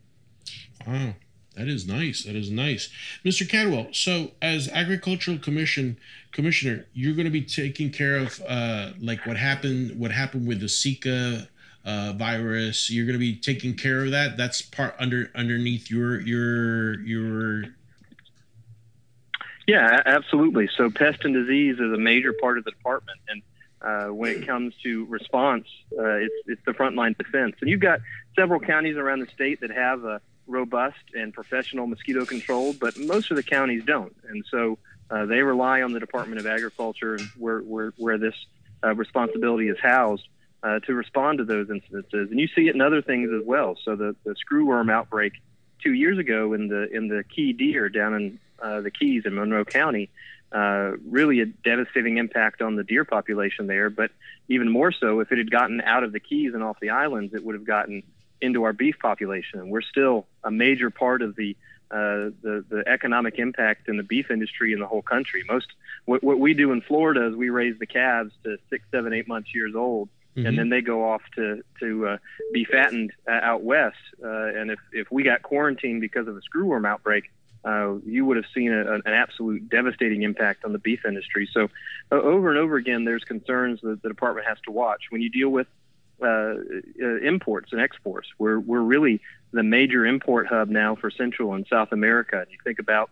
Wow, 0.86 1.14
that 1.56 1.68
is 1.68 1.86
nice. 1.86 2.24
That 2.24 2.34
is 2.34 2.50
nice, 2.50 2.88
Mr. 3.24 3.48
Caldwell. 3.48 3.88
So, 3.92 4.32
as 4.40 4.68
agricultural 4.70 5.38
commission 5.38 5.98
commissioner, 6.32 6.86
you're 6.94 7.14
going 7.14 7.26
to 7.26 7.30
be 7.30 7.42
taking 7.42 7.90
care 7.90 8.16
of 8.16 8.40
uh, 8.48 8.92
like 8.98 9.24
what 9.26 9.36
happened 9.36 9.98
what 10.00 10.10
happened 10.10 10.48
with 10.48 10.60
the 10.60 10.66
Zika 10.66 11.48
uh, 11.84 12.12
virus. 12.16 12.90
You're 12.90 13.06
going 13.06 13.14
to 13.14 13.18
be 13.18 13.36
taking 13.36 13.74
care 13.74 14.04
of 14.04 14.10
that. 14.12 14.36
That's 14.36 14.62
part 14.62 14.94
under 14.98 15.30
underneath 15.34 15.90
your 15.90 16.20
your 16.20 17.00
your. 17.00 17.64
Yeah, 19.66 20.02
absolutely. 20.04 20.68
So 20.76 20.90
pest 20.90 21.24
and 21.24 21.34
disease 21.34 21.76
is 21.76 21.92
a 21.92 21.98
major 21.98 22.32
part 22.32 22.58
of 22.58 22.64
the 22.64 22.72
department, 22.72 23.18
and 23.28 23.42
uh, 23.80 24.12
when 24.12 24.32
it 24.32 24.46
comes 24.46 24.74
to 24.82 25.04
response, 25.06 25.66
uh, 25.98 26.16
it's 26.16 26.34
it's 26.46 26.64
the 26.64 26.72
frontline 26.72 27.16
defense. 27.16 27.56
And 27.60 27.70
you've 27.70 27.80
got 27.80 28.00
several 28.36 28.60
counties 28.60 28.96
around 28.96 29.20
the 29.20 29.28
state 29.28 29.60
that 29.60 29.70
have 29.70 30.04
a 30.04 30.20
robust 30.46 31.02
and 31.14 31.32
professional 31.32 31.86
mosquito 31.86 32.24
control, 32.24 32.72
but 32.72 32.98
most 32.98 33.30
of 33.30 33.36
the 33.36 33.42
counties 33.42 33.84
don't, 33.84 34.14
and 34.28 34.44
so 34.50 34.78
uh, 35.10 35.26
they 35.26 35.42
rely 35.42 35.82
on 35.82 35.92
the 35.92 36.00
Department 36.00 36.40
of 36.40 36.46
Agriculture, 36.46 37.18
where 37.38 37.60
where 37.60 37.92
where 37.96 38.18
this 38.18 38.34
uh, 38.84 38.94
responsibility 38.94 39.68
is 39.68 39.78
housed. 39.78 40.26
Uh, 40.62 40.78
to 40.78 40.94
respond 40.94 41.38
to 41.38 41.44
those 41.44 41.66
incidences, 41.66 42.30
and 42.30 42.38
you 42.38 42.46
see 42.46 42.68
it 42.68 42.74
in 42.76 42.80
other 42.80 43.02
things 43.02 43.28
as 43.36 43.44
well. 43.44 43.76
So 43.84 43.96
the, 43.96 44.14
the 44.22 44.36
screwworm 44.36 44.92
outbreak 44.92 45.32
two 45.82 45.92
years 45.92 46.18
ago 46.18 46.52
in 46.52 46.68
the 46.68 46.88
in 46.96 47.08
the 47.08 47.24
key 47.24 47.52
deer 47.52 47.88
down 47.88 48.14
in 48.14 48.38
uh, 48.62 48.80
the 48.80 48.92
Keys 48.92 49.24
in 49.26 49.34
Monroe 49.34 49.64
County, 49.64 50.08
uh, 50.52 50.92
really 51.04 51.40
a 51.40 51.46
devastating 51.46 52.18
impact 52.18 52.62
on 52.62 52.76
the 52.76 52.84
deer 52.84 53.04
population 53.04 53.66
there. 53.66 53.90
But 53.90 54.12
even 54.48 54.70
more 54.70 54.92
so, 54.92 55.18
if 55.18 55.32
it 55.32 55.38
had 55.38 55.50
gotten 55.50 55.80
out 55.80 56.04
of 56.04 56.12
the 56.12 56.20
Keys 56.20 56.54
and 56.54 56.62
off 56.62 56.78
the 56.80 56.90
islands, 56.90 57.34
it 57.34 57.44
would 57.44 57.56
have 57.56 57.64
gotten 57.64 58.04
into 58.40 58.62
our 58.62 58.72
beef 58.72 58.96
population. 59.00 59.58
And 59.58 59.68
we're 59.70 59.82
still 59.82 60.26
a 60.44 60.50
major 60.50 60.90
part 60.90 61.22
of 61.22 61.34
the 61.34 61.56
uh, 61.90 62.30
the, 62.40 62.64
the 62.68 62.84
economic 62.86 63.38
impact 63.38 63.88
in 63.88 63.96
the 63.96 64.02
beef 64.02 64.30
industry 64.30 64.72
in 64.72 64.78
the 64.78 64.86
whole 64.86 65.02
country. 65.02 65.42
Most 65.48 65.66
what, 66.04 66.22
what 66.22 66.38
we 66.38 66.54
do 66.54 66.72
in 66.72 66.80
Florida 66.82 67.26
is 67.26 67.34
we 67.34 67.50
raise 67.50 67.78
the 67.78 67.86
calves 67.86 68.32
to 68.44 68.58
six, 68.70 68.84
seven, 68.90 69.12
eight 69.12 69.28
months 69.28 69.54
years 69.54 69.74
old, 69.74 70.08
and 70.36 70.58
then 70.58 70.68
they 70.70 70.80
go 70.80 71.10
off 71.10 71.22
to 71.36 71.62
to 71.80 72.06
uh, 72.06 72.16
be 72.52 72.64
fattened 72.64 73.12
uh, 73.28 73.32
out 73.32 73.62
west. 73.62 73.96
Uh, 74.22 74.28
and 74.28 74.70
if 74.70 74.78
if 74.92 75.10
we 75.10 75.22
got 75.22 75.42
quarantined 75.42 76.00
because 76.00 76.26
of 76.28 76.36
a 76.36 76.40
screwworm 76.40 76.86
outbreak, 76.86 77.30
uh, 77.64 77.94
you 78.04 78.24
would 78.24 78.36
have 78.36 78.46
seen 78.54 78.72
a, 78.72 78.94
an 78.94 79.02
absolute 79.06 79.68
devastating 79.68 80.22
impact 80.22 80.64
on 80.64 80.72
the 80.72 80.78
beef 80.78 81.04
industry. 81.04 81.48
So, 81.52 81.68
uh, 82.10 82.16
over 82.16 82.50
and 82.50 82.58
over 82.58 82.76
again, 82.76 83.04
there's 83.04 83.24
concerns 83.24 83.80
that 83.82 84.02
the 84.02 84.08
department 84.08 84.46
has 84.46 84.58
to 84.64 84.72
watch 84.72 85.02
when 85.10 85.20
you 85.20 85.30
deal 85.30 85.48
with 85.48 85.66
uh, 86.22 86.54
uh, 87.02 87.16
imports 87.20 87.72
and 87.72 87.80
exports. 87.80 88.28
We're 88.38 88.58
we're 88.58 88.80
really 88.80 89.20
the 89.52 89.62
major 89.62 90.06
import 90.06 90.46
hub 90.46 90.68
now 90.68 90.94
for 90.96 91.10
Central 91.10 91.54
and 91.54 91.66
South 91.68 91.92
America. 91.92 92.40
And 92.40 92.50
you 92.50 92.58
think 92.64 92.78
about, 92.78 93.10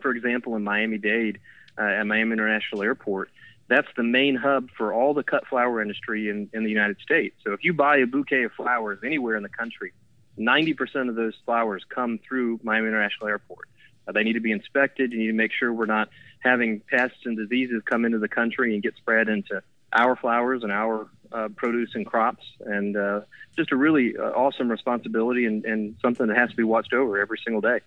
for 0.00 0.10
example, 0.10 0.56
in 0.56 0.64
Miami-Dade 0.64 1.38
uh, 1.78 1.82
at 1.82 2.06
Miami 2.06 2.32
International 2.32 2.82
Airport, 2.82 3.30
that's 3.68 3.88
the 3.96 4.02
main 4.02 4.34
hub 4.34 4.68
for 4.76 4.92
all 4.92 5.14
the 5.14 5.22
cut 5.22 5.46
flower 5.46 5.80
industry 5.82 6.28
in, 6.28 6.48
in 6.52 6.64
the 6.64 6.70
United 6.70 6.98
States. 7.00 7.36
So 7.44 7.52
if 7.52 7.62
you 7.62 7.74
buy 7.74 7.98
a 7.98 8.06
bouquet 8.06 8.44
of 8.44 8.52
flowers 8.52 8.98
anywhere 9.04 9.36
in 9.36 9.42
the 9.42 9.48
country, 9.48 9.92
90% 10.38 11.08
of 11.08 11.14
those 11.14 11.34
flowers 11.44 11.84
come 11.88 12.18
through 12.26 12.60
Miami 12.62 12.88
International 12.88 13.28
Airport. 13.28 13.68
Uh, 14.06 14.12
they 14.12 14.22
need 14.22 14.34
to 14.34 14.40
be 14.40 14.52
inspected. 14.52 15.12
You 15.12 15.18
need 15.18 15.26
to 15.26 15.32
make 15.32 15.52
sure 15.52 15.72
we're 15.72 15.86
not 15.86 16.08
having 16.40 16.80
pests 16.80 17.18
and 17.24 17.36
diseases 17.36 17.82
come 17.84 18.04
into 18.04 18.18
the 18.18 18.28
country 18.28 18.72
and 18.72 18.82
get 18.82 18.96
spread 18.96 19.28
into 19.28 19.62
our 19.92 20.16
flowers 20.16 20.62
and 20.62 20.72
our 20.72 21.08
uh, 21.32 21.48
produce 21.56 21.94
and 21.94 22.06
crops. 22.06 22.44
And 22.60 22.96
uh, 22.96 23.20
just 23.56 23.72
a 23.72 23.76
really 23.76 24.16
uh, 24.16 24.30
awesome 24.30 24.70
responsibility 24.70 25.44
and, 25.44 25.64
and 25.64 25.96
something 26.00 26.26
that 26.28 26.36
has 26.36 26.50
to 26.50 26.56
be 26.56 26.62
watched 26.62 26.92
over 26.92 27.18
every 27.18 27.38
single 27.44 27.60
day. 27.60 27.80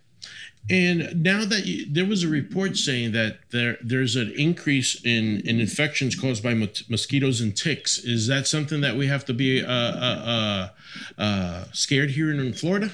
And 0.70 1.24
now 1.24 1.46
that 1.46 1.66
you, 1.66 1.86
there 1.92 2.06
was 2.06 2.24
a 2.24 2.28
report 2.28 2.78
saying 2.78 3.14
that 3.14 3.40
there 3.50 3.78
there's 3.82 4.16
an 4.16 4.32
increase 4.38 5.04
in, 5.04 5.42
in 5.42 5.60
infections 5.60 6.16
caused 6.16 6.44
by 6.44 6.54
mos- 6.54 6.88
mosquitoes 6.90 7.42
and 7.42 7.56
ticks, 7.56 7.98
is 7.98 8.28
that 8.28 8.46
something 8.46 8.82
that 8.82 8.96
we 8.96 9.08
have 9.08 9.26
to 9.26 9.34
be 9.34 9.64
uh, 9.64 9.72
uh, 9.72 10.70
uh, 11.18 11.66
scared 11.74 12.12
here 12.12 12.32
in 12.32 12.54
Florida? 12.54 12.92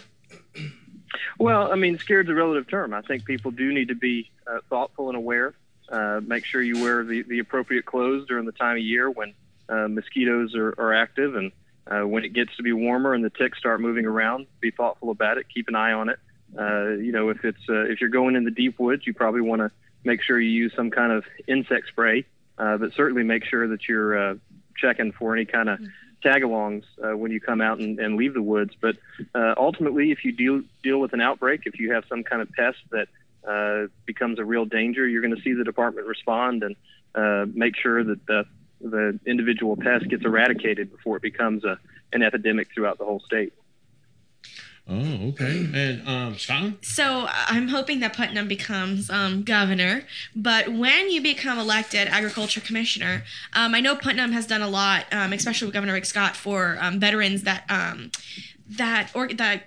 Well, 1.40 1.72
I 1.72 1.76
mean, 1.76 1.98
scared's 2.00 2.30
a 2.30 2.34
relative 2.34 2.68
term. 2.70 2.94
I 2.94 3.02
think 3.02 3.26
people 3.26 3.52
do 3.52 3.74
need 3.74 3.90
to 3.90 3.96
be 3.96 4.32
uh, 4.48 4.60
thoughtful 4.70 5.10
and 5.10 5.18
aware. 5.18 5.54
Uh, 5.90 6.20
make 6.26 6.46
sure 6.46 6.62
you 6.62 6.82
wear 6.82 7.04
the, 7.04 7.24
the 7.24 7.40
appropriate 7.40 7.86
clothes 7.86 8.28
during 8.28 8.46
the 8.46 8.52
time 8.52 8.78
of 8.78 8.84
year 8.84 9.10
when 9.10 9.34
uh, 9.70 9.88
mosquitoes 9.88 10.56
are, 10.56 10.74
are 10.78 10.94
active, 10.94 11.36
and 11.36 11.52
uh, 11.90 12.06
when 12.06 12.26
it 12.26 12.34
gets 12.34 12.56
to 12.58 12.64
be 12.64 12.74
warmer 12.74 13.14
and 13.14 13.24
the 13.24 13.30
ticks 13.30 13.58
start 13.58 13.80
moving 13.80 14.06
around, 14.06 14.48
be 14.60 14.72
thoughtful 14.72 15.10
about 15.10 15.38
it. 15.38 15.48
Keep 15.54 15.68
an 15.70 15.76
eye 15.76 15.94
on 15.94 16.10
it. 16.10 16.20
Uh, 16.58 16.90
you 16.90 17.12
know, 17.12 17.30
if 17.30 17.44
it's 17.44 17.70
uh, 17.70 17.84
if 17.84 18.00
you're 18.02 18.10
going 18.10 18.36
in 18.36 18.44
the 18.44 18.52
deep 18.52 18.80
woods, 18.80 19.06
you 19.06 19.14
probably 19.14 19.42
want 19.42 19.60
to 19.60 19.72
make 20.04 20.22
sure 20.22 20.40
you 20.40 20.50
use 20.50 20.74
some 20.76 20.90
kind 20.92 21.12
of 21.12 21.26
insect 21.48 21.88
spray, 21.88 22.26
uh, 22.58 22.78
but 22.78 22.94
certainly 22.94 23.24
make 23.24 23.44
sure 23.46 23.68
that 23.68 23.88
you're 23.88 24.32
uh, 24.32 24.36
checking 24.78 25.12
for 25.12 25.36
any 25.36 25.46
kind 25.46 25.70
of 25.70 25.80
tag-alongs 26.24 26.84
uh, 27.04 27.16
when 27.16 27.32
you 27.32 27.40
come 27.40 27.62
out 27.62 27.80
and, 27.80 28.00
and 28.00 28.16
leave 28.16 28.34
the 28.34 28.42
woods. 28.42 28.74
But 28.80 28.96
uh, 29.36 29.54
ultimately, 29.58 30.12
if 30.12 30.24
you 30.24 30.32
deal 30.32 30.62
deal 30.84 31.00
with 31.00 31.14
an 31.14 31.22
outbreak, 31.22 31.62
if 31.66 31.80
you 31.80 31.94
have 31.94 32.06
some 32.10 32.24
kind 32.24 32.42
of 32.42 32.50
pest 32.52 32.78
that 32.92 33.08
uh, 33.48 33.88
becomes 34.06 34.40
a 34.40 34.46
real 34.46 34.66
danger, 34.66 35.08
you're 35.08 35.22
going 35.22 35.36
to 35.36 35.42
see 35.42 35.54
the 35.54 35.64
department 35.64 36.08
respond 36.08 36.64
and 36.64 36.76
uh, 37.16 37.46
make 37.54 37.76
sure 37.76 38.04
that 38.04 38.26
the 38.26 38.46
the 38.82 39.20
individual 39.26 39.76
pest 39.76 40.08
gets 40.10 40.24
eradicated 40.24 40.92
before 40.92 41.18
it 41.18 41.22
becomes 41.22 41.64
a 41.64 41.80
an 42.14 42.24
epidemic 42.24 42.70
throughout 42.74 42.98
the 42.98 43.06
whole 43.06 43.20
state. 43.20 43.54
Oh, 44.90 45.30
okay. 45.30 45.68
And 45.74 46.08
um, 46.08 46.38
Scotland? 46.38 46.78
So 46.82 47.28
I'm 47.30 47.68
hoping 47.68 48.00
that 48.00 48.14
Putnam 48.14 48.48
becomes 48.48 49.10
um, 49.10 49.44
governor. 49.44 50.04
But 50.34 50.72
when 50.72 51.10
you 51.12 51.22
become 51.22 51.60
elected 51.60 52.08
agriculture 52.08 52.62
commissioner, 52.62 53.24
um, 53.52 53.76
I 53.76 53.82
know 53.82 53.98
Putnam 53.98 54.32
has 54.32 54.48
done 54.48 54.62
a 54.62 54.70
lot, 54.70 55.06
um, 55.12 55.34
especially 55.34 55.68
with 55.68 55.74
Governor 55.74 55.92
Rick 55.94 56.06
Scott, 56.06 56.38
for 56.38 56.78
um, 56.80 57.02
veterans 57.02 57.44
that 57.44 57.66
um, 57.70 58.12
that 58.70 59.12
or 59.14 59.28
that 59.34 59.64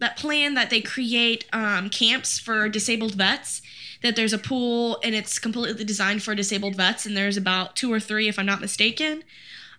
that 0.00 0.16
plan 0.16 0.54
that 0.54 0.70
they 0.70 0.80
create 0.80 1.44
um, 1.52 1.88
camps 1.88 2.40
for 2.40 2.68
disabled 2.68 3.14
vets. 3.14 3.62
That 4.02 4.14
there's 4.16 4.32
a 4.32 4.38
pool 4.38 5.00
and 5.02 5.14
it's 5.14 5.38
completely 5.38 5.84
designed 5.84 6.22
for 6.22 6.34
disabled 6.34 6.76
vets, 6.76 7.06
and 7.06 7.16
there's 7.16 7.36
about 7.36 7.74
two 7.76 7.92
or 7.92 8.00
three, 8.00 8.28
if 8.28 8.38
I'm 8.38 8.46
not 8.46 8.60
mistaken. 8.60 9.24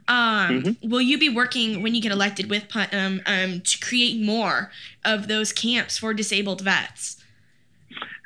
Um, 0.08 0.64
Mm-hmm. 0.64 0.90
Will 0.90 1.02
you 1.02 1.20
be 1.20 1.30
working 1.30 1.84
when 1.84 1.94
you 1.94 2.02
get 2.02 2.12
elected 2.12 2.50
with 2.50 2.68
Putnam 2.68 3.22
um, 3.26 3.62
to 3.62 3.80
create 3.80 4.20
more 4.20 4.72
of 5.06 5.28
those 5.28 5.54
camps 5.54 6.00
for 6.00 6.14
disabled 6.14 6.62
vets? 6.62 7.24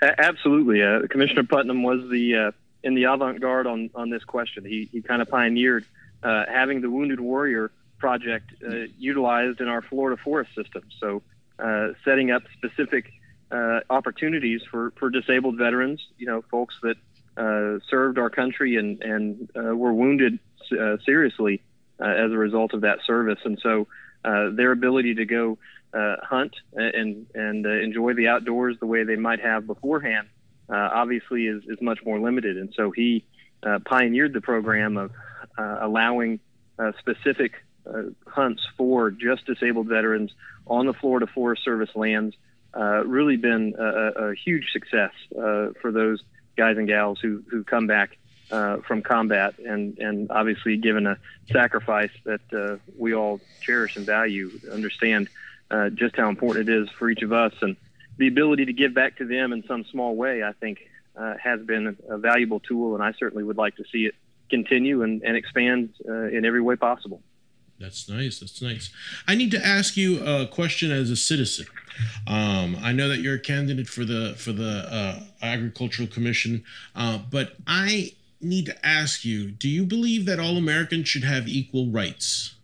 Absolutely. 0.02 0.82
Uh, 0.82 1.08
Commissioner 1.10 1.44
Putnam 1.44 1.84
was 1.84 2.10
the 2.10 2.36
uh, 2.36 2.52
in 2.84 2.96
the 2.96 3.04
avant-garde 3.04 3.68
on, 3.68 3.89
on 3.96 4.10
this 4.10 4.24
question. 4.24 4.66
He, 4.66 4.89
he 4.91 5.02
kind 5.02 5.22
of 5.22 5.30
pioneered 5.30 5.86
uh, 6.22 6.46
having 6.48 6.82
the 6.82 6.89
Wounded 6.89 7.20
Warrior 7.20 7.72
project 7.98 8.52
uh, 8.66 8.88
utilized 8.98 9.62
in 9.62 9.68
our 9.68 9.82
Florida 9.82 10.22
forest 10.22 10.54
system. 10.56 10.84
So 11.00 11.22
uh, 11.60 11.89
setting 12.04 12.32
up 12.32 12.44
specific 12.58 13.12
uh, 13.54 13.82
opportunities 13.89 14.62
for, 14.70 14.91
for 14.97 15.10
disabled 15.10 15.58
veterans, 15.58 16.01
you 16.18 16.26
know, 16.26 16.43
folks 16.49 16.76
that 16.82 16.97
uh, 17.38 17.80
served 17.89 18.18
our 18.18 18.30
country 18.30 18.76
and, 18.78 19.01
and 19.04 19.49
uh, 19.56 19.76
were 19.76 19.93
wounded 19.93 20.39
uh, 20.72 20.97
seriously 21.06 21.62
uh, 21.99 22.06
as 22.06 22.32
a 22.32 22.38
result 22.38 22.74
of 22.74 22.82
that 22.82 22.99
service. 23.06 23.39
And 23.45 23.60
so 23.62 23.88
uh, 24.26 24.49
their 24.51 24.72
ability 24.72 25.16
to 25.16 25.26
go 25.26 25.58
hunt 25.93 26.56
and 26.74 27.28
and 27.36 27.66
enjoy 27.68 28.14
the 28.14 28.28
outdoors 28.28 28.76
the 28.80 28.88
way 28.88 29.04
they 29.04 29.16
might 29.16 29.39
have 29.41 29.68
beforehand, 29.68 30.28
obviously 30.68 31.45
is, 31.45 31.62
is 31.68 31.80
much 31.82 31.99
more 32.04 32.20
limited. 32.20 32.58
And 32.58 32.74
so 32.76 32.89
he 32.89 33.26
pioneered 33.86 34.34
the 34.34 34.41
program 34.41 34.97
of 34.97 35.12
allowing 35.58 36.39
specific 36.97 37.64
hunts 38.26 38.64
for 38.76 39.12
just 39.12 39.45
disabled 39.45 39.88
veterans 39.88 40.32
on 40.66 40.88
the 40.88 40.93
Florida 40.93 41.28
Forest 41.28 41.64
Service 41.64 41.91
lands. 41.95 42.36
Uh, 42.76 43.03
really 43.05 43.38
been 43.38 43.76
a, 43.78 44.30
a 44.30 44.36
huge 44.36 44.71
success 44.71 45.11
uh, 45.38 45.67
for 45.80 45.91
those 45.91 46.24
guys 46.55 46.78
and 46.78 46.88
gals 46.88 47.19
who, 47.19 47.43
who 47.49 47.63
come 47.63 47.86
back 47.86 48.17
uh, 48.51 48.78
from 48.78 49.01
combat 49.01 49.57
and, 49.59 49.97
and 49.99 50.30
obviously 50.32 50.78
given 50.78 51.05
a 51.07 51.17
sacrifice 51.51 52.11
that 52.24 52.41
uh, 52.53 52.78
we 52.97 53.13
all 53.13 53.39
cherish 53.61 53.95
and 53.95 54.05
value, 54.05 54.51
understand 54.71 55.30
uh, 55.71 55.89
just 55.89 56.15
how 56.15 56.30
important 56.30 56.67
it 56.67 56.82
is 56.82 56.89
for 56.89 57.09
each 57.09 57.21
of 57.21 57.32
us. 57.32 57.53
And 57.61 57.76
the 58.17 58.28
ability 58.28 58.65
to 58.65 58.74
give 58.74 58.93
back 58.93 59.17
to 59.17 59.26
them 59.26 59.53
in 59.53 59.63
some 59.67 59.86
small 59.86 60.15
way, 60.15 60.43
I 60.43 60.53
think, 60.53 60.80
uh, 61.15 61.36
has 61.41 61.61
been 61.61 61.97
a 62.09 62.17
valuable 62.17 62.59
tool. 62.59 62.95
And 62.95 63.03
I 63.03 63.13
certainly 63.13 63.43
would 63.43 63.57
like 63.57 63.76
to 63.78 63.84
see 63.91 64.05
it 64.05 64.15
continue 64.49 65.03
and, 65.03 65.24
and 65.24 65.36
expand 65.36 65.93
in 66.05 66.45
every 66.45 66.61
way 66.61 66.76
possible. 66.76 67.21
That's 67.84 68.08
nice. 68.08 68.40
That's 68.40 68.62
nice. 68.62 68.90
I 69.28 69.36
need 69.36 69.52
to 69.52 69.64
ask 69.64 69.98
you 69.98 70.26
a 70.26 70.48
question 70.48 70.90
as 70.90 71.10
a 71.10 71.18
citizen. 71.18 71.66
Um, 72.26 72.78
I 72.82 72.94
know 72.94 73.10
that 73.10 73.20
you're 73.20 73.36
a 73.36 73.40
candidate 73.40 73.90
for 73.90 74.06
the 74.06 74.36
for 74.38 74.54
the 74.54 74.88
uh, 74.90 75.20
agricultural 75.42 76.08
commission, 76.08 76.64
uh, 76.96 77.20
but 77.30 77.58
I 77.68 78.14
need 78.40 78.68
to 78.68 78.86
ask 78.86 79.26
you: 79.26 79.52
Do 79.52 79.68
you 79.68 79.86
believe 79.86 80.26
that 80.28 80.40
all 80.40 80.56
Americans 80.56 81.10
should 81.10 81.26
have 81.26 81.50
equal 81.50 81.92
rights? 81.92 82.56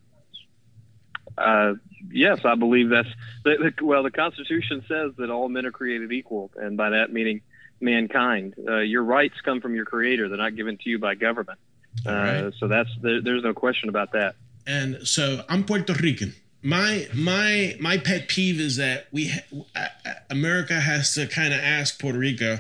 Uh, 1.38 1.74
yes, 2.10 2.40
I 2.46 2.56
believe 2.56 2.88
that's 2.88 3.10
the, 3.44 3.74
the, 3.78 3.86
well. 3.86 4.04
The 4.04 4.12
Constitution 4.12 4.86
says 4.88 5.12
that 5.18 5.30
all 5.30 5.50
men 5.50 5.66
are 5.66 5.72
created 5.72 6.14
equal, 6.14 6.50
and 6.56 6.78
by 6.78 6.92
that 6.92 7.12
meaning 7.12 7.42
mankind. 7.82 8.56
Uh, 8.66 8.78
your 8.78 9.04
rights 9.04 9.36
come 9.44 9.60
from 9.60 9.76
your 9.76 9.86
Creator; 9.86 10.30
they're 10.30 10.38
not 10.38 10.56
given 10.56 10.78
to 10.78 10.90
you 10.90 10.98
by 10.98 11.16
government. 11.16 11.60
Uh, 12.06 12.12
Right. 12.12 12.54
So 12.58 12.70
that's 12.70 12.90
there, 13.02 13.22
there's 13.22 13.44
no 13.44 13.54
question 13.54 13.90
about 13.90 14.14
that. 14.14 14.36
And 14.70 15.00
so 15.08 15.44
I'm 15.50 15.64
Puerto 15.64 15.94
Rican. 15.94 16.36
My 16.62 17.08
my 17.16 17.76
my 17.80 17.98
pet 17.98 18.28
peeve 18.28 18.60
is 18.60 18.76
that 18.76 19.08
we 19.12 19.30
ha- 19.30 19.88
America 20.30 20.80
has 20.80 21.16
to 21.16 21.26
kind 21.26 21.56
of 21.56 21.60
ask 21.60 22.00
Puerto 22.00 22.20
Rico 22.20 22.60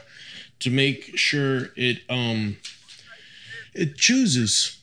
to 0.62 0.72
make 0.72 1.16
sure 1.18 1.70
it 1.76 1.99
um 2.10 2.57
it 3.76 3.95
chooses 3.95 4.80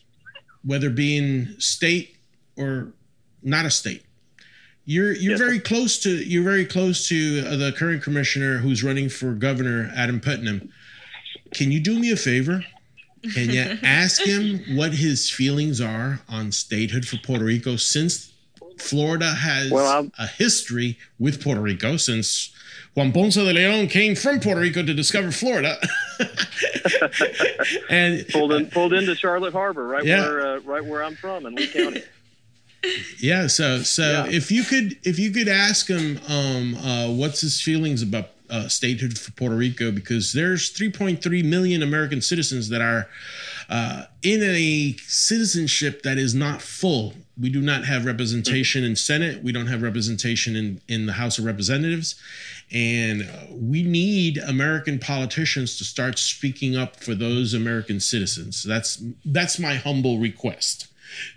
whether 0.62 0.88
being 0.88 1.48
state 1.58 2.14
or 2.56 2.92
not 3.42 3.66
a 3.66 3.70
state. 3.70 4.04
You're 4.84 5.12
you're 5.12 5.32
Yes. 5.32 5.40
very 5.40 5.58
close 5.58 5.98
to 6.04 6.10
you're 6.10 6.44
very 6.44 6.64
close 6.64 7.08
to 7.08 7.42
uh, 7.44 7.56
the 7.56 7.72
current 7.72 8.04
commissioner 8.04 8.58
who's 8.58 8.84
running 8.84 9.08
for 9.08 9.32
governor, 9.32 9.90
Adam 9.96 10.20
Putnam. 10.20 10.70
Can 11.52 11.72
you 11.72 11.80
do 11.80 11.98
me 11.98 12.12
a 12.12 12.16
favor? 12.16 12.64
Can 13.34 13.50
you 13.50 13.78
ask 13.82 14.22
him 14.22 14.60
what 14.76 14.92
his 14.94 15.30
feelings 15.30 15.80
are 15.80 16.20
on 16.28 16.52
statehood 16.52 17.06
for 17.06 17.16
Puerto 17.18 17.44
Rico 17.44 17.76
since 17.76 18.32
Florida 18.78 19.34
has 19.34 19.70
Well, 19.70 20.10
a 20.18 20.26
history 20.26 20.98
with 21.18 21.42
Puerto 21.42 21.60
Rico 21.60 21.96
since 21.96 22.52
Juan 22.94 23.12
Ponce 23.12 23.34
de 23.34 23.42
Leon 23.42 23.88
came 23.88 24.14
from 24.14 24.38
Puerto 24.40 24.60
Rico 24.60 24.82
to 24.84 24.94
discover 24.94 25.30
Florida. 25.32 25.76
and 27.90 28.26
Pulled 28.28 28.52
in, 28.52 28.66
pulled 28.66 28.92
into 28.92 29.14
Charlotte 29.14 29.52
Harbor, 29.52 29.86
right 29.86 30.04
Yeah. 30.04 30.20
where 30.22 30.46
uh, 30.46 30.60
right 30.60 30.84
where 30.84 31.02
I'm 31.02 31.16
from 31.16 31.46
in 31.46 31.54
Lee 31.54 31.66
County. 31.68 32.02
yeah, 33.18 33.46
so 33.48 33.82
so 33.82 34.24
Yeah. 34.26 34.26
if 34.36 34.50
you 34.50 34.62
could 34.62 34.96
if 35.04 35.18
you 35.18 35.30
could 35.32 35.48
ask 35.48 35.88
him 35.88 36.20
um 36.28 36.74
uh 36.76 37.10
what's 37.10 37.40
his 37.40 37.60
feelings 37.60 38.02
about 38.02 38.30
uh, 38.50 38.68
statehood 38.68 39.18
for 39.18 39.32
Puerto 39.32 39.56
Rico 39.56 39.90
because 39.90 40.32
there's 40.32 40.72
3.3 40.72 41.44
million 41.44 41.82
American 41.82 42.20
citizens 42.20 42.68
that 42.68 42.80
are 42.80 43.08
uh, 43.68 44.04
in 44.22 44.42
a 44.42 44.96
citizenship 45.06 46.02
that 46.02 46.18
is 46.18 46.34
not 46.34 46.62
full. 46.62 47.14
We 47.38 47.50
do 47.50 47.60
not 47.60 47.84
have 47.84 48.04
representation 48.04 48.84
in 48.84 48.96
Senate. 48.96 49.42
We 49.42 49.52
don't 49.52 49.66
have 49.66 49.82
representation 49.82 50.56
in 50.56 50.80
in 50.88 51.06
the 51.06 51.12
House 51.12 51.38
of 51.38 51.44
Representatives, 51.44 52.14
and 52.72 53.22
uh, 53.22 53.46
we 53.50 53.82
need 53.82 54.38
American 54.38 54.98
politicians 54.98 55.76
to 55.78 55.84
start 55.84 56.18
speaking 56.18 56.76
up 56.76 56.96
for 56.96 57.14
those 57.14 57.52
American 57.52 58.00
citizens. 58.00 58.62
That's 58.62 59.02
that's 59.24 59.58
my 59.58 59.74
humble 59.74 60.18
request. 60.18 60.88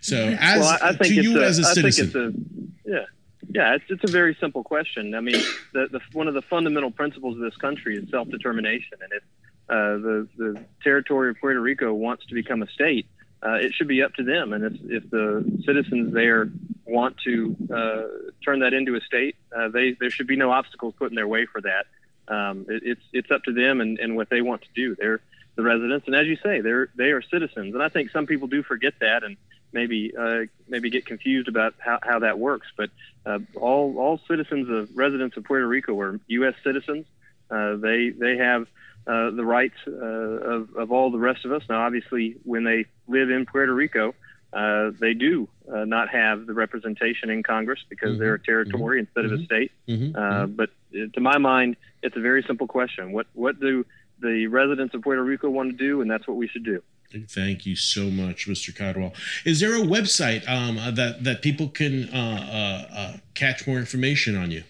So, 0.01 0.38
as 0.39 0.60
well, 0.60 0.78
I, 0.82 0.89
I 0.89 0.93
to 0.93 1.14
you 1.14 1.41
a, 1.41 1.45
as 1.45 1.60
a 1.60 1.64
citizen, 1.64 2.74
a 2.86 2.89
yeah. 2.89 3.05
Yeah, 3.52 3.76
it's, 3.76 3.86
it's 3.89 4.04
a 4.04 4.12
very 4.12 4.38
simple 4.39 4.64
question. 4.64 5.16
I 5.16 5.22
mean, 5.22 5.41
the, 5.74 5.88
the 5.91 6.02
one 6.14 6.28
of 6.28 6.36
the 6.36 6.43
fundamental 6.43 6.91
principles 6.91 7.36
of 7.36 7.41
this 7.41 7.56
country 7.56 7.97
is 7.97 8.10
self-determination, 8.12 9.00
and 9.02 9.12
if 9.12 9.24
uh, 9.70 9.97
the 9.97 10.28
the 10.38 10.66
territory 10.84 11.32
of 11.32 11.38
Puerto 11.39 11.60
Rico 11.60 11.91
wants 11.93 12.26
to 12.28 12.36
become 12.36 12.62
a 12.62 12.68
state, 12.68 13.08
uh, 13.43 13.54
it 13.54 13.74
should 13.74 13.88
be 13.88 14.04
up 14.04 14.14
to 14.16 14.24
them. 14.24 14.54
And 14.54 14.66
if, 14.66 14.74
if 15.04 15.10
the 15.10 15.62
citizens 15.66 16.14
there 16.14 16.52
want 16.86 17.18
to 17.26 17.56
uh, 17.74 18.04
turn 18.45 18.60
that 18.60 18.74
into 18.74 18.95
a 18.95 19.02
state, 19.02 19.36
uh, 19.56 19.70
they 19.70 19.95
there 20.00 20.12
should 20.12 20.28
be 20.28 20.36
no 20.36 20.52
obstacles 20.52 20.93
put 21.00 21.10
in 21.10 21.16
their 21.16 21.28
way 21.28 21.47
for 21.47 21.62
that. 21.62 21.86
Um, 22.28 22.68
it, 22.70 22.84
it's 22.86 23.06
it's 23.14 23.32
up 23.32 23.43
to 23.45 23.54
them 23.54 23.82
and, 23.82 23.97
and 23.97 24.16
what 24.16 24.30
they 24.30 24.41
want 24.41 24.62
to 24.62 24.68
do. 24.76 24.95
They're 24.95 25.22
the 25.56 25.64
residents, 25.64 26.06
and 26.06 26.16
as 26.16 26.28
you 26.28 26.38
say, 26.43 26.62
they're 26.62 26.89
they 26.95 27.12
are 27.12 27.24
citizens. 27.24 27.74
And 27.74 27.82
I 27.82 27.89
think 27.89 28.12
some 28.12 28.28
people 28.28 28.47
do 28.47 28.62
forget 28.62 28.93
that 29.00 29.24
and 29.24 29.38
maybe 29.72 30.13
uh, 30.17 30.41
maybe 30.67 30.89
get 30.89 31.05
confused 31.05 31.47
about 31.47 31.74
how, 31.80 31.99
how 32.01 32.20
that 32.20 32.39
works. 32.39 32.67
But 32.76 32.89
uh, 33.26 33.39
all 33.55 33.97
all 33.97 34.20
citizens 34.28 34.70
of 34.70 34.95
residents 34.97 35.38
of 35.38 35.43
Puerto 35.43 35.67
Rico 35.67 35.99
are 35.99 36.20
U.S. 36.28 36.55
citizens. 36.63 37.05
Uh, 37.49 37.76
they 37.76 38.09
they 38.09 38.38
have 38.38 38.67
uh, 39.07 39.32
the 39.32 39.45
rights 39.45 39.76
uh, 39.88 39.91
of, 39.91 40.76
of 40.76 40.91
all 40.91 41.09
the 41.11 41.17
rest 41.17 41.45
of 41.45 41.51
us. 41.51 41.63
Now, 41.70 41.82
obviously, 41.86 42.36
when 42.43 42.63
they 42.63 42.86
live 43.07 43.30
in 43.30 43.45
Puerto 43.45 43.74
Rico, 43.74 44.13
uh, 44.53 44.91
they 44.99 45.13
do 45.13 45.47
uh, 45.72 45.86
not 45.86 46.09
have 46.09 46.45
the 46.45 46.53
representation 46.53 47.30
in 47.30 47.41
Congress 47.43 47.80
because 47.89 48.13
they're 48.20 48.36
a 48.36 48.39
territory 48.39 48.99
instead 48.99 49.26
of 49.26 49.32
a 49.32 49.38
state. 49.45 49.72
Mhm, 49.88 50.15
Uh, 50.15 50.45
but 50.47 50.70
to 51.13 51.20
my 51.20 51.38
mind, 51.38 51.76
it's 52.03 52.15
a 52.15 52.20
very 52.20 52.43
simple 52.43 52.67
question. 52.67 53.11
What 53.11 53.28
what 53.34 53.59
do 53.59 53.86
the 54.22 54.47
residents 54.47 54.93
of 54.93 55.01
Puerto 55.01 55.24
Rico 55.24 55.49
want 55.49 55.72
to 55.72 55.78
do, 55.78 56.01
and 56.01 56.11
that's 56.11 56.28
what 56.28 56.36
we 56.38 56.47
should 56.47 56.65
do. 56.65 56.84
Thank 57.12 57.66
you 57.66 57.76
so 57.76 58.12
much, 58.12 58.47
Mr. 58.47 58.76
Caldwell. 58.76 59.14
Is 59.43 59.60
there 59.60 59.74
a 59.76 59.80
website 59.80 60.47
um, 60.47 60.78
uh, 60.78 60.91
that 60.91 61.24
that 61.24 61.41
people 61.41 61.68
can 61.68 62.07
uh, 62.10 62.16
uh, 62.16 62.86
uh, 62.95 63.18
catch 63.34 63.66
more 63.66 63.80
information 63.80 64.36
on 64.36 64.51
you? 64.51 64.64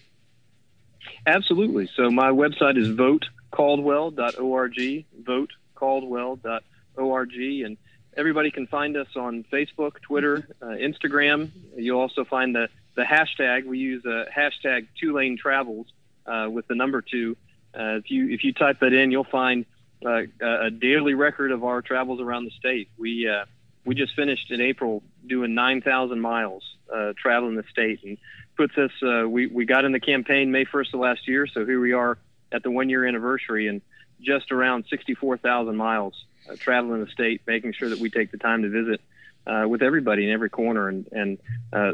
Absolutely. 1.26 1.90
So 1.94 2.10
my 2.10 2.30
website 2.30 2.78
is 2.78 2.88
votecaldwell.org, 2.88 5.04
votecaldwell.org, 5.22 7.34
and 7.34 7.76
everybody 8.16 8.50
can 8.50 8.66
find 8.66 8.96
us 8.96 9.08
on 9.16 9.44
Facebook, 9.52 10.00
Twitter, 10.00 10.48
uh, 10.62 10.68
Instagram. 10.68 11.50
You'll 11.76 12.00
also 12.00 12.24
find 12.24 12.54
the, 12.54 12.70
the 12.94 13.02
hashtag. 13.02 13.66
We 13.66 13.76
use 13.78 14.06
a 14.06 14.24
hashtag 14.34 14.86
two 14.98 15.12
lane 15.12 15.36
travels 15.36 15.88
uh, 16.24 16.48
with 16.50 16.66
the 16.68 16.74
number 16.74 17.02
two. 17.02 17.36
If 17.74 18.10
you 18.10 18.30
if 18.30 18.44
you 18.44 18.54
type 18.54 18.80
that 18.80 18.94
in, 18.94 19.10
you'll 19.10 19.24
find 19.24 19.66
uh, 20.04 20.22
a 20.40 20.70
daily 20.70 21.14
record 21.14 21.52
of 21.52 21.64
our 21.64 21.82
travels 21.82 22.20
around 22.20 22.44
the 22.44 22.50
state. 22.52 22.88
We 22.98 23.28
uh, 23.28 23.44
we 23.84 23.94
just 23.94 24.14
finished 24.14 24.50
in 24.50 24.60
April 24.60 25.02
doing 25.26 25.54
9,000 25.54 26.20
miles 26.20 26.62
uh, 26.92 27.12
traveling 27.16 27.56
the 27.56 27.64
state, 27.70 28.02
and 28.04 28.18
puts 28.56 28.76
us. 28.78 28.90
Uh, 29.02 29.28
we 29.28 29.46
we 29.46 29.64
got 29.64 29.84
in 29.84 29.92
the 29.92 30.00
campaign 30.00 30.50
May 30.50 30.64
1st 30.64 30.94
of 30.94 31.00
last 31.00 31.28
year, 31.28 31.46
so 31.46 31.64
here 31.64 31.80
we 31.80 31.92
are 31.92 32.18
at 32.52 32.62
the 32.62 32.70
one 32.70 32.88
year 32.88 33.06
anniversary, 33.06 33.68
and 33.68 33.80
just 34.20 34.52
around 34.52 34.84
64,000 34.90 35.76
miles 35.76 36.14
uh, 36.50 36.56
traveling 36.58 37.02
the 37.02 37.10
state, 37.10 37.42
making 37.46 37.72
sure 37.72 37.88
that 37.88 37.98
we 37.98 38.10
take 38.10 38.30
the 38.30 38.38
time 38.38 38.62
to 38.62 38.68
visit. 38.68 39.00
Uh, 39.46 39.66
with 39.66 39.82
everybody 39.82 40.26
in 40.26 40.30
every 40.30 40.50
corner, 40.50 40.86
and, 40.86 41.08
and 41.12 41.38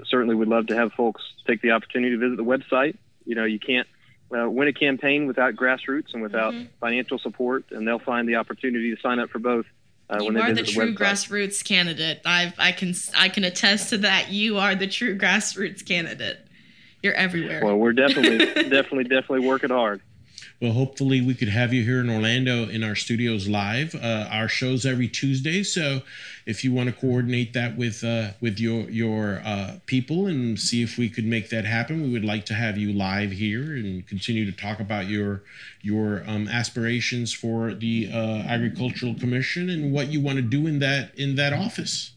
certainly 0.08 0.34
would 0.34 0.48
love 0.48 0.66
to 0.66 0.74
have 0.74 0.92
folks 0.92 1.22
take 1.46 1.62
the 1.62 1.70
opportunity 1.70 2.10
to 2.10 2.18
visit 2.18 2.36
the 2.36 2.44
website, 2.44 2.96
you 3.24 3.36
know, 3.36 3.44
you 3.44 3.60
can't 3.60 3.86
uh, 4.36 4.48
win 4.50 4.68
a 4.68 4.72
campaign 4.72 5.26
without 5.26 5.54
grassroots 5.54 6.12
and 6.12 6.22
without 6.22 6.52
Mhm. 6.54 6.68
financial 6.80 7.18
support, 7.18 7.64
and 7.70 7.86
they'll 7.86 7.98
find 7.98 8.28
the 8.28 8.36
opportunity 8.36 8.94
to 8.94 9.00
sign 9.00 9.18
up 9.18 9.30
for 9.30 9.38
both. 9.38 9.66
Uh, 10.08 10.18
you 10.20 10.26
when 10.26 10.36
are 10.36 10.48
the 10.52 10.62
visit 10.62 10.74
true 10.74 10.92
website. 10.94 10.96
grassroots 10.96 11.64
candidate. 11.64 12.20
I 12.24 12.52
I 12.58 12.72
can 12.72 12.94
I 13.16 13.28
can 13.28 13.44
attest 13.44 13.90
to 13.90 13.98
that. 13.98 14.30
You 14.30 14.58
are 14.58 14.74
the 14.74 14.86
true 14.86 15.16
grassroots 15.22 15.84
candidate. 15.86 16.38
You're 17.02 17.14
everywhere. 17.14 17.60
Well, 17.64 17.76
we're 17.76 17.92
definitely, 17.92 18.38
definitely, 18.68 19.04
definitely 19.04 19.46
working 19.46 19.70
hard. 19.70 20.00
Well, 20.60 20.72
hopefully 20.72 21.20
we 21.20 21.34
could 21.34 21.50
have 21.50 21.74
you 21.74 21.84
here 21.84 22.00
in 22.00 22.08
Orlando 22.08 22.66
in 22.66 22.82
our 22.82 22.94
studios 22.94 23.46
live. 23.46 23.94
Uh, 23.94 24.26
our 24.30 24.48
shows 24.48 24.86
every 24.86 25.06
Tuesday, 25.06 25.62
so 25.62 26.00
if 26.46 26.64
you 26.64 26.72
want 26.72 26.88
to 26.88 26.94
coordinate 26.94 27.52
that 27.52 27.76
with 27.76 28.02
uh, 28.02 28.30
with 28.40 28.58
your 28.58 28.88
your 28.88 29.42
uh, 29.44 29.74
people 29.84 30.26
and 30.26 30.58
see 30.58 30.82
if 30.82 30.96
we 30.96 31.10
could 31.10 31.26
make 31.26 31.50
that 31.50 31.66
happen, 31.66 32.02
we 32.02 32.08
would 32.08 32.24
like 32.24 32.46
to 32.46 32.54
have 32.54 32.78
you 32.78 32.94
live 32.94 33.32
here 33.32 33.74
and 33.74 34.06
continue 34.06 34.50
to 34.50 34.52
talk 34.52 34.80
about 34.80 35.08
your 35.08 35.42
your 35.82 36.24
um, 36.26 36.48
aspirations 36.48 37.34
for 37.34 37.74
the 37.74 38.08
uh, 38.10 38.16
Agricultural 38.48 39.14
Commission 39.14 39.68
and 39.68 39.92
what 39.92 40.08
you 40.08 40.22
want 40.22 40.36
to 40.36 40.42
do 40.42 40.66
in 40.66 40.78
that 40.78 41.14
in 41.18 41.36
that 41.36 41.52
office. 41.52 42.12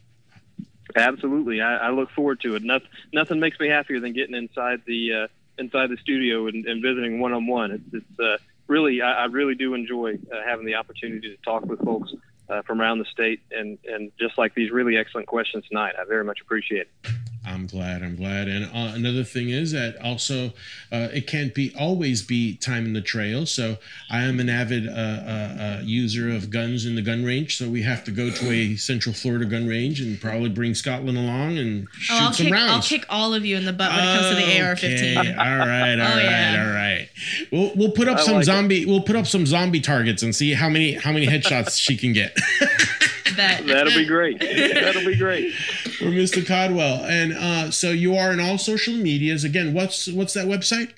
Absolutely, 0.95 1.59
I, 1.59 1.87
I 1.87 1.89
look 1.89 2.09
forward 2.11 2.39
to 2.41 2.55
it. 2.55 2.63
Nothing, 2.63 2.87
nothing 3.11 3.41
makes 3.41 3.59
me 3.59 3.67
happier 3.67 3.99
than 3.99 4.13
getting 4.13 4.33
inside 4.33 4.81
the 4.87 5.13
uh, 5.13 5.27
inside 5.59 5.89
the 5.89 5.97
studio 5.97 6.47
and, 6.47 6.65
and 6.65 6.81
visiting 6.81 7.19
one 7.19 7.33
on 7.33 7.47
one. 7.47 7.71
It's, 7.71 7.93
it's 7.93 8.19
uh, 8.19 8.37
really, 8.67 9.01
I, 9.01 9.23
I 9.23 9.25
really 9.25 9.55
do 9.55 9.73
enjoy 9.73 10.15
uh, 10.31 10.35
having 10.45 10.65
the 10.65 10.75
opportunity 10.75 11.35
to 11.35 11.37
talk 11.43 11.65
with 11.65 11.79
folks 11.83 12.13
uh, 12.49 12.61
from 12.63 12.81
around 12.81 12.99
the 12.99 13.05
state, 13.05 13.41
and 13.51 13.77
and 13.85 14.11
just 14.19 14.37
like 14.37 14.55
these 14.55 14.71
really 14.71 14.97
excellent 14.97 15.27
questions 15.27 15.65
tonight, 15.67 15.93
I 15.99 16.05
very 16.05 16.23
much 16.23 16.41
appreciate 16.41 16.87
it. 17.03 17.11
I'm 17.49 17.65
glad. 17.65 18.03
I'm 18.03 18.15
glad. 18.15 18.47
And 18.47 18.65
uh, 18.65 18.93
another 18.95 19.23
thing 19.23 19.49
is 19.49 19.71
that 19.71 19.97
also 20.03 20.47
uh, 20.91 21.09
it 21.11 21.25
can't 21.25 21.53
be 21.55 21.73
always 21.77 22.21
be 22.21 22.55
time 22.57 22.85
in 22.85 22.93
the 22.93 23.01
trail. 23.01 23.45
So 23.47 23.77
I 24.11 24.19
am 24.21 24.39
an 24.39 24.49
avid 24.49 24.87
uh, 24.87 24.91
uh, 24.91 24.95
uh, 24.95 25.81
user 25.83 26.29
of 26.29 26.51
guns 26.51 26.85
in 26.85 26.93
the 26.95 27.01
gun 27.01 27.23
range. 27.25 27.57
So 27.57 27.67
we 27.67 27.81
have 27.81 28.03
to 28.03 28.11
go 28.11 28.29
to 28.29 28.51
a 28.51 28.75
Central 28.75 29.15
Florida 29.15 29.45
gun 29.45 29.67
range 29.67 29.99
and 29.99 30.21
probably 30.21 30.49
bring 30.49 30.75
Scotland 30.75 31.17
along 31.17 31.57
and 31.57 31.87
shoot 31.93 32.13
oh, 32.13 32.25
I'll 32.25 32.33
some 32.33 32.45
kick 32.45 32.53
rounds. 32.53 32.71
I'll 32.71 32.81
kick 32.81 33.05
all 33.09 33.33
of 33.33 33.43
you 33.45 33.57
in 33.57 33.65
the 33.65 33.73
butt 33.73 33.91
when 33.91 33.99
it 33.99 34.17
comes 34.19 34.29
to 34.29 34.35
the 34.35 34.61
AR-15. 34.61 35.17
Okay, 35.19 35.33
all 35.33 35.57
right, 35.57 35.99
all 35.99 36.07
Oh, 36.09 36.15
right, 36.15 36.23
yeah. 36.23 36.65
all 36.67 36.73
right. 36.73 37.09
We'll 37.51 37.71
we'll 37.75 37.91
put 37.91 38.07
up 38.07 38.19
I 38.19 38.21
some 38.23 38.33
like 38.35 38.41
it. 38.43 38.45
zombie. 38.45 38.85
We'll 38.85 39.01
put 39.01 39.15
up 39.15 39.25
some 39.27 39.45
zombie 39.47 39.81
targets 39.81 40.21
and 40.23 40.35
see 40.35 40.53
how 40.53 40.69
many 40.69 40.93
how 40.93 41.11
many 41.11 41.25
headshots 41.25 41.79
she 41.79 41.97
can 41.97 42.13
get. 42.13 42.37
Bet. 43.39 43.65
That'll 43.67 43.93
be 43.93 44.05
great. 44.05 44.39
That'll 44.39 45.05
be 45.05 45.15
great. 45.15 45.53
For 45.53 46.05
Mr. 46.05 46.45
Caldwell, 46.45 47.05
and 47.05 47.33
uh, 47.33 47.71
so 47.71 47.91
you 47.91 48.15
are 48.15 48.33
in 48.33 48.41
all 48.41 48.57
social 48.57 48.93
medias. 48.93 49.45
Again, 49.45 49.73
what's 49.73 50.07
what's 50.09 50.33
that 50.33 50.47
website? 50.47 50.91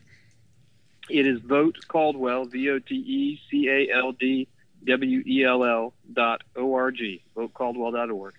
It 1.07 1.27
is 1.27 1.39
Vote 1.41 1.77
Caldwell, 1.87 2.45
V 2.45 2.69
O 2.71 2.79
T 2.79 2.95
E 2.95 3.41
C 3.49 3.69
A 3.69 3.95
L 3.95 4.13
D 4.13 4.47
W 4.85 5.23
E 5.27 5.43
L 5.43 5.63
L 5.63 5.93
dot 6.11 6.41
O 6.55 6.73
R 6.73 6.89
G, 6.89 7.21
votecaldwell.org. 7.35 8.33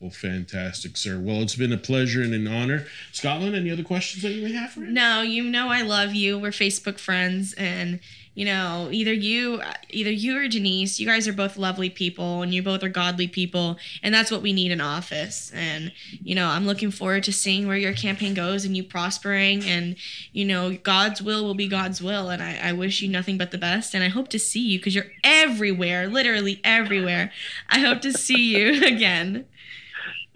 Well, 0.00 0.10
fantastic, 0.10 0.96
sir. 0.96 1.20
Well, 1.20 1.42
it's 1.42 1.54
been 1.54 1.72
a 1.72 1.78
pleasure 1.78 2.22
and 2.22 2.34
an 2.34 2.48
honor. 2.48 2.86
Scotland, 3.12 3.54
any 3.54 3.70
other 3.70 3.84
questions 3.84 4.22
that 4.22 4.32
you 4.32 4.42
may 4.42 4.52
have 4.52 4.70
for 4.70 4.80
me? 4.80 4.92
No, 4.92 5.20
you 5.20 5.44
know 5.44 5.68
I 5.68 5.82
love 5.82 6.14
you. 6.14 6.38
We're 6.38 6.50
Facebook 6.50 6.98
friends, 6.98 7.52
and 7.52 8.00
you 8.34 8.44
know 8.44 8.88
either 8.90 9.12
you, 9.12 9.62
either 9.90 10.10
you 10.10 10.38
or 10.38 10.48
Denise, 10.48 10.98
you 10.98 11.06
guys 11.06 11.28
are 11.28 11.32
both 11.32 11.56
lovely 11.56 11.90
people, 11.90 12.42
and 12.42 12.54
you 12.54 12.62
both 12.62 12.82
are 12.82 12.88
godly 12.88 13.28
people, 13.28 13.76
and 14.02 14.14
that's 14.14 14.30
what 14.30 14.42
we 14.42 14.52
need 14.52 14.72
in 14.72 14.80
office. 14.80 15.50
And 15.54 15.92
you 16.22 16.34
know 16.34 16.48
I'm 16.48 16.66
looking 16.66 16.90
forward 16.90 17.24
to 17.24 17.32
seeing 17.32 17.66
where 17.66 17.76
your 17.76 17.92
campaign 17.92 18.34
goes 18.34 18.64
and 18.64 18.76
you 18.76 18.84
prospering, 18.84 19.64
and 19.64 19.96
you 20.32 20.44
know 20.44 20.76
God's 20.76 21.20
will 21.22 21.44
will 21.44 21.54
be 21.54 21.68
God's 21.68 22.02
will, 22.02 22.28
and 22.30 22.42
I, 22.42 22.58
I 22.62 22.72
wish 22.72 23.02
you 23.02 23.08
nothing 23.08 23.38
but 23.38 23.50
the 23.50 23.58
best, 23.58 23.94
and 23.94 24.02
I 24.02 24.08
hope 24.08 24.28
to 24.28 24.38
see 24.38 24.60
you 24.60 24.78
because 24.78 24.94
you're 24.94 25.12
everywhere, 25.24 26.08
literally 26.08 26.60
everywhere. 26.64 27.32
I 27.68 27.80
hope 27.80 28.00
to 28.02 28.12
see 28.12 28.56
you 28.56 28.86
again. 28.86 29.46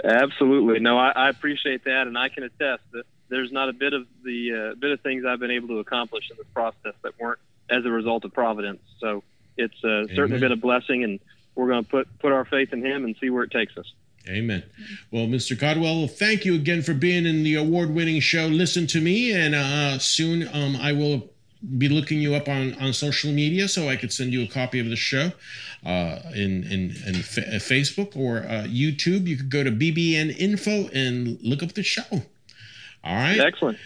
Absolutely. 0.05 0.81
No, 0.81 0.99
I, 0.99 1.11
I 1.11 1.29
appreciate 1.31 1.85
that, 1.85 2.07
and 2.07 2.19
I 2.19 2.29
can 2.29 2.43
attest 2.43 2.83
that 2.93 3.05
there's 3.29 3.51
not 3.51 3.69
a 3.69 3.73
bit 3.73 3.93
of 3.93 4.07
the 4.25 4.73
uh, 4.73 4.75
bit 4.77 4.91
of 4.93 5.01
things 5.01 5.25
I've 5.25 5.41
been 5.41 5.51
able 5.51 5.69
to 5.69 5.79
accomplish 5.79 6.31
in 6.31 6.37
this 6.37 6.47
process 6.55 6.95
that 7.03 7.19
weren't 7.19 7.39
as 7.71 7.85
a 7.85 7.91
result 7.91 8.25
of 8.25 8.33
providence. 8.33 8.81
So 9.01 9.23
it's 9.57 9.83
uh, 9.85 10.07
certainly 10.15 10.41
been 10.41 10.53
a 10.53 10.57
blessing, 10.57 11.05
and 11.05 11.21
we're 11.55 11.69
going 11.69 11.85
to 11.85 11.91
put 11.91 12.19
put 12.19 12.33
our 12.33 12.45
faith 12.45 12.73
in 12.73 12.85
Him 12.85 13.05
and 13.05 13.17
see 13.21 13.31
where 13.31 13.43
it 13.43 13.51
takes 13.51 13.77
us. 13.77 13.93
Amen. 14.29 14.65
Well, 15.13 15.27
Mr. 15.27 15.59
Caldwell, 15.59 16.09
thank 16.09 16.45
you 16.45 16.57
again 16.57 16.83
for 16.83 16.95
being 16.95 17.27
in 17.27 17.45
the 17.45 17.55
award-winning 17.55 18.21
show. 18.21 18.47
Listen 18.47 18.89
to 18.89 19.01
me, 19.01 19.33
and 19.33 19.55
uh, 19.55 19.99
soon 20.01 20.49
um, 20.53 20.77
I 20.77 20.93
will 20.93 21.31
be 21.79 21.89
looking 21.89 22.21
you 22.21 22.35
up 22.35 22.49
on, 22.49 22.75
on 22.75 22.93
social 22.93 23.33
media 23.33 23.69
so 23.69 23.89
I 23.89 23.97
could 23.97 24.13
send 24.13 24.33
you 24.33 24.43
a 24.43 24.49
copy 24.49 24.79
of 24.79 24.89
the 24.89 24.97
show 24.97 25.33
uh, 25.85 26.19
in 26.35 26.65
in, 26.65 26.95
in 27.07 27.15
fa- 27.23 27.47
uh, 27.47 27.59
Facebook 27.59 28.17
or 28.17 28.39
uh, 28.39 28.67
YouTube. 28.67 29.27
You 29.27 29.37
could 29.37 29.51
go 29.51 29.63
to 29.63 29.71
BBN 29.71 30.37
Info 30.37 30.89
and 30.89 31.41
look 31.43 31.63
up 31.63 31.73
the 31.73 31.83
show. 31.83 32.03
All 32.13 33.15
right. 33.15 33.39
Excellent. 33.39 33.79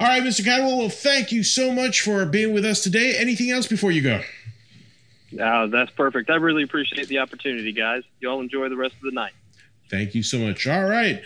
All 0.00 0.06
right, 0.06 0.22
Mr. 0.22 0.42
Caldwell. 0.42 0.78
Well, 0.78 0.88
thank 0.88 1.30
you 1.30 1.42
so 1.42 1.72
much 1.72 2.00
for 2.00 2.24
being 2.24 2.54
with 2.54 2.64
us 2.64 2.82
today. 2.82 3.16
Anything 3.18 3.50
else 3.50 3.66
before 3.66 3.90
you 3.92 4.00
go? 4.00 4.22
Uh, 5.38 5.66
that's 5.66 5.90
perfect. 5.90 6.30
I 6.30 6.36
really 6.36 6.62
appreciate 6.62 7.08
the 7.08 7.18
opportunity, 7.18 7.70
guys. 7.72 8.02
Y'all 8.18 8.40
enjoy 8.40 8.70
the 8.70 8.76
rest 8.76 8.94
of 8.94 9.02
the 9.02 9.10
night. 9.10 9.32
Thank 9.90 10.14
you 10.14 10.22
so 10.22 10.38
much. 10.38 10.66
All 10.66 10.84
right. 10.88 11.20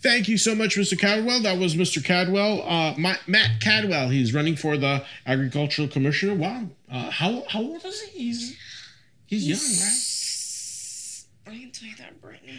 Thank 0.00 0.28
you 0.28 0.38
so 0.38 0.54
much, 0.54 0.76
Mr. 0.76 0.98
Caldwell. 0.98 1.40
That 1.42 1.58
was 1.58 1.74
Mr. 1.74 2.04
Caldwell, 2.04 2.62
uh, 2.62 2.94
Ma- 2.96 3.16
Matt 3.26 3.60
Caldwell. 3.60 4.10
He's 4.10 4.32
running 4.32 4.54
for 4.56 4.76
the 4.76 5.04
Agricultural 5.26 5.88
Commissioner. 5.88 6.34
Wow. 6.34 6.68
Uh, 6.90 7.10
how, 7.10 7.42
how 7.48 7.60
old 7.62 7.84
is 7.84 8.00
he? 8.02 8.26
He's, 8.26 8.56
he's, 9.26 9.48
young, 11.46 11.54
I 11.56 11.60
can 11.60 11.70
tell 11.72 11.88
you 11.88 11.96
that 11.96 12.12
right 12.22 12.46
now. 12.46 12.52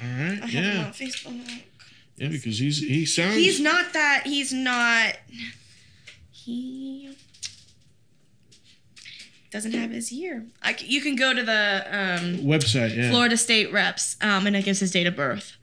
right? 0.00 0.02
All 0.02 0.06
I 0.06 0.30
right. 0.30 0.40
have 0.40 0.50
him 0.50 0.64
Yeah. 0.76 0.84
on 0.84 0.92
Facebook. 0.92 1.62
Yeah, 2.18 2.28
because 2.28 2.58
he's 2.58 2.78
he 2.78 3.06
sounds. 3.06 3.34
He's 3.34 3.60
not 3.60 3.92
that. 3.92 4.22
He's 4.24 4.52
not. 4.52 5.14
He 6.30 7.16
doesn't 9.50 9.72
have 9.72 9.90
his 9.90 10.12
year. 10.12 10.46
I 10.62 10.76
you 10.80 11.00
can 11.00 11.16
go 11.16 11.32
to 11.32 11.42
the 11.42 11.84
um, 11.86 12.38
website. 12.38 12.96
Yeah. 12.96 13.10
Florida 13.10 13.36
State 13.36 13.72
reps, 13.72 14.16
um, 14.20 14.46
and 14.46 14.56
it 14.56 14.64
gives 14.64 14.80
his 14.80 14.90
date 14.90 15.06
of 15.06 15.16
birth. 15.16 15.56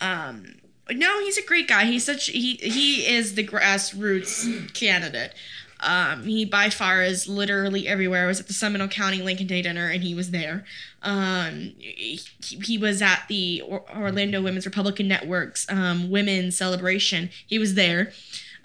Um, 0.00 0.54
no, 0.90 1.20
he's 1.20 1.36
a 1.36 1.42
great 1.44 1.68
guy. 1.68 1.84
He's 1.84 2.04
such 2.04 2.26
he 2.26 2.54
he 2.56 3.06
is 3.06 3.34
the 3.34 3.46
grassroots 3.46 4.72
candidate. 4.74 5.34
Um, 5.80 6.24
he 6.24 6.44
by 6.44 6.70
far 6.70 7.02
is 7.02 7.28
literally 7.28 7.86
everywhere. 7.86 8.24
I 8.24 8.26
was 8.26 8.40
at 8.40 8.46
the 8.46 8.52
Seminole 8.52 8.88
County 8.88 9.22
Lincoln 9.22 9.46
Day 9.46 9.62
dinner, 9.62 9.88
and 9.88 10.02
he 10.02 10.14
was 10.14 10.30
there. 10.30 10.64
Um, 11.02 11.74
he, 11.78 12.20
he 12.40 12.78
was 12.78 13.00
at 13.00 13.24
the 13.28 13.62
Orlando 13.62 14.42
Women's 14.42 14.66
Republican 14.66 15.08
Network's 15.08 15.66
um, 15.70 16.10
women's 16.10 16.56
celebration. 16.56 17.30
He 17.46 17.58
was 17.58 17.74
there. 17.74 18.12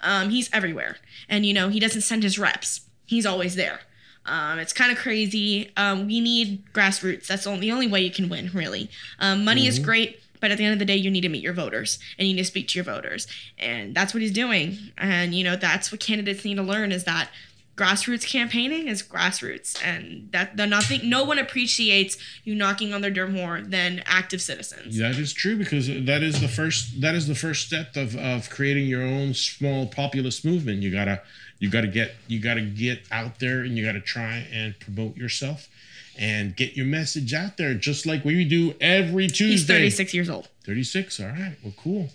Um, 0.00 0.30
he's 0.30 0.50
everywhere, 0.52 0.96
and 1.28 1.46
you 1.46 1.54
know 1.54 1.68
he 1.68 1.80
doesn't 1.80 2.02
send 2.02 2.22
his 2.22 2.38
reps. 2.38 2.82
He's 3.06 3.26
always 3.26 3.54
there. 3.54 3.80
Um, 4.26 4.58
it's 4.58 4.72
kind 4.72 4.90
of 4.90 4.98
crazy. 4.98 5.70
Um, 5.76 6.06
we 6.06 6.20
need 6.20 6.64
grassroots. 6.72 7.26
That's 7.26 7.44
the 7.44 7.50
only, 7.50 7.60
the 7.60 7.72
only 7.72 7.86
way 7.86 8.00
you 8.00 8.10
can 8.10 8.28
win, 8.28 8.50
really. 8.54 8.90
Um, 9.18 9.44
money 9.44 9.66
is 9.66 9.78
great, 9.78 10.20
but 10.44 10.50
at 10.50 10.58
the 10.58 10.64
end 10.64 10.74
of 10.74 10.78
the 10.78 10.84
day, 10.84 10.94
you 10.94 11.10
need 11.10 11.22
to 11.22 11.30
meet 11.30 11.42
your 11.42 11.54
voters 11.54 11.98
and 12.18 12.28
you 12.28 12.34
need 12.34 12.42
to 12.42 12.46
speak 12.46 12.68
to 12.68 12.78
your 12.78 12.84
voters, 12.84 13.26
and 13.58 13.94
that's 13.94 14.12
what 14.12 14.20
he's 14.20 14.30
doing. 14.30 14.76
And 14.98 15.34
you 15.34 15.42
know, 15.42 15.56
that's 15.56 15.90
what 15.90 16.02
candidates 16.02 16.44
need 16.44 16.56
to 16.56 16.62
learn 16.62 16.92
is 16.92 17.04
that 17.04 17.30
grassroots 17.78 18.26
campaigning 18.30 18.86
is 18.86 19.02
grassroots, 19.02 19.82
and 19.82 20.28
that 20.32 20.58
the 20.58 20.66
nothing, 20.66 21.08
no 21.08 21.24
one 21.24 21.38
appreciates 21.38 22.18
you 22.44 22.54
knocking 22.54 22.92
on 22.92 23.00
their 23.00 23.10
door 23.10 23.26
more 23.26 23.62
than 23.62 24.02
active 24.04 24.42
citizens. 24.42 24.98
Yeah, 24.98 25.08
that 25.08 25.18
is 25.18 25.32
true 25.32 25.56
because 25.56 25.86
that 25.86 26.22
is 26.22 26.42
the 26.42 26.48
first 26.48 27.00
that 27.00 27.14
is 27.14 27.26
the 27.26 27.34
first 27.34 27.66
step 27.66 27.96
of, 27.96 28.14
of 28.14 28.50
creating 28.50 28.86
your 28.86 29.02
own 29.02 29.32
small 29.32 29.86
populist 29.86 30.44
movement. 30.44 30.82
You 30.82 30.92
gotta 30.92 31.22
you 31.58 31.70
gotta 31.70 31.88
get 31.88 32.16
you 32.28 32.38
gotta 32.38 32.60
get 32.60 33.00
out 33.10 33.40
there 33.40 33.60
and 33.60 33.78
you 33.78 33.86
gotta 33.86 34.02
try 34.02 34.46
and 34.52 34.78
promote 34.78 35.16
yourself 35.16 35.70
and 36.18 36.56
get 36.56 36.76
your 36.76 36.86
message 36.86 37.34
out 37.34 37.56
there 37.56 37.74
just 37.74 38.06
like 38.06 38.24
we 38.24 38.44
do 38.44 38.74
every 38.80 39.26
Tuesday. 39.28 39.82
He's 39.82 39.96
36 39.96 40.14
years 40.14 40.30
old. 40.30 40.48
36 40.64 41.20
all 41.20 41.26
right 41.26 41.56
well 41.62 41.74
cool 41.76 42.08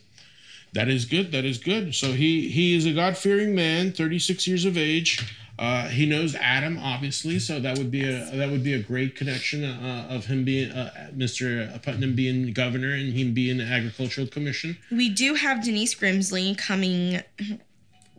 that 0.73 0.87
is 0.87 1.05
good 1.05 1.31
that 1.31 1.45
is 1.45 1.57
good 1.57 1.93
so 1.93 2.13
he 2.13 2.49
he 2.49 2.75
is 2.75 2.85
a 2.85 2.93
god-fearing 2.93 3.53
man 3.53 3.91
36 3.91 4.47
years 4.47 4.65
of 4.65 4.77
age 4.77 5.35
uh, 5.59 5.89
he 5.89 6.05
knows 6.05 6.35
Adam, 6.35 6.77
obviously, 6.77 7.37
so 7.37 7.59
that 7.59 7.77
would 7.77 7.91
be 7.91 8.09
a 8.09 8.31
that 8.33 8.49
would 8.49 8.63
be 8.63 8.73
a 8.73 8.79
great 8.79 9.17
connection 9.17 9.65
uh, 9.65 10.07
of 10.09 10.25
him 10.27 10.45
being 10.45 10.71
uh, 10.71 11.09
Mr. 11.13 11.83
Putnam 11.83 12.15
being 12.15 12.53
governor 12.53 12.93
and 12.93 13.11
him 13.11 13.33
being 13.33 13.57
the 13.57 13.65
agricultural 13.65 14.27
commission. 14.27 14.77
We 14.89 15.09
do 15.09 15.33
have 15.33 15.61
Denise 15.61 15.93
Grimsley 15.95 16.57
coming 16.57 17.21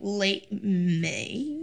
late 0.01 0.51
May. 0.51 1.57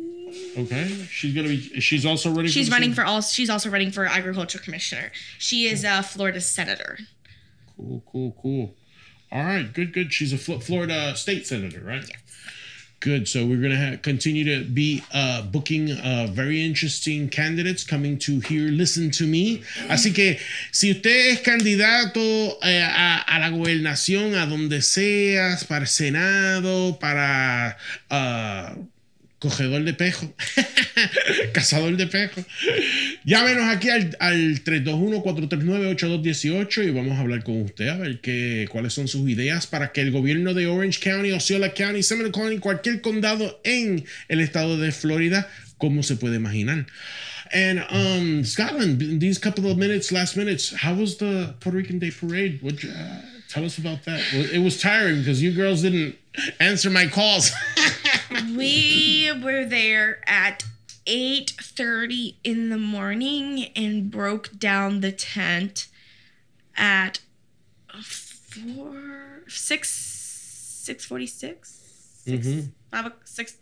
Okay, 0.56 0.88
she's 1.10 1.34
gonna 1.34 1.48
be. 1.48 1.80
She's 1.80 2.04
also 2.04 2.30
running. 2.30 2.50
She's 2.50 2.66
the 2.68 2.72
running 2.72 2.90
same- 2.90 2.96
for 2.96 3.04
all. 3.04 3.22
She's 3.22 3.48
also 3.50 3.70
running 3.70 3.90
for 3.90 4.06
agriculture 4.06 4.58
commissioner. 4.58 5.10
She 5.38 5.66
is 5.66 5.84
a 5.84 6.02
Florida 6.02 6.40
senator. 6.40 6.98
Cool, 7.76 8.02
cool, 8.10 8.36
cool. 8.42 8.76
All 9.32 9.44
right, 9.44 9.72
good, 9.72 9.92
good. 9.92 10.12
She's 10.12 10.32
a 10.32 10.38
Florida 10.38 11.14
state 11.16 11.46
senator, 11.46 11.80
right? 11.80 12.04
Good. 13.00 13.28
So 13.28 13.46
we're 13.46 13.62
gonna 13.62 13.92
ha- 13.92 13.96
continue 14.02 14.44
to 14.44 14.64
be 14.64 15.04
uh, 15.14 15.42
booking 15.42 15.92
uh, 15.92 16.26
very 16.32 16.64
interesting 16.64 17.28
candidates 17.28 17.84
coming 17.84 18.18
to 18.18 18.40
here 18.40 18.70
listen 18.70 19.12
to 19.12 19.24
me. 19.24 19.62
Así 19.88 20.12
que 20.12 20.38
si 20.72 20.90
usted 20.90 21.30
es 21.30 21.40
candidato 21.40 22.58
eh, 22.60 22.82
a, 22.82 23.18
a 23.18 23.38
la 23.38 23.50
gobernación, 23.50 24.34
a 24.34 24.46
donde 24.46 24.82
seas, 24.82 25.64
para 25.64 25.82
el 25.82 25.88
senado, 25.88 26.98
para 26.98 27.76
uh, 28.10 28.74
cogedor 29.38 29.84
de 29.84 29.94
pejo, 29.94 30.34
cazador 31.52 31.96
de 31.96 32.08
pejo, 32.08 32.44
llámenos 33.24 33.64
aquí 33.64 33.88
al, 33.88 34.16
al 34.18 34.64
321-439-8218 34.64 36.88
y 36.88 36.90
vamos 36.90 37.16
a 37.16 37.20
hablar 37.20 37.44
con 37.44 37.62
usted 37.62 37.86
a 37.88 37.96
ver 37.96 38.20
qué, 38.20 38.66
cuáles 38.70 38.94
son 38.94 39.06
sus 39.06 39.30
ideas 39.30 39.66
para 39.66 39.92
que 39.92 40.00
el 40.00 40.10
gobierno 40.10 40.54
de 40.54 40.66
Orange 40.66 40.98
County, 41.00 41.30
Osceola 41.32 41.72
County, 41.72 42.02
Seminole 42.02 42.32
County, 42.32 42.58
cualquier 42.58 43.00
condado 43.00 43.60
en 43.62 44.04
el 44.28 44.40
estado 44.40 44.76
de 44.78 44.90
Florida, 44.90 45.48
como 45.78 46.02
se 46.02 46.16
puede 46.16 46.36
imaginar. 46.36 46.86
And 47.50 47.82
um, 47.90 48.44
Scotland, 48.44 49.20
these 49.20 49.38
couple 49.38 49.70
of 49.70 49.78
minutes, 49.78 50.12
last 50.12 50.36
minutes, 50.36 50.70
how 50.70 50.94
was 50.94 51.16
the 51.16 51.54
Puerto 51.60 51.78
Rican 51.78 51.98
Day 51.98 52.10
Parade? 52.10 52.60
What 52.60 52.84
tell 53.48 53.64
us 53.64 53.78
about 53.78 54.04
that? 54.04 54.20
It 54.32 54.62
was 54.62 54.80
tiring 54.80 55.18
because 55.20 55.42
you 55.42 55.52
girls 55.52 55.82
didn't 55.82 56.16
answer 56.60 56.90
my 56.90 57.06
calls. 57.06 57.50
we 58.56 59.30
were 59.42 59.64
there 59.64 60.20
at 60.28 60.64
8:30 61.06 62.36
in 62.44 62.68
the 62.68 62.78
morning 62.78 63.66
and 63.74 64.10
broke 64.10 64.58
down 64.58 65.00
the 65.00 65.12
tent 65.12 65.88
at 66.76 67.20
4 68.02 69.42
6 69.48 69.90
646 69.90 71.80
6 72.24 72.46
Mhm. 72.46 72.70
5 72.90 73.12
6 73.24 73.54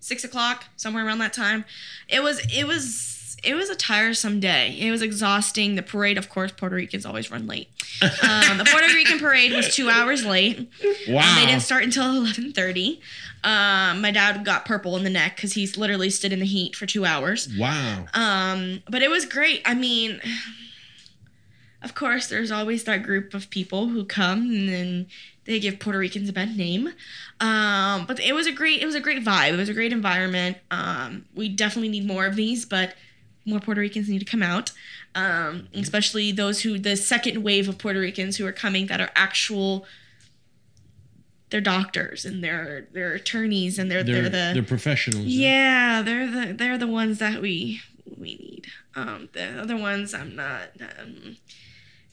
6 0.00 0.24
o'clock 0.24 0.64
somewhere 0.76 1.06
around 1.06 1.18
that 1.18 1.32
time 1.32 1.64
it 2.08 2.22
was 2.22 2.40
it 2.52 2.66
was 2.66 3.36
it 3.44 3.54
was 3.54 3.70
a 3.70 3.74
tiresome 3.74 4.38
day 4.38 4.76
it 4.78 4.90
was 4.90 5.02
exhausting 5.02 5.74
the 5.74 5.82
parade 5.82 6.18
of 6.18 6.28
course 6.28 6.52
puerto 6.52 6.76
ricans 6.76 7.04
always 7.04 7.30
run 7.30 7.46
late 7.46 7.68
um, 8.02 8.58
the 8.58 8.64
puerto 8.70 8.86
rican 8.94 9.18
parade 9.18 9.52
was 9.52 9.74
two 9.74 9.88
hours 9.88 10.24
late 10.24 10.68
wow. 11.08 11.20
um, 11.20 11.36
they 11.40 11.46
didn't 11.46 11.62
start 11.62 11.82
until 11.82 12.02
11:30. 12.22 13.00
Um, 13.44 14.00
my 14.00 14.10
dad 14.12 14.44
got 14.44 14.64
purple 14.64 14.96
in 14.96 15.04
the 15.04 15.10
neck 15.10 15.36
because 15.36 15.52
he's 15.54 15.76
literally 15.76 16.10
stood 16.10 16.32
in 16.32 16.38
the 16.38 16.46
heat 16.46 16.76
for 16.76 16.86
two 16.86 17.04
hours. 17.04 17.48
wow. 17.58 18.06
Um, 18.14 18.82
but 18.88 19.02
it 19.02 19.10
was 19.10 19.24
great. 19.26 19.62
I 19.64 19.74
mean, 19.74 20.20
of 21.82 21.94
course, 21.94 22.28
there's 22.28 22.50
always 22.50 22.84
that 22.84 23.02
group 23.02 23.34
of 23.34 23.50
people 23.50 23.88
who 23.88 24.04
come 24.04 24.42
and 24.50 24.68
then 24.68 25.06
they 25.44 25.58
give 25.58 25.78
Puerto 25.80 25.98
Ricans 25.98 26.28
a 26.28 26.32
bad 26.32 26.56
name. 26.56 26.88
Um, 27.40 28.06
but 28.06 28.20
it 28.20 28.34
was 28.34 28.46
a 28.46 28.52
great, 28.52 28.80
it 28.80 28.86
was 28.86 28.94
a 28.94 29.00
great 29.00 29.24
vibe. 29.24 29.54
It 29.54 29.56
was 29.56 29.68
a 29.68 29.74
great 29.74 29.92
environment. 29.92 30.58
Um, 30.70 31.24
we 31.34 31.48
definitely 31.48 31.88
need 31.88 32.06
more 32.06 32.26
of 32.26 32.36
these, 32.36 32.64
but 32.64 32.94
more 33.44 33.58
Puerto 33.58 33.80
Ricans 33.80 34.08
need 34.08 34.20
to 34.20 34.24
come 34.24 34.42
out. 34.42 34.70
Um, 35.14 35.68
especially 35.74 36.32
those 36.32 36.62
who 36.62 36.78
the 36.78 36.96
second 36.96 37.42
wave 37.42 37.68
of 37.68 37.76
Puerto 37.78 38.00
Ricans 38.00 38.36
who 38.36 38.46
are 38.46 38.52
coming 38.52 38.86
that 38.86 39.00
are 39.00 39.10
actual. 39.16 39.84
They're 41.50 41.60
doctors 41.60 42.24
and 42.24 42.42
they're 42.42 42.86
they're 42.92 43.12
attorneys 43.12 43.78
and 43.78 43.90
they're 43.90 44.02
They're, 44.02 44.30
they're, 44.30 44.54
they're, 44.54 44.62
professionals. 44.62 45.26
yeah, 45.26 46.00
they're 46.00 46.26
the 46.30 46.54
they're 46.54 46.78
the 46.78 46.86
ones 46.86 47.18
that 47.18 47.42
we 47.42 47.82
we 48.16 48.36
need. 48.36 48.66
Um, 48.94 49.28
the 49.34 49.60
other 49.60 49.76
ones 49.76 50.14
I'm 50.14 50.34
not. 50.34 50.70
Um, 50.80 51.36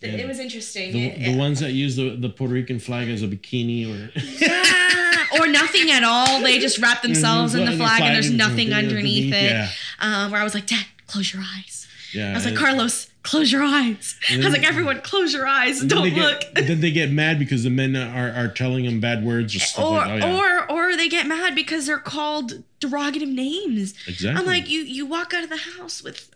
Yeah. 0.02 0.10
It 0.12 0.28
was 0.28 0.40
interesting. 0.40 0.94
The, 0.94 1.06
It- 1.08 1.26
the 1.34 1.38
ones 1.38 1.60
that 1.60 1.72
use 1.74 1.96
the, 1.98 2.16
the 2.16 2.30
Puerto 2.30 2.54
Rican 2.54 2.80
flag 2.80 3.10
as 3.10 3.22
a 3.22 3.28
bikini 3.28 3.86
or 3.86 4.12
yeah, 4.20 5.42
or 5.42 5.48
nothing 5.48 5.92
at 5.92 6.04
all. 6.04 6.42
They 6.42 6.58
just 6.60 6.78
wrap 6.80 7.02
themselves 7.02 7.54
in 7.54 7.66
the 7.66 7.72
And 7.72 7.80
flag, 7.80 8.02
and 8.04 8.16
there's 8.16 8.32
nothing 8.32 8.72
underneath 8.74 9.34
it. 9.34 9.44
Yeah, 9.52 9.70
Um, 10.00 10.32
where 10.32 10.40
I 10.40 10.44
was 10.44 10.54
like, 10.54 10.68
Dad, 10.68 10.86
close 11.08 11.34
your 11.34 11.44
eyes. 11.58 11.88
yeah. 12.14 12.32
I 12.32 12.34
was 12.36 12.46
like, 12.46 12.56
Carlos, 12.56 13.10
close 13.24 13.52
your 13.52 13.64
eyes. 13.64 14.18
I 14.32 14.38
was 14.38 14.48
like, 14.54 14.64
everyone, 14.64 15.02
close 15.02 15.34
your 15.34 15.46
eyes. 15.46 15.82
and 15.82 15.90
Don't 15.90 16.04
they 16.04 16.12
look. 16.16 16.40
Get, 16.56 16.68
then 16.68 16.80
they 16.80 16.92
get 16.92 17.12
mad 17.12 17.38
because 17.38 17.64
the 17.64 17.70
men 17.70 17.96
are, 17.98 18.32
are 18.32 18.48
telling 18.48 18.86
them 18.86 19.02
bad 19.02 19.26
words 19.26 19.54
or 19.56 19.60
stuff 19.60 19.84
or 19.86 19.98
like. 19.98 20.24
Oh, 20.24 20.28
yeah. 20.28 20.66
or 20.70 20.72
or 20.72 20.96
they 20.98 21.10
get 21.10 21.28
mad 21.28 21.56
because 21.56 21.88
they're 21.88 21.98
called 22.00 22.64
derogative 22.80 23.28
names. 23.28 23.96
exactly. 24.08 24.40
I'm 24.40 24.46
like, 24.48 24.70
you 24.70 24.80
you 24.82 25.06
walk 25.06 25.34
out 25.34 25.44
of 25.44 25.50
the 25.50 25.58
house 25.58 26.02
with 26.02 26.30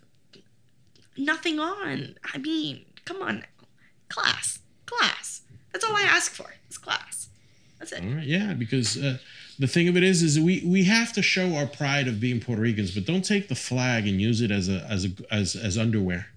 nothing 1.18 1.60
on. 1.60 2.16
I 2.34 2.38
mean, 2.40 2.84
come 3.06 3.22
on. 3.22 3.44
Class. 4.14 4.60
Class. 4.86 5.42
That's 5.72 5.84
all 5.84 5.96
I 5.96 6.04
ask 6.04 6.32
for. 6.34 6.54
It's 6.68 6.78
class. 6.78 7.30
That's 7.80 7.92
it. 7.92 8.04
All 8.04 8.16
right, 8.16 8.24
yeah, 8.28 8.54
because 8.54 8.96
uh, 8.96 9.18
the 9.58 9.68
thing 9.68 9.88
of 9.88 9.98
it 9.98 10.04
is, 10.04 10.22
is 10.22 10.40
we 10.40 10.64
we 10.66 10.84
have 10.84 11.12
to 11.14 11.24
show 11.24 11.56
our 11.56 11.66
pride 11.66 12.08
of 12.08 12.20
being 12.20 12.40
Puerto 12.40 12.62
Ricans, 12.62 12.94
but 12.94 13.06
don't 13.06 13.26
take 13.26 13.48
the 13.48 13.56
flag 13.56 14.08
and 14.08 14.22
use 14.22 14.42
it 14.42 14.52
as 14.52 14.70
a 14.70 14.86
as 14.90 15.06
a 15.06 15.10
as 15.32 15.56
as 15.56 15.78
underwear. 15.80 16.28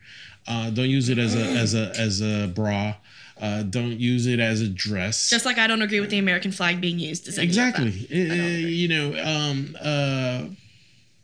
Uh, 0.48 0.70
don't 0.70 0.88
use 0.88 1.10
it 1.10 1.18
as 1.18 1.34
a 1.34 1.44
as 1.44 1.74
a 1.74 1.92
as 1.98 2.22
a 2.22 2.46
bra. 2.48 2.94
Uh, 3.38 3.62
don't 3.62 4.00
use 4.00 4.26
it 4.26 4.40
as 4.40 4.62
a 4.62 4.68
dress. 4.68 5.28
Just 5.28 5.44
like 5.44 5.58
I 5.58 5.66
don't 5.66 5.82
agree 5.82 6.00
with 6.00 6.08
the 6.08 6.18
American 6.18 6.52
flag 6.52 6.80
being 6.80 6.98
used 6.98 7.28
as 7.28 7.38
any 7.38 7.48
of 7.48 7.54
that. 7.56 7.80
exactly. 7.80 8.30
Uh, 8.30 8.68
you 8.68 8.88
know, 8.88 9.08
um, 9.22 9.76
uh, 9.78 10.44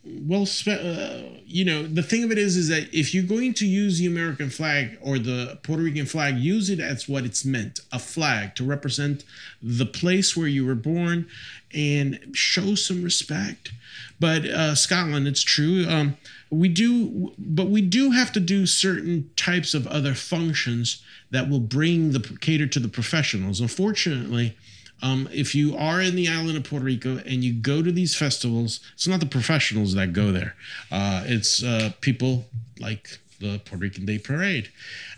well, 0.04 0.48
uh, 0.66 1.22
you 1.46 1.64
know, 1.64 1.86
the 1.86 2.02
thing 2.02 2.24
of 2.24 2.32
it 2.32 2.38
is, 2.38 2.56
is 2.56 2.68
that 2.68 2.92
if 2.92 3.14
you're 3.14 3.22
going 3.22 3.54
to 3.54 3.66
use 3.66 3.98
the 3.98 4.06
American 4.06 4.50
flag 4.50 4.98
or 5.00 5.18
the 5.18 5.58
Puerto 5.62 5.82
Rican 5.82 6.06
flag, 6.06 6.38
use 6.38 6.68
it 6.68 6.80
as 6.80 7.08
what 7.08 7.24
it's 7.24 7.44
meant 7.44 7.80
a 7.92 8.00
flag 8.00 8.56
to 8.56 8.64
represent 8.64 9.24
the 9.62 9.86
place 9.86 10.36
where 10.36 10.48
you 10.48 10.66
were 10.66 10.74
born 10.74 11.28
and 11.72 12.18
show 12.32 12.74
some 12.74 13.02
respect. 13.02 13.72
But 14.18 14.44
uh, 14.44 14.74
Scotland, 14.74 15.28
it's 15.28 15.42
true. 15.42 15.86
Um, 15.88 16.16
we 16.50 16.68
do, 16.68 17.32
but 17.38 17.68
we 17.68 17.80
do 17.80 18.10
have 18.10 18.32
to 18.32 18.40
do 18.40 18.66
certain 18.66 19.30
types 19.36 19.72
of 19.72 19.86
other 19.86 20.14
functions 20.14 21.02
that 21.30 21.48
will 21.48 21.60
bring 21.60 22.10
the 22.10 22.20
cater 22.40 22.66
to 22.66 22.80
the 22.80 22.88
professionals. 22.88 23.60
Unfortunately, 23.60 24.56
um, 25.02 25.28
if 25.32 25.54
you 25.54 25.76
are 25.76 26.00
in 26.00 26.14
the 26.16 26.28
island 26.28 26.56
of 26.56 26.64
Puerto 26.64 26.84
Rico 26.84 27.18
and 27.18 27.42
you 27.44 27.52
go 27.52 27.82
to 27.82 27.90
these 27.92 28.14
festivals, 28.14 28.80
it's 28.94 29.06
not 29.08 29.20
the 29.20 29.26
professionals 29.26 29.94
that 29.94 30.12
go 30.12 30.32
there. 30.32 30.54
Uh, 30.90 31.24
it's 31.26 31.62
uh, 31.62 31.90
people 32.00 32.46
like 32.78 33.18
the 33.40 33.60
Puerto 33.64 33.78
Rican 33.82 34.06
Day 34.06 34.18
Parade. 34.18 34.70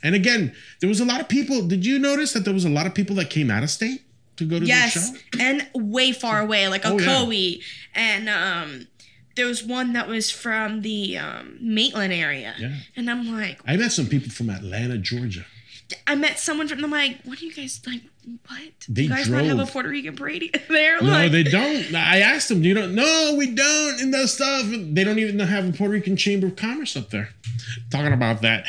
And 0.03 0.15
again, 0.15 0.55
there 0.81 0.89
was 0.89 1.01
a 1.01 1.05
lot 1.05 1.21
of 1.21 1.29
people. 1.29 1.67
Did 1.67 1.85
you 1.85 1.99
notice 1.99 2.33
that 2.33 2.45
there 2.47 2.55
was 2.55 2.65
a 2.65 2.71
lot 2.71 2.87
of 2.87 2.95
people 2.95 3.15
that 3.17 3.29
came 3.31 3.51
out 3.51 3.63
of 3.63 3.71
state 3.71 4.01
to 4.37 4.45
go 4.45 4.57
to 4.59 4.61
the 4.61 4.67
Yes, 4.67 4.93
show? 4.93 5.39
and 5.39 5.69
way 5.75 6.13
far 6.13 6.41
away, 6.41 6.67
like 6.69 6.83
Oh, 6.85 6.99
yeah. 6.99 7.57
And 7.95 8.29
um, 8.29 8.87
there 9.37 9.47
was 9.47 9.63
one 9.63 9.93
that 9.93 10.09
was 10.09 10.31
from 10.31 10.81
the 10.83 11.19
um, 11.19 11.59
Maitland 11.61 12.13
area, 12.13 12.55
Yeah. 12.59 12.75
and 12.97 13.11
I'm 13.11 13.31
like, 13.33 13.61
I 13.67 13.77
met 13.77 13.93
some 13.93 14.07
people 14.07 14.31
from 14.31 14.49
Atlanta, 14.51 14.97
Georgia. 14.99 15.45
I 16.07 16.15
met 16.15 16.39
someone 16.39 16.69
from. 16.69 16.83
I'm 16.85 16.91
like, 16.91 17.19
what 17.25 17.39
do 17.39 17.47
you 17.47 17.53
guys 17.53 17.81
like? 17.87 18.03
What? 18.47 18.61
They 18.89 19.03
you 19.03 19.09
guys 19.11 19.29
not 19.29 19.45
have 19.45 19.59
a. 19.59 19.67
Puerto 19.67 19.89
Rican 19.89 20.17
parade 20.17 20.59
there? 20.69 21.01
No, 21.01 21.09
like, 21.09 21.33
they 21.33 21.43
don't. 21.43 21.95
I 21.95 22.21
asked 22.21 22.49
them, 22.49 22.63
"Do 22.63 22.69
you 22.69 22.75
don't?" 22.75 22.95
No, 22.95 23.35
we 23.37 23.51
don't. 23.51 24.01
And 24.01 24.15
that 24.15 24.29
stuff. 24.29 24.65
They 24.67 25.05
don't 25.05 25.19
even 25.19 25.39
have 25.41 25.69
a 25.69 25.73
Puerto 25.73 25.93
Rican 25.93 26.17
Chamber 26.17 26.47
of 26.47 26.57
Commerce 26.57 26.97
up 26.97 27.11
there. 27.11 27.31
Talking 27.91 28.13
about 28.13 28.43
that. 28.43 28.67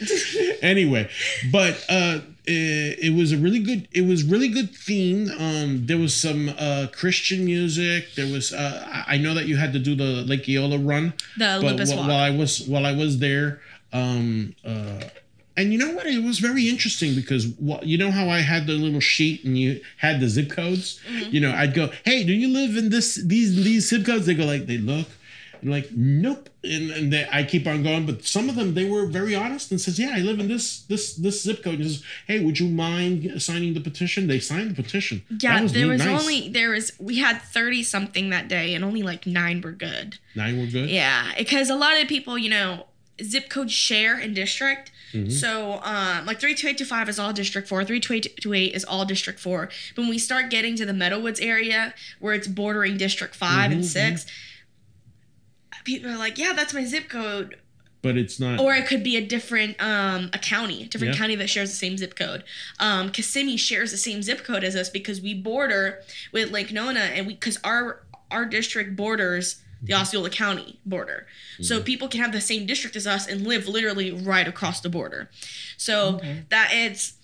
anyway, 0.62 1.08
but 1.50 1.84
uh, 1.88 2.20
it, 2.44 2.98
it 2.98 3.14
was 3.16 3.32
a 3.32 3.38
really 3.38 3.60
good. 3.60 3.88
It 3.92 4.02
was 4.06 4.24
really 4.24 4.48
good 4.48 4.74
theme. 4.74 5.30
Um, 5.38 5.86
there 5.86 5.98
was 5.98 6.14
some 6.14 6.50
uh, 6.58 6.88
Christian 6.92 7.44
music. 7.44 8.14
There 8.14 8.30
was. 8.30 8.52
Uh, 8.52 9.04
I 9.06 9.16
know 9.16 9.32
that 9.34 9.46
you 9.46 9.56
had 9.56 9.72
to 9.72 9.78
do 9.78 9.94
the 9.94 10.22
Lake 10.22 10.46
Eola 10.48 10.78
run. 10.78 11.14
The 11.38 11.56
Olympus 11.56 11.92
wh- 11.92 11.96
Walk. 11.96 12.08
while 12.08 12.18
I 12.18 12.30
was 12.30 12.66
while 12.66 12.84
I 12.84 12.92
was 12.92 13.18
there. 13.20 13.60
Um, 13.92 14.54
uh, 14.64 15.00
and 15.56 15.72
you 15.72 15.78
know 15.78 15.92
what? 15.92 16.06
It 16.06 16.22
was 16.22 16.38
very 16.38 16.68
interesting 16.68 17.14
because 17.14 17.46
what 17.46 17.86
you 17.86 17.98
know 17.98 18.10
how 18.10 18.28
I 18.28 18.38
had 18.40 18.66
the 18.66 18.72
little 18.72 19.00
sheet 19.00 19.44
and 19.44 19.56
you 19.58 19.80
had 19.98 20.20
the 20.20 20.28
zip 20.28 20.50
codes. 20.50 21.00
Mm-hmm. 21.08 21.30
You 21.34 21.40
know, 21.40 21.52
I'd 21.52 21.74
go, 21.74 21.90
"Hey, 22.04 22.24
do 22.24 22.32
you 22.32 22.48
live 22.48 22.76
in 22.76 22.90
this 22.90 23.16
these 23.16 23.54
these 23.62 23.88
zip 23.88 24.04
codes?" 24.06 24.26
They 24.26 24.34
go 24.34 24.44
like 24.44 24.66
they 24.66 24.78
look, 24.78 25.08
and 25.60 25.70
like, 25.70 25.90
"Nope." 25.92 26.48
And, 26.64 26.92
and 26.92 27.12
they, 27.12 27.26
I 27.32 27.42
keep 27.42 27.66
on 27.66 27.82
going, 27.82 28.06
but 28.06 28.24
some 28.24 28.48
of 28.48 28.54
them 28.54 28.74
they 28.74 28.88
were 28.88 29.04
very 29.06 29.34
honest 29.34 29.72
and 29.72 29.80
says, 29.80 29.98
"Yeah, 29.98 30.12
I 30.14 30.20
live 30.20 30.38
in 30.38 30.46
this 30.46 30.82
this 30.82 31.14
this 31.16 31.42
zip 31.42 31.62
code." 31.64 31.80
And 31.80 31.84
says, 31.90 32.04
"Hey, 32.28 32.38
would 32.44 32.58
you 32.60 32.68
mind 32.68 33.42
signing 33.42 33.74
the 33.74 33.80
petition?" 33.80 34.28
They 34.28 34.38
signed 34.38 34.70
the 34.70 34.80
petition. 34.82 35.22
yeah, 35.40 35.60
That 35.60 35.72
there 35.72 35.88
was 35.88 36.04
nice. 36.04 36.20
only 36.20 36.48
there 36.48 36.70
was 36.70 36.92
we 37.00 37.18
had 37.18 37.42
thirty 37.42 37.82
something 37.82 38.30
that 38.30 38.46
day, 38.48 38.74
and 38.74 38.84
only 38.84 39.02
like 39.02 39.26
nine 39.26 39.60
were 39.60 39.72
good. 39.72 40.18
nine 40.36 40.58
were 40.60 40.66
good. 40.66 40.88
Yeah, 40.88 41.32
because 41.36 41.68
a 41.68 41.74
lot 41.76 42.00
of 42.00 42.06
people, 42.08 42.38
you 42.38 42.48
know, 42.50 42.86
zip 43.22 43.48
code 43.50 43.70
share 43.70 44.18
in 44.18 44.34
district. 44.34 44.90
Mm-hmm. 45.12 45.30
So, 45.30 45.74
um, 45.82 46.24
like 46.26 46.40
32825 46.40 47.08
is 47.08 47.18
all 47.18 47.32
District 47.32 47.68
4, 47.68 47.84
32828 47.84 48.74
is 48.74 48.84
all 48.84 49.04
District 49.04 49.38
4. 49.38 49.68
But 49.94 50.02
when 50.02 50.10
we 50.10 50.18
start 50.18 50.50
getting 50.50 50.74
to 50.76 50.86
the 50.86 50.92
Meadowwoods 50.94 51.40
area, 51.40 51.94
where 52.18 52.34
it's 52.34 52.48
bordering 52.48 52.96
District 52.96 53.34
5 53.34 53.48
Mm-hmm, 53.70 53.72
and 53.72 53.84
6, 53.86 54.26
people 55.84 56.10
are 56.10 56.16
like, 56.18 56.38
yeah, 56.38 56.52
that's 56.54 56.72
my 56.74 56.84
zip 56.84 57.08
code. 57.08 57.56
but 58.02 58.16
it's 58.16 58.38
not. 58.40 58.60
or 58.60 58.74
it 58.74 58.86
could 58.86 59.02
be 59.04 59.16
a 59.16 59.24
different 59.24 59.76
um 59.82 60.30
a 60.32 60.38
county, 60.38 60.84
a 60.84 60.86
different 60.86 61.16
county 61.16 61.34
that 61.36 61.48
shares 61.48 61.70
the 61.70 61.76
same 61.76 61.96
zip 61.96 62.16
code. 62.16 62.42
Um, 62.80 63.10
Kissimmee 63.10 63.56
shares 63.56 63.90
the 63.90 63.96
same 63.96 64.22
zip 64.22 64.44
code 64.44 64.64
as 64.64 64.74
us 64.76 64.88
because 64.90 65.20
we 65.20 65.34
border 65.34 66.00
with 66.32 66.50
Lake 66.50 66.72
Nona, 66.72 67.00
and 67.00 67.26
we 67.26 67.34
because 67.34 67.58
our 67.64 68.02
our 68.30 68.44
district 68.44 68.96
borders 68.96 69.62
Mm-hmm. 69.82 69.86
the 69.86 69.94
Osceola 69.94 70.30
County 70.30 70.78
border, 70.86 71.26
so 71.60 71.76
mm-hmm. 71.76 71.84
people 71.84 72.08
can 72.08 72.20
have 72.20 72.30
the 72.30 72.40
same 72.40 72.66
district 72.66 72.94
as 72.94 73.04
us 73.04 73.26
and 73.26 73.44
live 73.44 73.66
literally 73.66 74.12
right 74.12 74.46
across 74.46 74.80
the 74.80 74.88
border. 74.88 75.28
So 75.76 76.20
that 76.50 76.70
it's 76.72 77.14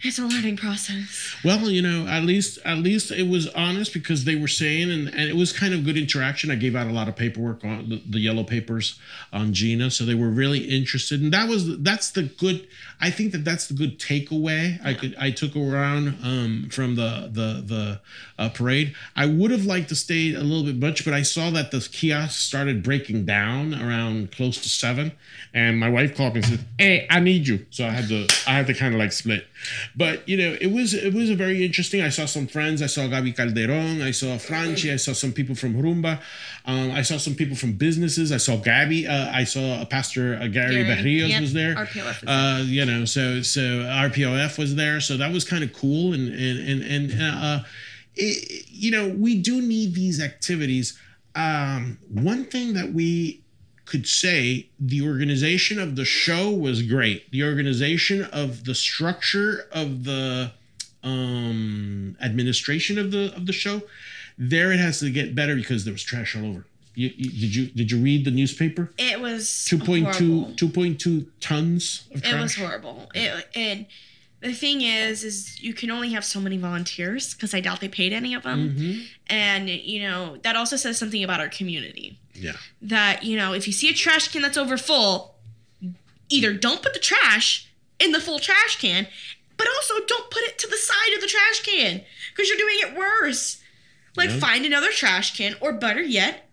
it's 0.00 0.18
a 0.18 0.22
learning 0.22 0.56
process. 0.56 1.34
Well, 1.44 1.68
you 1.68 1.82
know, 1.82 2.06
at 2.06 2.22
least 2.22 2.58
at 2.64 2.78
least 2.78 3.10
it 3.10 3.28
was 3.28 3.48
honest 3.48 3.92
because 3.92 4.24
they 4.24 4.36
were 4.36 4.48
saying, 4.48 4.90
and, 4.90 5.08
and 5.08 5.28
it 5.28 5.34
was 5.34 5.52
kind 5.52 5.74
of 5.74 5.84
good 5.84 5.96
interaction. 5.96 6.52
I 6.52 6.54
gave 6.54 6.76
out 6.76 6.86
a 6.86 6.92
lot 6.92 7.08
of 7.08 7.16
paperwork 7.16 7.64
on 7.64 7.88
the, 7.88 8.02
the 8.08 8.20
yellow 8.20 8.44
papers 8.44 8.98
on 9.32 9.52
Gina, 9.52 9.90
so 9.90 10.04
they 10.04 10.14
were 10.14 10.30
really 10.30 10.60
interested, 10.60 11.20
and 11.20 11.32
that 11.32 11.48
was 11.48 11.78
that's 11.80 12.12
the 12.12 12.22
good. 12.22 12.68
I 13.00 13.10
think 13.10 13.32
that 13.32 13.44
that's 13.44 13.68
the 13.68 13.74
good 13.74 13.98
takeaway. 14.00 14.84
I 14.84 14.94
could 14.94 15.14
I 15.18 15.30
took 15.30 15.54
around 15.56 16.18
um, 16.22 16.68
from 16.70 16.96
the 16.96 17.30
the 17.32 17.62
the 17.64 18.00
uh, 18.38 18.48
parade. 18.48 18.94
I 19.14 19.26
would 19.26 19.50
have 19.50 19.64
liked 19.64 19.88
to 19.90 19.94
stay 19.94 20.34
a 20.34 20.40
little 20.40 20.64
bit 20.64 20.76
much, 20.76 21.04
but 21.04 21.14
I 21.14 21.22
saw 21.22 21.50
that 21.50 21.70
the 21.70 21.80
kiosk 21.80 22.40
started 22.40 22.82
breaking 22.82 23.24
down 23.24 23.74
around 23.74 24.32
close 24.32 24.58
to 24.62 24.68
seven, 24.68 25.12
and 25.54 25.78
my 25.78 25.88
wife 25.88 26.16
called 26.16 26.34
me 26.34 26.40
and 26.40 26.48
said, 26.48 26.64
"Hey, 26.78 27.06
I 27.08 27.20
need 27.20 27.46
you," 27.46 27.66
so 27.70 27.86
I 27.86 27.90
had 27.90 28.08
to 28.08 28.26
I 28.46 28.54
had 28.54 28.66
to 28.66 28.74
kind 28.74 28.94
of 28.94 28.98
like 29.00 29.12
split. 29.12 29.46
But 29.96 30.28
you 30.28 30.36
know, 30.36 30.56
it 30.60 30.72
was 30.72 30.92
it 30.94 31.14
was 31.14 31.30
a 31.30 31.36
very 31.36 31.64
interesting. 31.64 32.02
I 32.02 32.08
saw 32.08 32.26
some 32.26 32.46
friends. 32.46 32.82
I 32.82 32.86
saw 32.86 33.02
Gabi 33.02 33.34
Calderon. 33.36 34.02
I 34.02 34.10
saw 34.10 34.38
Franchi. 34.38 34.92
I 34.92 34.96
saw 34.96 35.12
some 35.12 35.32
people 35.32 35.54
from 35.54 35.74
Rumba. 35.74 36.20
Um, 36.64 36.90
I 36.90 37.02
saw 37.02 37.16
some 37.16 37.34
people 37.34 37.56
from 37.56 37.72
businesses. 37.72 38.32
I 38.32 38.36
saw 38.36 38.56
Gabby. 38.56 39.06
Uh, 39.06 39.30
I 39.32 39.44
saw 39.44 39.84
Pastor 39.84 40.34
uh, 40.34 40.48
Gary, 40.48 40.84
Gary, 40.84 40.84
yep, 41.30 41.40
was 41.40 41.52
there. 41.52 41.74
Was 41.76 42.22
Uh, 42.26 42.62
you 42.66 42.84
know, 42.88 43.04
so 43.04 43.42
so 43.42 43.60
RPOF 43.60 44.58
was 44.58 44.74
there. 44.74 45.00
So 45.00 45.16
that 45.16 45.32
was 45.32 45.44
kind 45.44 45.62
of 45.62 45.72
cool. 45.72 46.12
And 46.12 46.28
and 46.28 46.58
and 46.58 46.82
and 46.82 47.22
uh, 47.22 47.60
it, 48.16 48.66
you 48.68 48.90
know, 48.90 49.08
we 49.08 49.40
do 49.40 49.60
need 49.62 49.94
these 49.94 50.20
activities. 50.20 50.98
Um, 51.34 51.98
one 52.08 52.44
thing 52.44 52.74
that 52.74 52.92
we 52.92 53.42
could 53.84 54.06
say 54.06 54.68
the 54.78 55.06
organization 55.06 55.78
of 55.78 55.96
the 55.96 56.04
show 56.04 56.50
was 56.50 56.82
great. 56.82 57.30
The 57.30 57.44
organization 57.44 58.24
of 58.24 58.64
the 58.64 58.74
structure 58.74 59.66
of 59.72 60.04
the 60.04 60.52
um, 61.02 62.16
administration 62.20 62.98
of 62.98 63.10
the 63.12 63.34
of 63.34 63.46
the 63.46 63.52
show, 63.52 63.82
there 64.36 64.72
it 64.72 64.78
has 64.78 65.00
to 65.00 65.10
get 65.10 65.34
better 65.34 65.54
because 65.54 65.84
there 65.84 65.92
was 65.92 66.02
trash 66.02 66.36
all 66.36 66.44
over. 66.44 66.66
You, 66.98 67.12
you, 67.16 67.30
did 67.30 67.54
you 67.54 67.66
did 67.68 67.90
you 67.92 67.98
read 67.98 68.24
the 68.24 68.32
newspaper? 68.32 68.92
It 68.98 69.20
was 69.20 69.44
2.2 69.70 70.56
2.2 70.56 71.26
tons 71.40 72.08
of 72.12 72.22
trash. 72.22 72.34
It 72.34 72.42
was 72.42 72.54
horrible. 72.56 73.08
It, 73.14 73.46
and 73.54 73.86
the 74.40 74.52
thing 74.52 74.80
is, 74.82 75.22
is 75.22 75.62
you 75.62 75.74
can 75.74 75.92
only 75.92 76.10
have 76.12 76.24
so 76.24 76.40
many 76.40 76.56
volunteers 76.58 77.34
because 77.34 77.54
I 77.54 77.60
doubt 77.60 77.80
they 77.80 77.88
paid 77.88 78.12
any 78.12 78.34
of 78.34 78.42
them. 78.42 78.74
Mhm. 78.76 79.06
And 79.28 79.68
you 79.70 80.02
know 80.02 80.38
that 80.42 80.56
also 80.56 80.74
says 80.76 80.98
something 80.98 81.22
about 81.22 81.38
our 81.38 81.48
community. 81.48 82.18
Yeah. 82.34 82.56
That 82.82 83.22
you 83.22 83.36
know, 83.36 83.52
if 83.52 83.68
you 83.68 83.72
see 83.72 83.88
a 83.90 83.94
trash 83.94 84.26
can 84.28 84.42
that's 84.42 84.58
over 84.58 84.76
full, 84.76 85.36
either 86.30 86.52
don't 86.52 86.82
put 86.82 86.94
the 86.94 87.00
trash 87.00 87.68
in 88.00 88.10
the 88.10 88.20
full 88.20 88.40
trash 88.40 88.76
can, 88.80 89.06
but 89.56 89.68
also 89.76 89.94
don't 90.06 90.30
put 90.32 90.42
it 90.42 90.58
to 90.58 90.66
the 90.66 90.76
side 90.76 91.14
of 91.14 91.20
the 91.20 91.28
trash 91.28 91.60
can 91.62 92.02
because 92.34 92.48
you're 92.48 92.58
doing 92.58 92.78
it 92.80 92.96
worse. 92.98 93.62
Like 94.16 94.30
Yeah. 94.30 94.38
find 94.40 94.66
another 94.66 94.90
trash 94.90 95.36
can, 95.36 95.54
or 95.60 95.72
better 95.72 96.02
yet, 96.02 96.47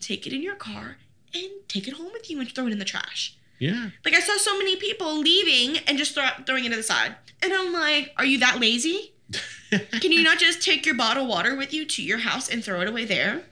take 0.00 0.26
it 0.26 0.32
in 0.32 0.42
your 0.42 0.56
car 0.56 0.98
and 1.34 1.50
take 1.68 1.88
it 1.88 1.94
home 1.94 2.12
with 2.12 2.30
you 2.30 2.40
and 2.40 2.50
throw 2.50 2.66
it 2.66 2.72
in 2.72 2.78
the 2.78 2.84
trash. 2.84 3.36
Yeah. 3.58 3.90
Like 4.04 4.14
I 4.14 4.20
saw 4.20 4.36
so 4.36 4.56
many 4.58 4.76
people 4.76 5.18
leaving 5.18 5.78
and 5.86 5.96
just 5.96 6.14
throw, 6.14 6.28
throwing 6.46 6.64
it 6.64 6.70
to 6.70 6.76
the 6.76 6.82
side, 6.82 7.14
and 7.42 7.52
I'm 7.52 7.72
like, 7.72 8.12
are 8.16 8.24
you 8.24 8.38
that 8.38 8.60
lazy? 8.60 9.12
Can 9.70 10.12
you 10.12 10.22
not 10.22 10.38
just 10.38 10.62
take 10.62 10.86
your 10.86 10.94
bottled 10.94 11.28
water 11.28 11.56
with 11.56 11.72
you 11.72 11.84
to 11.86 12.02
your 12.02 12.18
house 12.18 12.48
and 12.48 12.62
throw 12.62 12.80
it 12.80 12.88
away 12.88 13.04
there? 13.04 13.42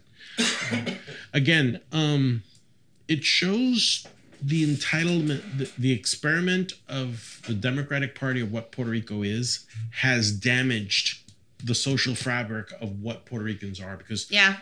Again, 1.33 1.81
um, 1.93 2.43
it 3.09 3.25
shows 3.25 4.07
the 4.41 4.65
entitlement, 4.65 5.59
the, 5.59 5.71
the 5.79 5.93
experiment 5.93 6.75
of 6.89 7.41
the 7.47 7.55
Democratic 7.55 8.15
Party 8.15 8.41
of 8.41 8.53
what 8.53 8.73
Puerto 8.73 8.91
Rico 8.91 9.23
is 9.23 9.67
has 9.91 10.33
damaged 10.33 11.33
the 11.63 11.75
social 11.75 12.15
fabric 12.15 12.73
of 12.81 13.01
what 13.01 13.25
Puerto 13.25 13.45
Ricans 13.45 13.81
are 13.81 13.97
because 13.97 14.31
Yeah, 14.31 14.57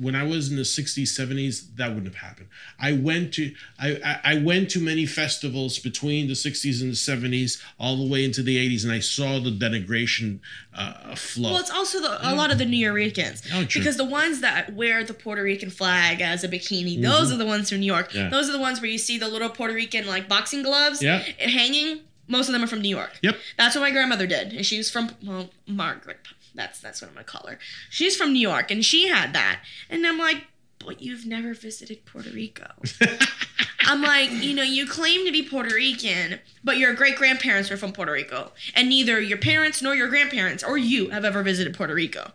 when 0.00 0.14
I 0.14 0.22
was 0.24 0.50
in 0.50 0.56
the 0.56 0.62
60s, 0.62 1.02
70s, 1.02 1.76
that 1.76 1.88
wouldn't 1.88 2.06
have 2.06 2.16
happened. 2.16 2.48
I 2.78 2.92
went 2.92 3.34
to 3.34 3.52
I, 3.78 4.20
I 4.24 4.38
went 4.38 4.70
to 4.70 4.80
many 4.80 5.06
festivals 5.06 5.78
between 5.78 6.26
the 6.28 6.34
60s 6.34 6.80
and 6.80 6.90
the 6.90 6.96
70s, 7.38 7.60
all 7.78 7.96
the 7.96 8.06
way 8.10 8.24
into 8.24 8.42
the 8.42 8.56
80s, 8.56 8.84
and 8.84 8.92
I 8.92 9.00
saw 9.00 9.38
the 9.38 9.50
denigration 9.50 10.40
uh, 10.74 11.14
flow. 11.14 11.50
well, 11.52 11.60
it's 11.60 11.70
also 11.70 12.00
the, 12.00 12.18
a 12.32 12.34
lot 12.34 12.50
of 12.50 12.58
the 12.58 12.64
New 12.64 12.76
Yorkers 12.76 13.42
Oh, 13.52 13.64
because 13.72 13.96
the 13.96 14.04
ones 14.04 14.40
that 14.40 14.72
wear 14.74 15.04
the 15.04 15.14
Puerto 15.14 15.42
Rican 15.42 15.70
flag 15.70 16.20
as 16.20 16.44
a 16.44 16.48
bikini, 16.48 17.00
those 17.02 17.32
are 17.32 17.36
the 17.36 17.46
ones 17.46 17.68
from 17.70 17.80
New 17.80 17.86
York. 17.86 18.08
Mm-hmm. 18.10 18.18
Yeah. 18.18 18.28
Those 18.30 18.48
are 18.48 18.52
the 18.52 18.60
ones 18.60 18.80
where 18.80 18.90
you 18.90 18.98
see 18.98 19.18
the 19.18 19.28
little 19.28 19.48
Puerto 19.50 19.74
Rican 19.74 20.06
like 20.06 20.28
boxing 20.28 20.62
gloves 20.62 21.02
Yeah. 21.02 21.18
hanging. 21.38 22.00
Most 22.28 22.46
of 22.48 22.52
them 22.52 22.62
are 22.62 22.68
from 22.68 22.80
New 22.80 22.88
York. 22.96 23.18
Yep. 23.22 23.36
That's 23.58 23.74
what 23.74 23.80
my 23.82 23.90
grandmother 23.90 24.26
did. 24.26 24.52
And 24.52 24.64
she 24.64 24.78
was 24.78 24.88
from 24.90 25.10
well, 25.26 25.50
Margaret. 25.66 26.18
That's 26.54 26.80
that's 26.80 27.00
what 27.00 27.08
I'm 27.08 27.14
gonna 27.14 27.24
call 27.24 27.46
her. 27.48 27.58
She's 27.88 28.16
from 28.16 28.32
New 28.32 28.40
York 28.40 28.70
and 28.70 28.84
she 28.84 29.08
had 29.08 29.32
that. 29.34 29.60
And 29.88 30.06
I'm 30.06 30.18
like, 30.18 30.44
but 30.78 31.02
you've 31.02 31.26
never 31.26 31.54
visited 31.54 32.04
Puerto 32.06 32.30
Rico. 32.30 32.66
I'm 33.82 34.02
like, 34.02 34.30
you 34.30 34.54
know, 34.54 34.62
you 34.62 34.86
claim 34.86 35.26
to 35.26 35.32
be 35.32 35.42
Puerto 35.42 35.74
Rican, 35.74 36.38
but 36.62 36.76
your 36.78 36.94
great 36.94 37.16
grandparents 37.16 37.70
were 37.70 37.76
from 37.76 37.92
Puerto 37.92 38.12
Rico. 38.12 38.52
And 38.74 38.88
neither 38.88 39.20
your 39.20 39.38
parents 39.38 39.82
nor 39.82 39.94
your 39.94 40.08
grandparents 40.08 40.62
or 40.62 40.78
you 40.78 41.10
have 41.10 41.24
ever 41.24 41.42
visited 41.42 41.74
Puerto 41.76 41.94
Rico. 41.94 42.32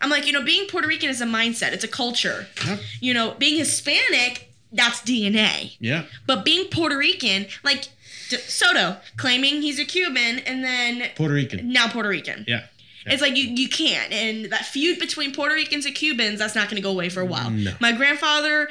I'm 0.00 0.10
like, 0.10 0.26
you 0.26 0.32
know, 0.32 0.42
being 0.42 0.68
Puerto 0.68 0.86
Rican 0.88 1.08
is 1.08 1.20
a 1.20 1.26
mindset, 1.26 1.72
it's 1.72 1.84
a 1.84 1.88
culture. 1.88 2.46
Yep. 2.66 2.80
You 3.00 3.14
know, 3.14 3.34
being 3.38 3.58
Hispanic, 3.58 4.52
that's 4.72 5.00
DNA. 5.00 5.76
Yeah. 5.80 6.04
But 6.26 6.44
being 6.44 6.68
Puerto 6.68 6.96
Rican, 6.98 7.46
like 7.64 7.88
D- 8.28 8.36
Soto 8.38 8.98
claiming 9.16 9.62
he's 9.62 9.78
a 9.78 9.84
Cuban 9.84 10.40
and 10.40 10.62
then 10.64 11.10
Puerto 11.14 11.34
Rican. 11.34 11.72
now 11.72 11.88
Puerto 11.88 12.08
Rican. 12.08 12.44
Yeah. 12.46 12.64
It's 13.06 13.22
like 13.22 13.36
you 13.36 13.44
you 13.44 13.68
can't, 13.68 14.12
and 14.12 14.46
that 14.46 14.64
feud 14.66 14.98
between 14.98 15.32
Puerto 15.32 15.54
Ricans 15.54 15.86
and 15.86 15.94
Cubans 15.94 16.38
that's 16.38 16.54
not 16.54 16.68
going 16.68 16.76
to 16.76 16.82
go 16.82 16.90
away 16.90 17.08
for 17.08 17.20
a 17.20 17.26
while. 17.26 17.50
No. 17.50 17.72
My 17.80 17.92
grandfather 17.92 18.68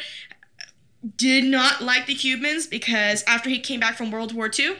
did 1.18 1.46
not 1.46 1.82
like 1.82 2.06
the 2.06 2.16
Cubans 2.16 2.68
because 2.68 3.24
after 3.28 3.50
he 3.50 3.60
came 3.60 3.80
back 3.80 3.96
from 3.96 4.12
World 4.12 4.34
War 4.34 4.50
II, 4.58 4.78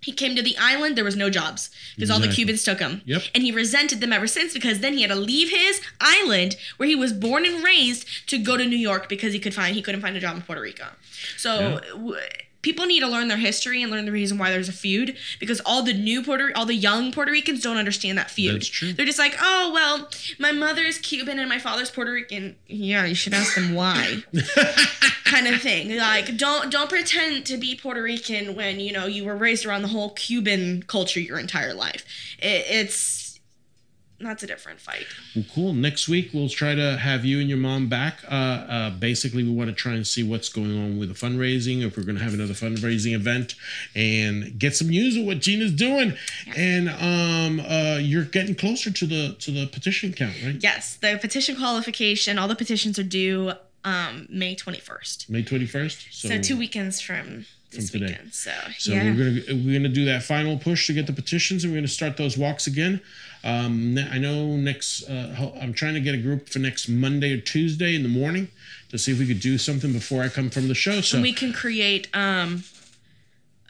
he 0.00 0.12
came 0.12 0.36
to 0.36 0.42
the 0.42 0.54
island. 0.58 0.96
There 0.96 1.04
was 1.04 1.16
no 1.16 1.30
jobs 1.30 1.70
because 1.96 2.10
all 2.10 2.20
the 2.20 2.28
Cubans 2.28 2.62
took 2.62 2.78
him. 2.78 3.00
Yep. 3.06 3.22
And 3.34 3.42
he 3.42 3.50
resented 3.50 4.00
them 4.00 4.12
ever 4.12 4.26
since 4.26 4.52
because 4.52 4.80
then 4.80 4.92
he 4.92 5.02
had 5.02 5.10
to 5.10 5.16
leave 5.16 5.50
his 5.50 5.80
island 6.00 6.56
where 6.76 6.88
he 6.88 6.94
was 6.94 7.12
born 7.12 7.46
and 7.46 7.64
raised 7.64 8.28
to 8.28 8.38
go 8.38 8.56
to 8.56 8.64
New 8.66 8.76
York 8.76 9.08
because 9.08 9.32
he 9.32 9.38
could 9.38 9.54
find 9.54 9.74
he 9.74 9.82
couldn't 9.82 10.02
find 10.02 10.16
a 10.16 10.20
job 10.20 10.36
in 10.36 10.42
Puerto 10.42 10.60
Rico. 10.60 10.86
So. 11.36 11.80
W- 11.92 12.16
People 12.64 12.86
need 12.86 13.00
to 13.00 13.06
learn 13.06 13.28
their 13.28 13.36
history 13.36 13.82
and 13.82 13.92
learn 13.92 14.06
the 14.06 14.10
reason 14.10 14.38
why 14.38 14.50
there's 14.50 14.70
a 14.70 14.72
feud 14.72 15.18
because 15.38 15.60
all 15.66 15.82
the 15.82 15.92
new 15.92 16.22
Puerto, 16.22 16.48
all 16.56 16.64
the 16.64 16.74
young 16.74 17.12
Puerto 17.12 17.30
Ricans 17.30 17.60
don't 17.62 17.76
understand 17.76 18.16
that 18.16 18.30
feud. 18.30 18.54
That's 18.54 18.68
true. 18.68 18.94
They're 18.94 19.04
just 19.04 19.18
like, 19.18 19.36
oh 19.38 19.70
well, 19.70 20.08
my 20.38 20.50
mother's 20.50 20.96
Cuban 20.96 21.38
and 21.38 21.48
my 21.50 21.58
father's 21.58 21.90
Puerto 21.90 22.10
Rican. 22.10 22.56
Yeah, 22.66 23.04
you 23.04 23.14
should 23.14 23.34
ask 23.34 23.54
them 23.54 23.74
why. 23.74 24.22
kind 25.24 25.46
of 25.46 25.60
thing. 25.60 25.94
Like, 25.94 26.38
don't 26.38 26.72
don't 26.72 26.88
pretend 26.88 27.44
to 27.46 27.58
be 27.58 27.74
Puerto 27.76 28.02
Rican 28.02 28.54
when 28.54 28.80
you 28.80 28.92
know 28.92 29.04
you 29.04 29.24
were 29.24 29.36
raised 29.36 29.66
around 29.66 29.82
the 29.82 29.88
whole 29.88 30.10
Cuban 30.10 30.84
culture 30.84 31.20
your 31.20 31.38
entire 31.38 31.74
life. 31.74 32.06
It, 32.38 32.64
it's 32.68 33.23
that's 34.20 34.42
a 34.42 34.46
different 34.46 34.80
fight. 34.80 35.06
Well, 35.34 35.44
cool. 35.54 35.72
Next 35.72 36.08
week 36.08 36.30
we'll 36.32 36.48
try 36.48 36.74
to 36.74 36.96
have 36.96 37.24
you 37.24 37.40
and 37.40 37.48
your 37.48 37.58
mom 37.58 37.88
back. 37.88 38.20
Uh, 38.30 38.34
uh, 38.34 38.90
basically, 38.90 39.42
we 39.42 39.50
want 39.50 39.70
to 39.70 39.74
try 39.74 39.92
and 39.92 40.06
see 40.06 40.22
what's 40.22 40.48
going 40.48 40.76
on 40.76 40.98
with 40.98 41.08
the 41.08 41.14
fundraising. 41.14 41.84
If 41.84 41.96
we're 41.96 42.04
going 42.04 42.18
to 42.18 42.24
have 42.24 42.34
another 42.34 42.54
fundraising 42.54 43.14
event, 43.14 43.54
and 43.94 44.58
get 44.58 44.76
some 44.76 44.88
news 44.88 45.16
of 45.16 45.24
what 45.24 45.40
Gina's 45.40 45.72
doing. 45.72 46.14
And 46.56 46.88
um, 46.88 47.64
uh, 47.66 47.98
you're 48.00 48.24
getting 48.24 48.54
closer 48.54 48.90
to 48.90 49.06
the 49.06 49.36
to 49.40 49.50
the 49.50 49.66
petition 49.66 50.12
count, 50.12 50.34
right? 50.44 50.56
Yes, 50.60 50.96
the 50.96 51.18
petition 51.20 51.56
qualification. 51.56 52.38
All 52.38 52.48
the 52.48 52.56
petitions 52.56 52.98
are 52.98 53.04
due 53.04 53.52
um, 53.84 54.26
May 54.30 54.54
twenty 54.54 54.80
first. 54.80 55.28
May 55.28 55.42
twenty 55.42 55.66
first. 55.66 56.06
So, 56.12 56.40
two 56.40 56.56
weekends 56.56 57.00
from 57.00 57.46
this 57.74 57.90
From 57.90 58.00
today. 58.00 58.12
weekend. 58.12 58.34
So, 58.34 58.52
So 58.78 58.92
yeah. 58.92 59.04
we're 59.04 59.40
gonna 59.42 59.62
we're 59.64 59.78
gonna 59.78 59.88
do 59.88 60.04
that 60.06 60.22
final 60.22 60.58
push 60.58 60.86
to 60.86 60.92
get 60.92 61.06
the 61.06 61.12
petitions, 61.12 61.64
and 61.64 61.72
we're 61.72 61.78
gonna 61.78 61.88
start 61.88 62.16
those 62.16 62.36
walks 62.38 62.66
again. 62.66 63.00
Um, 63.42 63.98
I 64.10 64.18
know 64.18 64.56
next. 64.56 65.04
Uh, 65.08 65.50
I'm 65.60 65.72
trying 65.74 65.94
to 65.94 66.00
get 66.00 66.14
a 66.14 66.18
group 66.18 66.48
for 66.48 66.58
next 66.60 66.88
Monday 66.88 67.32
or 67.34 67.38
Tuesday 67.40 67.94
in 67.94 68.02
the 68.02 68.08
morning 68.08 68.48
to 68.90 68.98
see 68.98 69.12
if 69.12 69.18
we 69.18 69.26
could 69.26 69.40
do 69.40 69.58
something 69.58 69.92
before 69.92 70.22
I 70.22 70.28
come 70.28 70.48
from 70.50 70.68
the 70.68 70.74
show. 70.74 71.00
So 71.00 71.20
we 71.20 71.32
can 71.32 71.52
create 71.52 72.08
um 72.14 72.64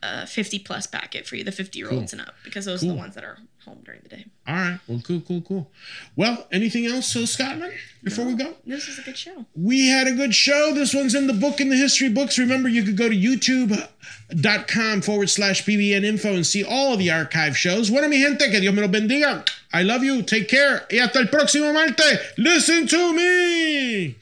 a 0.05 0.27
50 0.27 0.59
plus 0.61 0.87
packet 0.87 1.27
for 1.27 1.37
you, 1.37 1.45
the 1.45 1.53
50 1.53 1.79
year 1.79 1.91
olds 1.91 2.13
and 2.13 2.21
up, 2.21 2.35
because 2.45 2.65
those 2.65 2.85
are 2.85 2.89
the 2.89 2.95
ones 2.95 3.15
that 3.15 3.25
are 3.25 3.39
home 3.65 3.81
during 3.85 4.01
the 4.03 4.09
day. 4.09 4.27
All 4.47 4.55
right. 4.55 4.79
Well, 4.87 5.01
cool, 5.07 5.21
cool, 5.21 5.41
cool. 5.41 5.71
Well, 6.17 6.47
anything 6.53 6.87
else, 6.87 7.07
so 7.07 7.25
Scotland, 7.25 7.73
before 8.03 8.27
we 8.27 8.35
go? 8.35 8.55
This 8.67 8.89
is 8.89 8.99
a 8.99 9.03
good 9.03 9.17
show. 9.17 9.47
We 9.55 9.89
had 9.89 10.07
a 10.07 10.13
good 10.13 10.35
show. 10.35 10.73
This 10.75 10.95
one's 10.95 11.15
in 11.15 11.27
the 11.27 11.33
book 11.33 11.61
in 11.61 11.71
the 11.71 11.77
history 11.77 12.11
books. 12.11 12.39
Remember, 12.39 12.69
you 12.69 12.83
could 12.83 12.97
go 12.97 13.09
to 13.09 13.17
youtube.com 13.17 15.03
forward 15.03 15.31
slash 15.31 15.65
PBN 15.65 16.05
info 16.05 16.35
and 16.35 16.47
see 16.47 16.63
all 16.63 16.93
of 16.93 16.99
the 16.99 17.11
archive 17.11 17.57
shows. 17.57 17.91
Bueno, 17.91 18.09
mi 18.09 18.21
gente, 18.21 18.51
que 18.51 18.61
Dios 18.61 18.75
me 18.75 18.83
los 18.83 18.91
bendiga. 18.91 19.49
I 19.73 19.83
love 19.83 20.05
you. 20.05 20.23
Take 20.23 20.49
care. 20.49 20.87
Y 20.91 20.99
hasta 20.99 21.21
el 21.21 21.29
próximo 21.29 21.73
martes. 21.73 22.19
Listen 22.37 22.87
to 22.87 23.13
me. 23.15 24.17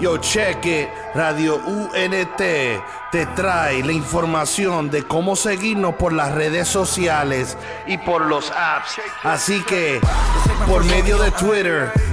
Yo, 0.00 0.16
check 0.16 0.64
it. 0.64 0.88
Radio 1.14 1.56
UNT 1.56 2.38
te 2.38 3.26
trae 3.34 3.82
la 3.82 3.92
información 3.92 4.90
de 4.90 5.02
cómo 5.02 5.36
seguirnos 5.36 5.96
por 5.96 6.14
las 6.14 6.32
redes 6.32 6.68
sociales 6.68 7.58
y 7.86 7.98
por 7.98 8.22
los 8.22 8.50
apps. 8.52 9.00
Así 9.22 9.62
que, 9.64 10.00
por 10.66 10.84
medio 10.84 11.18
de 11.18 11.30
Twitter, 11.32 11.92